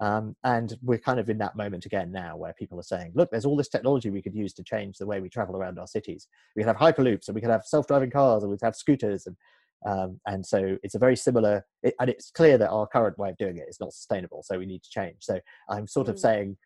Um, 0.00 0.34
and 0.42 0.76
we're 0.82 0.98
kind 0.98 1.20
of 1.20 1.30
in 1.30 1.38
that 1.38 1.56
moment 1.56 1.86
again 1.86 2.10
now 2.10 2.36
where 2.36 2.52
people 2.52 2.78
are 2.80 2.84
saying, 2.84 3.12
look, 3.14 3.30
there's 3.30 3.44
all 3.44 3.56
this 3.56 3.68
technology 3.68 4.10
we 4.10 4.22
could 4.22 4.34
use 4.34 4.52
to 4.54 4.64
change 4.64 4.98
the 4.98 5.06
way 5.06 5.20
we 5.20 5.28
travel 5.28 5.56
around 5.56 5.78
our 5.78 5.86
cities. 5.86 6.26
We 6.56 6.62
could 6.62 6.68
have 6.68 6.76
hyperloops 6.76 7.28
and 7.28 7.34
we 7.34 7.40
could 7.40 7.50
have 7.50 7.64
self-driving 7.64 8.10
cars 8.10 8.42
and 8.42 8.50
we 8.50 8.58
could 8.58 8.66
have 8.66 8.74
scooters 8.76 9.26
and 9.26 9.36
um, 9.84 10.20
and 10.26 10.44
so 10.44 10.76
it's 10.82 10.94
a 10.94 10.98
very 10.98 11.16
similar 11.16 11.64
it, 11.82 11.94
and 12.00 12.08
it's 12.10 12.30
clear 12.30 12.56
that 12.58 12.70
our 12.70 12.86
current 12.86 13.18
way 13.18 13.30
of 13.30 13.36
doing 13.36 13.58
it 13.58 13.66
is 13.68 13.78
not 13.80 13.92
sustainable 13.92 14.42
so 14.42 14.58
we 14.58 14.66
need 14.66 14.82
to 14.82 14.90
change. 14.90 15.16
So 15.20 15.38
i'm 15.70 15.86
sort 15.86 16.08
of 16.08 16.16
Mm. 16.16 16.20
saying 16.20 16.56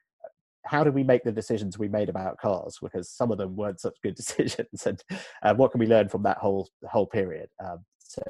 how 0.64 0.84
do 0.84 0.92
we 0.92 1.02
make 1.02 1.24
the 1.24 1.32
decisions 1.32 1.78
we 1.78 1.88
made 1.88 2.10
about 2.10 2.36
cars? 2.36 2.78
Because 2.82 3.08
some 3.10 3.30
of 3.32 3.38
them 3.38 3.56
weren't 3.56 3.80
such 3.80 3.96
good 4.02 4.14
decisions 4.22 4.86
and 4.86 5.02
uh, 5.42 5.54
what 5.54 5.70
can 5.72 5.78
we 5.80 5.86
learn 5.86 6.08
from 6.08 6.22
that 6.24 6.38
whole 6.38 6.68
whole 6.90 7.06
period? 7.06 7.48
Um, 7.64 7.84
so 7.98 8.22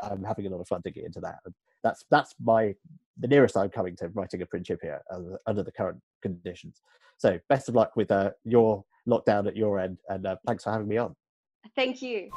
i'm 0.00 0.22
having 0.22 0.46
a 0.46 0.48
lot 0.48 0.60
of 0.60 0.68
fun 0.68 0.80
digging 0.84 1.04
into 1.04 1.20
that 1.20 1.40
and 1.44 1.52
that's 1.82 2.04
that's 2.10 2.34
my 2.40 2.72
the 3.18 3.26
nearest 3.26 3.56
i'm 3.56 3.68
coming 3.68 3.96
to 3.96 4.08
writing 4.10 4.42
a 4.42 4.46
principia 4.46 5.00
under, 5.12 5.38
under 5.46 5.62
the 5.62 5.72
current 5.72 6.00
conditions. 6.22 6.80
So 7.18 7.38
best 7.48 7.68
of 7.68 7.74
luck 7.74 7.92
with 7.96 8.10
uh, 8.10 8.30
your 8.44 8.84
lockdown 9.08 9.46
at 9.46 9.56
your 9.56 9.78
end 9.78 9.98
and 10.08 10.26
uh, 10.26 10.36
thanks 10.46 10.64
for 10.64 10.72
having 10.72 10.88
me 10.88 10.96
on. 10.98 11.14
Thank 11.76 12.02
you. 12.02 12.30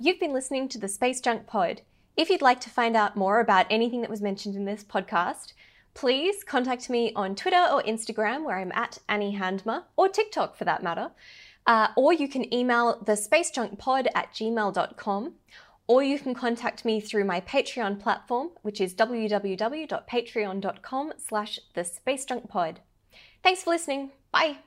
You've 0.00 0.20
been 0.20 0.32
listening 0.32 0.68
to 0.68 0.78
the 0.78 0.86
Space 0.86 1.20
Junk 1.20 1.48
Pod. 1.48 1.80
If 2.16 2.30
you'd 2.30 2.40
like 2.40 2.60
to 2.60 2.70
find 2.70 2.96
out 2.96 3.16
more 3.16 3.40
about 3.40 3.66
anything 3.68 4.00
that 4.02 4.10
was 4.10 4.22
mentioned 4.22 4.54
in 4.54 4.64
this 4.64 4.84
podcast, 4.84 5.54
please 5.94 6.44
contact 6.44 6.88
me 6.88 7.12
on 7.16 7.34
Twitter 7.34 7.66
or 7.72 7.82
Instagram, 7.82 8.44
where 8.44 8.58
I'm 8.58 8.70
at 8.72 8.98
Annie 9.08 9.36
Handmer, 9.36 9.82
or 9.96 10.08
TikTok 10.08 10.56
for 10.56 10.64
that 10.64 10.84
matter. 10.84 11.10
Uh, 11.66 11.88
or 11.96 12.12
you 12.12 12.28
can 12.28 12.54
email 12.54 13.02
the 13.04 13.14
spacejunkpod 13.14 14.06
at 14.14 14.32
gmail.com, 14.32 15.32
or 15.88 16.04
you 16.04 16.20
can 16.20 16.34
contact 16.34 16.84
me 16.84 17.00
through 17.00 17.24
my 17.24 17.40
Patreon 17.40 17.98
platform, 17.98 18.50
which 18.62 18.80
is 18.80 18.94
www.patreon.com 18.94 21.12
slash 21.18 21.58
the. 21.74 21.84
Thanks 23.42 23.64
for 23.64 23.70
listening. 23.70 24.12
Bye. 24.30 24.58